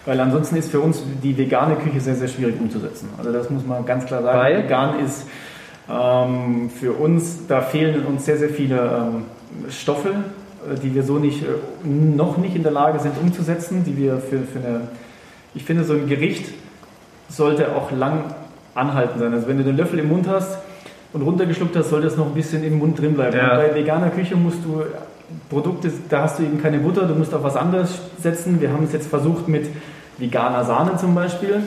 weil 0.06 0.20
ansonsten 0.20 0.58
ist 0.58 0.72
für 0.72 0.82
uns 0.82 1.04
die 1.24 1.38
vegane 1.38 1.76
Küche 1.76 2.02
sehr, 2.02 2.16
sehr 2.16 2.28
schwierig 2.28 2.60
umzusetzen. 2.60 3.08
Also 3.18 3.32
das 3.32 3.50
muss 3.50 3.66
man 3.66 3.86
ganz 3.86 4.06
klar 4.06 4.22
sagen. 4.22 4.40
Weil? 4.40 4.64
Vegan 4.64 5.00
ist 5.00 5.26
ähm, 5.90 6.70
für 6.70 6.92
uns, 6.92 7.48
da 7.48 7.62
fehlen 7.62 8.06
uns 8.06 8.26
sehr, 8.26 8.38
sehr 8.38 8.50
viele 8.50 8.76
ähm, 8.76 9.26
Stoffe, 9.70 10.10
äh, 10.10 10.78
die 10.84 10.94
wir 10.94 11.04
so 11.04 11.18
nicht, 11.18 11.44
äh, 11.44 11.88
noch 11.88 12.38
nicht 12.38 12.58
in 12.58 12.64
der 12.64 12.74
Lage 12.74 13.00
sind 13.00 13.14
umzusetzen, 13.22 13.86
die 13.86 13.96
wir 13.96 14.18
für, 14.18 14.40
für 14.40 14.60
eine 14.60 14.82
ich 15.54 15.64
finde, 15.64 15.84
so 15.84 15.94
ein 15.94 16.08
Gericht 16.08 16.52
sollte 17.30 17.76
auch 17.76 17.92
lang 17.92 18.34
anhalten 18.76 19.20
sein. 19.20 19.34
Also 19.34 19.48
wenn 19.48 19.58
du 19.58 19.64
den 19.64 19.78
Löffel 19.78 20.00
im 20.00 20.10
Mund 20.10 20.28
hast 20.28 20.58
und 21.14 21.22
runtergeschluckt 21.22 21.76
hast, 21.76 21.90
sollte 21.90 22.08
es 22.08 22.18
noch 22.18 22.28
ein 22.28 22.34
bisschen 22.34 22.64
im 22.64 22.78
Mund 22.78 23.00
drin 23.00 23.14
bleiben. 23.14 23.38
Ja. 23.38 23.56
Bei 23.56 23.74
veganer 23.74 24.10
Küche 24.10 24.36
musst 24.36 24.60
du 24.64 24.84
Produkte, 25.50 25.92
da 26.10 26.24
hast 26.24 26.40
du 26.40 26.44
eben 26.44 26.62
keine 26.62 26.80
Butter, 26.80 27.06
du 27.06 27.16
musst 27.16 27.34
auf 27.34 27.44
was 27.44 27.56
anderes 27.56 28.00
setzen. 28.22 28.60
Wir 28.62 28.72
haben 28.72 28.84
es 28.84 28.94
jetzt 28.94 29.08
versucht 29.08 29.48
mit 29.48 29.68
veganer 30.18 30.64
Sahne 30.66 30.98
zum 30.98 31.14
Beispiel. 31.16 31.62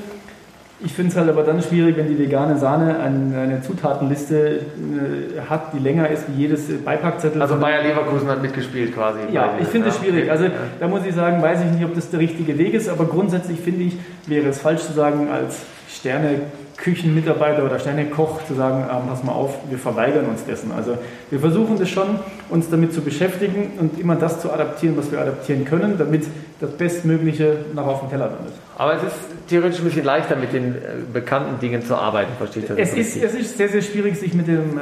Ich 0.85 0.92
finde 0.92 1.12
es 1.12 1.16
halt 1.16 1.29
aber 1.29 1.45
dann 1.45 1.62
schwierig, 1.62 1.97
wenn 1.97 2.09
die 2.09 2.18
vegane 2.18 2.59
Sahne 2.59 2.99
eine, 2.99 3.62
Zutatenliste 3.62 4.37
äh, 4.37 5.40
hat, 5.49 5.73
die 5.75 5.79
länger 5.79 6.09
ist 6.09 6.25
wie 6.29 6.42
jedes 6.42 6.66
Beipackzettel. 6.85 7.40
Also 7.40 7.57
Bayer 7.57 7.83
Leverkusen 7.83 8.29
hat 8.29 8.42
mitgespielt 8.42 8.95
quasi. 8.95 9.21
Ja, 9.31 9.55
ich 9.61 9.68
finde 9.68 9.88
es 9.88 9.99
ja, 9.99 10.03
schwierig. 10.03 10.31
Also 10.31 10.47
da 10.81 10.88
muss 10.88 11.05
ich 11.07 11.14
sagen, 11.14 11.40
weiß 11.40 11.61
ich 11.64 11.71
nicht, 11.73 11.85
ob 11.85 11.95
das 11.95 12.11
der 12.11 12.21
richtige 12.21 12.59
Weg 12.59 12.75
ist, 12.75 12.88
aber 12.88 13.05
grundsätzlich 13.05 13.61
finde 13.61 13.85
ich, 13.85 13.97
wäre 14.27 14.49
es 14.49 14.61
falsch 14.61 14.83
zu 14.83 14.92
sagen, 14.92 15.29
als 15.31 15.61
Sterne 15.88 16.40
Küchenmitarbeiter 16.83 17.64
oder 17.64 17.79
Sternekoch 17.79 18.45
zu 18.47 18.55
sagen, 18.55 18.85
ähm, 18.90 19.09
pass 19.09 19.23
mal 19.23 19.33
auf, 19.33 19.55
wir 19.71 19.79
verweigern 19.79 20.27
uns 20.27 20.45
dessen. 20.45 20.73
Also 20.73 20.99
wir 21.31 21.38
versuchen 21.38 21.79
das 21.79 21.88
schon, 21.88 22.18
uns 22.51 22.68
damit 22.71 22.92
zu 22.92 23.03
beschäftigen 23.03 23.71
und 23.79 24.01
immer 24.01 24.16
das 24.16 24.40
zu 24.40 24.53
adaptieren, 24.53 24.97
was 24.97 25.12
wir 25.12 25.21
adaptieren 25.21 25.64
können, 25.64 25.97
damit 25.97 26.27
das 26.61 26.71
Bestmögliche 26.73 27.59
noch 27.73 27.87
auf 27.87 28.01
dem 28.01 28.11
Teller 28.11 28.27
landet. 28.27 28.55
Aber 28.77 28.97
es 28.97 29.03
ist 29.05 29.14
theoretisch 29.49 29.79
ein 29.79 29.85
bisschen 29.85 30.05
leichter, 30.05 30.35
mit 30.35 30.53
den 30.53 30.75
äh, 30.75 30.79
bekannten 31.12 31.61
Dingen 31.61 31.87
zu 31.87 31.95
arbeiten, 31.95 32.33
versteht 32.37 32.64
ihr 32.64 32.75
das? 32.75 32.90
Es 32.90 32.95
ist, 32.97 33.23
es 33.23 33.35
ist 33.35 33.57
sehr, 33.57 33.68
sehr 33.68 33.83
schwierig, 33.83 34.18
sich 34.18 34.35
mit 34.35 34.49
dem 34.49 34.77
äh, 34.77 34.81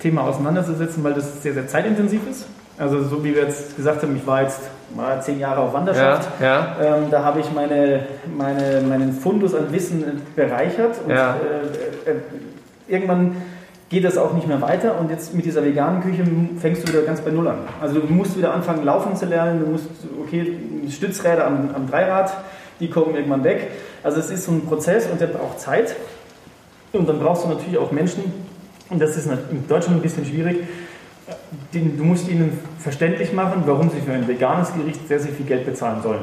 Thema 0.00 0.22
auseinanderzusetzen, 0.22 1.02
weil 1.02 1.14
das 1.14 1.42
sehr, 1.42 1.52
sehr 1.52 1.66
zeitintensiv 1.66 2.20
ist. 2.30 2.46
Also 2.78 3.02
so 3.02 3.24
wie 3.24 3.34
wir 3.34 3.42
jetzt 3.42 3.74
gesagt 3.74 4.02
haben, 4.02 4.14
ich 4.16 4.24
war 4.24 4.42
jetzt 4.42 4.60
mal 4.94 5.22
zehn 5.22 5.38
Jahre 5.38 5.60
auf 5.60 5.72
Wanderschaft. 5.72 6.28
Ja, 6.40 6.76
ja. 6.80 6.96
Ähm, 6.96 7.10
da 7.10 7.24
habe 7.24 7.40
ich 7.40 7.52
meine, 7.52 8.06
meine, 8.36 8.80
meinen 8.80 9.12
Fundus 9.12 9.54
an 9.54 9.72
Wissen 9.72 10.22
bereichert 10.34 10.96
und 11.04 11.10
ja. 11.10 11.36
äh, 12.06 12.10
äh, 12.10 12.14
irgendwann 12.86 13.36
geht 13.90 14.04
das 14.04 14.18
auch 14.18 14.34
nicht 14.34 14.46
mehr 14.46 14.60
weiter 14.60 14.98
und 15.00 15.10
jetzt 15.10 15.34
mit 15.34 15.46
dieser 15.46 15.64
veganen 15.64 16.02
Küche 16.02 16.24
fängst 16.60 16.86
du 16.86 16.92
wieder 16.92 17.02
ganz 17.02 17.20
bei 17.22 17.30
Null 17.30 17.48
an. 17.48 17.60
Also 17.80 18.00
du 18.00 18.12
musst 18.12 18.36
wieder 18.36 18.52
anfangen 18.52 18.84
laufen 18.84 19.16
zu 19.16 19.26
lernen, 19.26 19.60
du 19.60 19.70
musst, 19.70 19.86
okay, 20.22 20.58
Stützräder 20.90 21.46
am, 21.46 21.70
am 21.74 21.88
Dreirad, 21.88 22.32
die 22.80 22.90
kommen 22.90 23.14
irgendwann 23.14 23.44
weg. 23.44 23.70
Also 24.02 24.20
es 24.20 24.30
ist 24.30 24.44
so 24.44 24.52
ein 24.52 24.66
Prozess 24.66 25.06
und 25.10 25.20
der 25.20 25.28
braucht 25.28 25.58
Zeit 25.58 25.96
und 26.92 27.08
dann 27.08 27.18
brauchst 27.18 27.44
du 27.44 27.48
natürlich 27.48 27.78
auch 27.78 27.90
Menschen 27.90 28.24
und 28.90 29.00
das 29.00 29.16
ist 29.16 29.26
in 29.26 29.66
Deutschland 29.68 29.98
ein 29.98 30.02
bisschen 30.02 30.24
schwierig, 30.24 30.66
du 31.72 32.04
musst 32.04 32.28
ihnen 32.28 32.58
verständlich 32.78 33.32
machen, 33.32 33.62
warum 33.66 33.90
sie 33.90 34.00
für 34.00 34.12
ein 34.12 34.26
veganes 34.26 34.72
Gericht 34.74 35.06
sehr, 35.08 35.20
sehr 35.20 35.32
viel 35.32 35.46
Geld 35.46 35.66
bezahlen 35.66 36.02
sollen. 36.02 36.20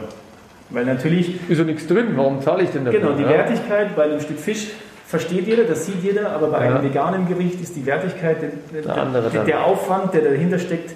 Weil 0.69 0.85
natürlich. 0.85 1.49
Ist 1.49 1.57
ja 1.57 1.63
nichts 1.63 1.87
drin, 1.87 2.07
warum 2.15 2.41
zahle 2.41 2.63
ich 2.63 2.69
denn 2.71 2.85
dafür? 2.85 2.99
Genau, 2.99 3.13
die 3.13 3.23
ja? 3.23 3.29
Wertigkeit 3.29 3.95
bei 3.95 4.03
einem 4.03 4.19
Stück 4.19 4.39
Fisch 4.39 4.67
versteht 5.05 5.47
jeder, 5.47 5.63
das 5.65 5.85
sieht 5.85 6.03
jeder, 6.03 6.31
aber 6.31 6.47
bei 6.47 6.65
ja. 6.65 6.75
einem 6.75 6.83
veganen 6.83 7.27
Gericht 7.27 7.61
ist 7.61 7.75
die 7.75 7.85
Wertigkeit, 7.85 8.41
der, 8.41 8.81
der, 8.81 9.21
der, 9.29 9.43
der, 9.43 9.63
Aufwand, 9.63 10.13
der 10.13 10.21
dahinter 10.21 10.57
steckt, 10.57 10.95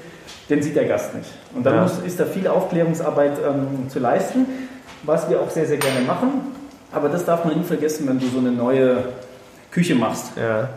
den 0.49 0.63
sieht 0.63 0.75
der 0.75 0.85
Gast 0.85 1.13
nicht. 1.15 1.29
Und 1.55 1.65
dann 1.65 1.75
ja. 1.75 1.81
muss, 1.83 1.99
ist 1.99 2.19
da 2.19 2.25
viel 2.25 2.47
Aufklärungsarbeit 2.47 3.33
ähm, 3.37 3.87
zu 3.89 3.99
leisten, 3.99 4.47
was 5.03 5.29
wir 5.29 5.39
auch 5.39 5.49
sehr, 5.49 5.67
sehr 5.67 5.77
gerne 5.77 6.01
machen. 6.01 6.41
Aber 6.91 7.07
das 7.09 7.23
darf 7.23 7.45
man 7.45 7.55
nie 7.55 7.63
vergessen, 7.63 8.07
wenn 8.07 8.19
du 8.19 8.25
so 8.27 8.39
eine 8.39 8.51
neue 8.51 9.03
Küche 9.69 9.93
machst. 9.93 10.33
Ja. 10.35 10.69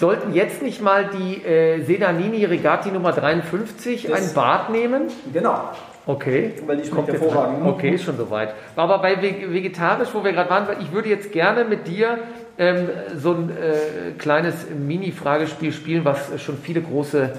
Sollten 0.00 0.32
jetzt 0.32 0.62
nicht 0.62 0.80
mal 0.80 1.10
die 1.12 1.44
äh, 1.44 1.82
Sedanini 1.82 2.46
Regati 2.46 2.90
Nummer 2.90 3.12
53 3.12 4.04
das 4.04 4.28
ein 4.28 4.34
Bad 4.34 4.70
nehmen? 4.70 5.08
Genau. 5.30 5.72
Okay. 6.06 6.54
Weil 6.64 6.78
die 6.78 6.88
schmeckt 6.88 7.08
hervorragend. 7.08 7.66
Okay, 7.66 7.90
ist 7.90 8.04
schon 8.04 8.16
soweit. 8.16 8.54
Aber 8.76 8.98
bei 9.00 9.20
vegetarisch, 9.20 10.08
wo 10.14 10.24
wir 10.24 10.32
gerade 10.32 10.48
waren, 10.48 10.68
ich 10.80 10.90
würde 10.90 11.10
jetzt 11.10 11.32
gerne 11.32 11.66
mit 11.66 11.86
dir 11.86 12.18
ähm, 12.56 12.88
so 13.14 13.32
ein 13.32 13.50
äh, 13.50 14.12
kleines 14.16 14.54
Mini-Fragespiel 14.70 15.70
spielen, 15.70 16.02
was 16.06 16.40
schon 16.40 16.56
viele 16.56 16.80
große 16.80 17.34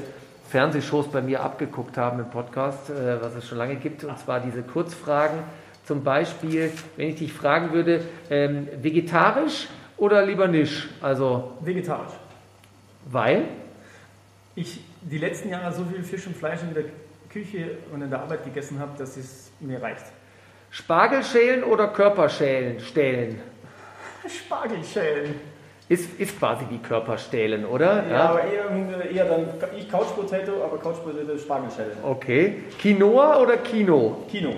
Fernsehshows 0.47 1.08
bei 1.08 1.24
mir 1.24 1.41
abgeguckt 1.41 1.97
haben 1.97 2.19
im 2.19 2.30
Podcast, 2.30 2.91
äh, 2.91 3.19
was 3.24 3.34
es 3.34 3.47
schon 3.47 3.58
lange 3.58 3.78
gibt, 3.78 4.04
und 4.04 4.19
zwar 4.19 4.39
diese 4.39 4.62
Kurzfragen. 4.62 5.39
Zum 5.84 6.04
Beispiel, 6.04 6.71
wenn 6.95 7.10
ich 7.10 7.15
dich 7.15 7.34
fragen 7.34 7.74
würde, 7.74 8.02
ähm, 8.30 8.67
vegetarisch 8.80 9.67
oder 9.97 10.24
lieber 10.24 10.47
nicht? 10.47 10.89
Also 11.02 11.54
vegetarisch. 11.62 12.20
Weil? 13.05 13.45
Ich 14.55 14.81
die 15.01 15.17
letzten 15.17 15.49
Jahre 15.49 15.73
so 15.73 15.85
viel 15.85 16.03
Fisch 16.03 16.27
und 16.27 16.35
Fleisch 16.35 16.61
in 16.61 16.73
der 16.73 16.83
Küche 17.29 17.77
und 17.91 18.01
in 18.01 18.09
der 18.09 18.21
Arbeit 18.21 18.43
gegessen 18.43 18.79
habe, 18.79 18.91
dass 18.97 19.17
es 19.17 19.51
mir 19.59 19.81
reicht. 19.81 20.05
Spargelschälen 20.69 21.63
oder 21.63 21.87
Körperschälen 21.87 22.79
stellen? 22.79 23.41
Spargelschälen. 24.27 25.35
Ist, 25.89 26.17
ist 26.19 26.39
quasi 26.39 26.63
wie 26.69 26.77
Körperstählen, 26.77 27.65
oder? 27.65 28.03
Ja, 28.03 28.09
ja, 28.09 28.29
aber 28.29 28.43
eher, 28.45 29.11
eher 29.11 29.25
dann, 29.25 29.49
ich 29.77 29.89
Couch 29.89 30.15
Potato, 30.15 30.63
aber 30.63 30.77
Couch 30.77 31.03
Potato 31.03 31.37
Spargelschälen. 31.37 31.97
Okay. 32.01 32.63
Quinoa 32.79 33.41
oder 33.41 33.57
Kino? 33.57 34.23
Kino. 34.29 34.53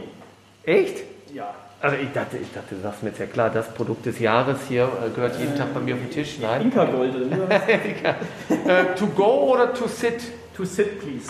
Echt? 0.63 1.03
Ja. 1.33 1.55
Also 1.83 1.97
ich 1.97 2.13
dachte, 2.13 2.37
ich 2.37 2.49
dachte, 2.53 2.75
du 2.75 2.81
sagst 2.81 3.03
mir 3.03 3.09
jetzt 3.09 3.19
ja 3.19 3.25
klar, 3.25 3.49
das 3.49 3.73
Produkt 3.73 4.05
des 4.05 4.17
Jahres 4.17 4.57
hier 4.69 4.83
äh, 4.83 5.09
gehört 5.13 5.37
jeden 5.37 5.57
Tag 5.57 5.73
bei 5.73 5.81
mir 5.81 5.95
auf 5.95 5.99
den 5.99 6.11
Tisch. 6.11 6.39
Nein. 6.41 6.61
Inka 6.61 6.85
Gold, 6.85 7.13
oder? 7.13 7.51
äh, 7.59 8.95
to 8.95 9.05
go 9.07 9.51
oder 9.51 9.73
to 9.73 9.85
sit? 9.87 10.21
To 10.55 10.63
sit, 10.63 11.01
please 11.01 11.29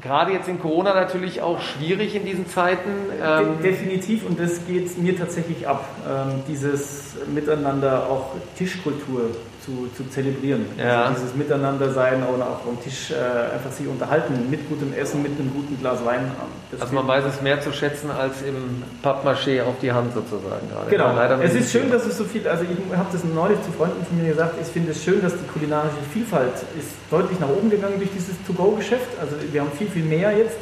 gerade 0.00 0.32
jetzt 0.32 0.48
in 0.48 0.58
Corona 0.58 0.94
natürlich 0.94 1.42
auch 1.42 1.60
schwierig 1.60 2.14
in 2.14 2.24
diesen 2.24 2.48
Zeiten. 2.48 2.90
Ähm 3.22 3.62
Definitiv 3.62 4.26
und 4.26 4.40
das 4.40 4.66
geht 4.66 4.96
mir 4.98 5.16
tatsächlich 5.16 5.68
ab, 5.68 5.84
ähm, 6.08 6.42
dieses 6.48 7.16
Miteinander 7.32 8.08
auch 8.08 8.32
Tischkultur 8.56 9.30
zu, 9.64 9.88
zu 9.96 10.08
zelebrieren. 10.10 10.66
Ja. 10.78 11.04
Also 11.04 11.20
dieses 11.20 11.36
Miteinandersein 11.36 12.22
und 12.22 12.42
auch 12.42 12.66
am 12.66 12.82
Tisch 12.82 13.10
äh, 13.10 13.54
einfach 13.54 13.70
sich 13.70 13.86
unterhalten 13.86 14.48
mit 14.50 14.68
gutem 14.68 14.92
Essen, 14.94 15.22
mit 15.22 15.32
einem 15.38 15.52
guten 15.52 15.78
Glas 15.80 16.04
Wein. 16.04 16.30
Also 16.78 16.94
man 16.94 17.06
weiß 17.06 17.24
es 17.24 17.42
mehr 17.42 17.60
zu 17.60 17.72
schätzen 17.72 18.10
als 18.10 18.42
im 18.42 18.82
Pappmaché 19.02 19.62
auf 19.62 19.74
die 19.82 19.92
Hand 19.92 20.14
sozusagen 20.14 20.68
gerade. 20.70 20.90
Genau. 20.90 21.14
Leider 21.14 21.42
es 21.42 21.54
ist 21.54 21.72
schön, 21.72 21.90
dass 21.90 22.06
es 22.06 22.16
so 22.16 22.24
viel, 22.24 22.46
also 22.48 22.64
ich 22.64 22.96
habe 22.96 23.08
das 23.12 23.24
neulich 23.24 23.60
zu 23.62 23.72
Freunden 23.72 24.04
von 24.04 24.18
mir 24.20 24.28
gesagt, 24.28 24.54
ich 24.60 24.68
finde 24.68 24.92
es 24.92 25.02
schön, 25.02 25.20
dass 25.22 25.32
die 25.32 25.46
kulinarische 25.46 26.02
Vielfalt 26.12 26.54
ist 26.78 26.90
deutlich 27.10 27.38
nach 27.40 27.48
oben 27.48 27.70
gegangen 27.70 27.94
durch 27.98 28.10
dieses 28.14 28.34
To-Go-Geschäft. 28.46 29.08
Also 29.20 29.36
wir 29.52 29.60
haben 29.60 29.72
viel, 29.72 29.88
viel 29.88 30.04
mehr 30.04 30.36
jetzt, 30.36 30.58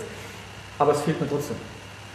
aber 0.79 0.93
es 0.93 1.01
fehlt 1.03 1.21
mir 1.21 1.29
trotzdem. 1.29 1.57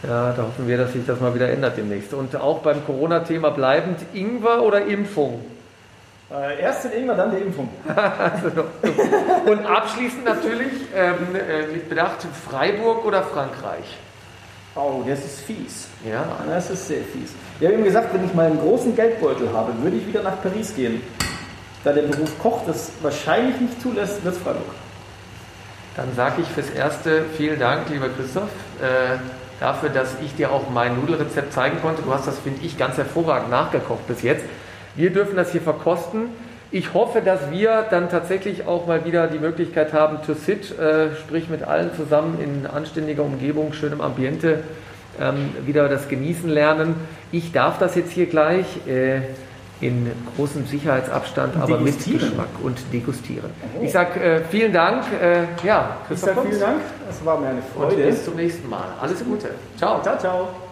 Ja, 0.04 0.34
da 0.34 0.44
hoffen 0.44 0.68
wir, 0.68 0.78
dass 0.78 0.92
sich 0.92 1.06
das 1.06 1.22
mal 1.22 1.34
wieder 1.34 1.50
ändert 1.50 1.78
demnächst. 1.78 2.14
Und 2.14 2.36
auch 2.36 2.60
beim 2.60 2.86
Corona-Thema 2.86 3.52
bleibend, 3.52 4.00
Ingwer 4.14 4.62
oder 4.62 4.86
Impfung? 4.86 5.40
Äh, 6.34 6.62
erst 6.62 6.86
den 6.86 6.94
Ingwer, 6.94 7.16
dann 7.16 7.30
die 7.30 7.38
Impfung. 7.38 7.70
und 9.46 9.66
abschließend 9.68 10.26
natürlich 10.26 10.72
ähm, 10.96 11.36
äh, 11.36 11.68
mit 11.72 11.88
Bedacht 11.90 12.26
Freiburg 12.50 13.06
oder 13.06 13.22
Frankreich? 13.22 13.98
Oh, 14.74 15.04
das 15.08 15.20
ist 15.20 15.42
fies. 15.42 15.88
Ja. 16.04 16.26
Das 16.50 16.72
ist 16.72 16.88
sehr 16.88 17.04
fies. 17.04 17.34
Ich 17.60 17.68
habe 17.68 17.78
ihm 17.78 17.84
gesagt, 17.84 18.12
wenn 18.16 18.26
ich 18.26 18.34
mal 18.34 18.48
einen 18.48 18.60
großen 18.60 18.96
Geldbeutel 18.96 19.54
habe, 19.54 19.74
würde 19.84 19.98
ich 19.98 20.08
wieder 20.08 20.24
nach 20.24 20.42
Paris 20.42 20.76
gehen. 20.76 21.04
Da 21.84 21.94
der 21.94 22.02
Beruf 22.04 22.40
Koch 22.40 22.62
das 22.66 22.92
wahrscheinlich 23.04 23.62
nicht 23.62 23.80
zulässt, 23.80 24.24
wird 24.24 24.36
es 24.36 24.42
Freiburg. 24.42 24.74
Dann 25.96 26.16
sage 26.16 26.42
ich 26.42 26.48
fürs 26.48 26.72
Erste 26.72 27.26
vielen 27.38 27.60
Dank, 27.60 27.90
lieber 27.90 28.10
Christoph, 28.10 28.50
äh, 28.82 29.18
dafür, 29.60 29.90
dass 29.90 30.16
ich 30.24 30.36
dir 30.36 30.52
auch 30.52 30.68
mein 30.72 31.00
Nudelrezept 31.00 31.54
zeigen 31.54 31.80
konnte. 31.80 32.02
Du 32.02 32.12
hast 32.12 32.26
das, 32.26 32.40
finde 32.40 32.66
ich, 32.66 32.76
ganz 32.76 32.98
hervorragend 32.98 33.52
nachgekocht 33.52 34.08
bis 34.08 34.24
jetzt. 34.24 34.44
Wir 34.96 35.12
dürfen 35.12 35.36
das 35.36 35.52
hier 35.52 35.62
verkosten. 35.62 36.30
Ich 36.72 36.94
hoffe, 36.94 37.22
dass 37.22 37.52
wir 37.52 37.86
dann 37.90 38.10
tatsächlich 38.10 38.66
auch 38.66 38.88
mal 38.88 39.06
wieder 39.06 39.28
die 39.28 39.38
Möglichkeit 39.38 39.94
haben, 39.94 40.24
to 40.26 40.34
sit, 40.34 40.78
äh, 40.80 41.16
sprich 41.16 41.48
mit 41.48 41.64
allen 41.64 41.94
zusammen 41.96 42.40
in 42.42 42.66
anständiger 42.66 43.24
Umgebung, 43.24 43.74
schönem 43.74 44.02
Ambiente, 44.02 44.64
ähm, 45.22 45.52
wieder 45.66 45.88
das 45.88 46.10
Genießen 46.10 46.50
lernen. 46.50 46.96
Ich 47.32 47.52
darf 47.52 47.78
das 47.78 47.94
jetzt 47.94 48.12
hier 48.12 48.26
gleich 48.26 48.66
äh, 48.88 49.22
in 49.82 50.12
großem 50.36 50.66
Sicherheitsabstand, 50.66 51.58
aber 51.58 51.78
mit 51.78 52.04
Geschmack 52.04 52.48
und 52.64 52.78
degustieren. 52.92 53.50
Oh. 53.78 53.84
Ich 53.84 53.92
sage 53.92 54.20
äh, 54.20 54.42
vielen 54.50 54.74
Dank. 54.74 55.04
Äh, 55.22 55.44
ja, 55.66 55.98
Christoph. 56.08 56.30
Ich 56.30 56.36
sage 56.36 56.48
vielen 56.48 56.62
Dank. 56.62 56.82
Es 57.10 57.26
war 57.26 57.40
mir 57.40 57.50
eine 57.50 57.62
Freude. 57.62 57.96
Und 57.96 58.06
bis 58.06 58.26
zum 58.26 58.36
nächsten 58.36 58.70
Mal. 58.70 58.86
Alles 59.00 59.24
Gute. 59.24 59.50
Ciao. 59.78 60.02
Ciao, 60.02 60.18
ciao. 60.18 60.63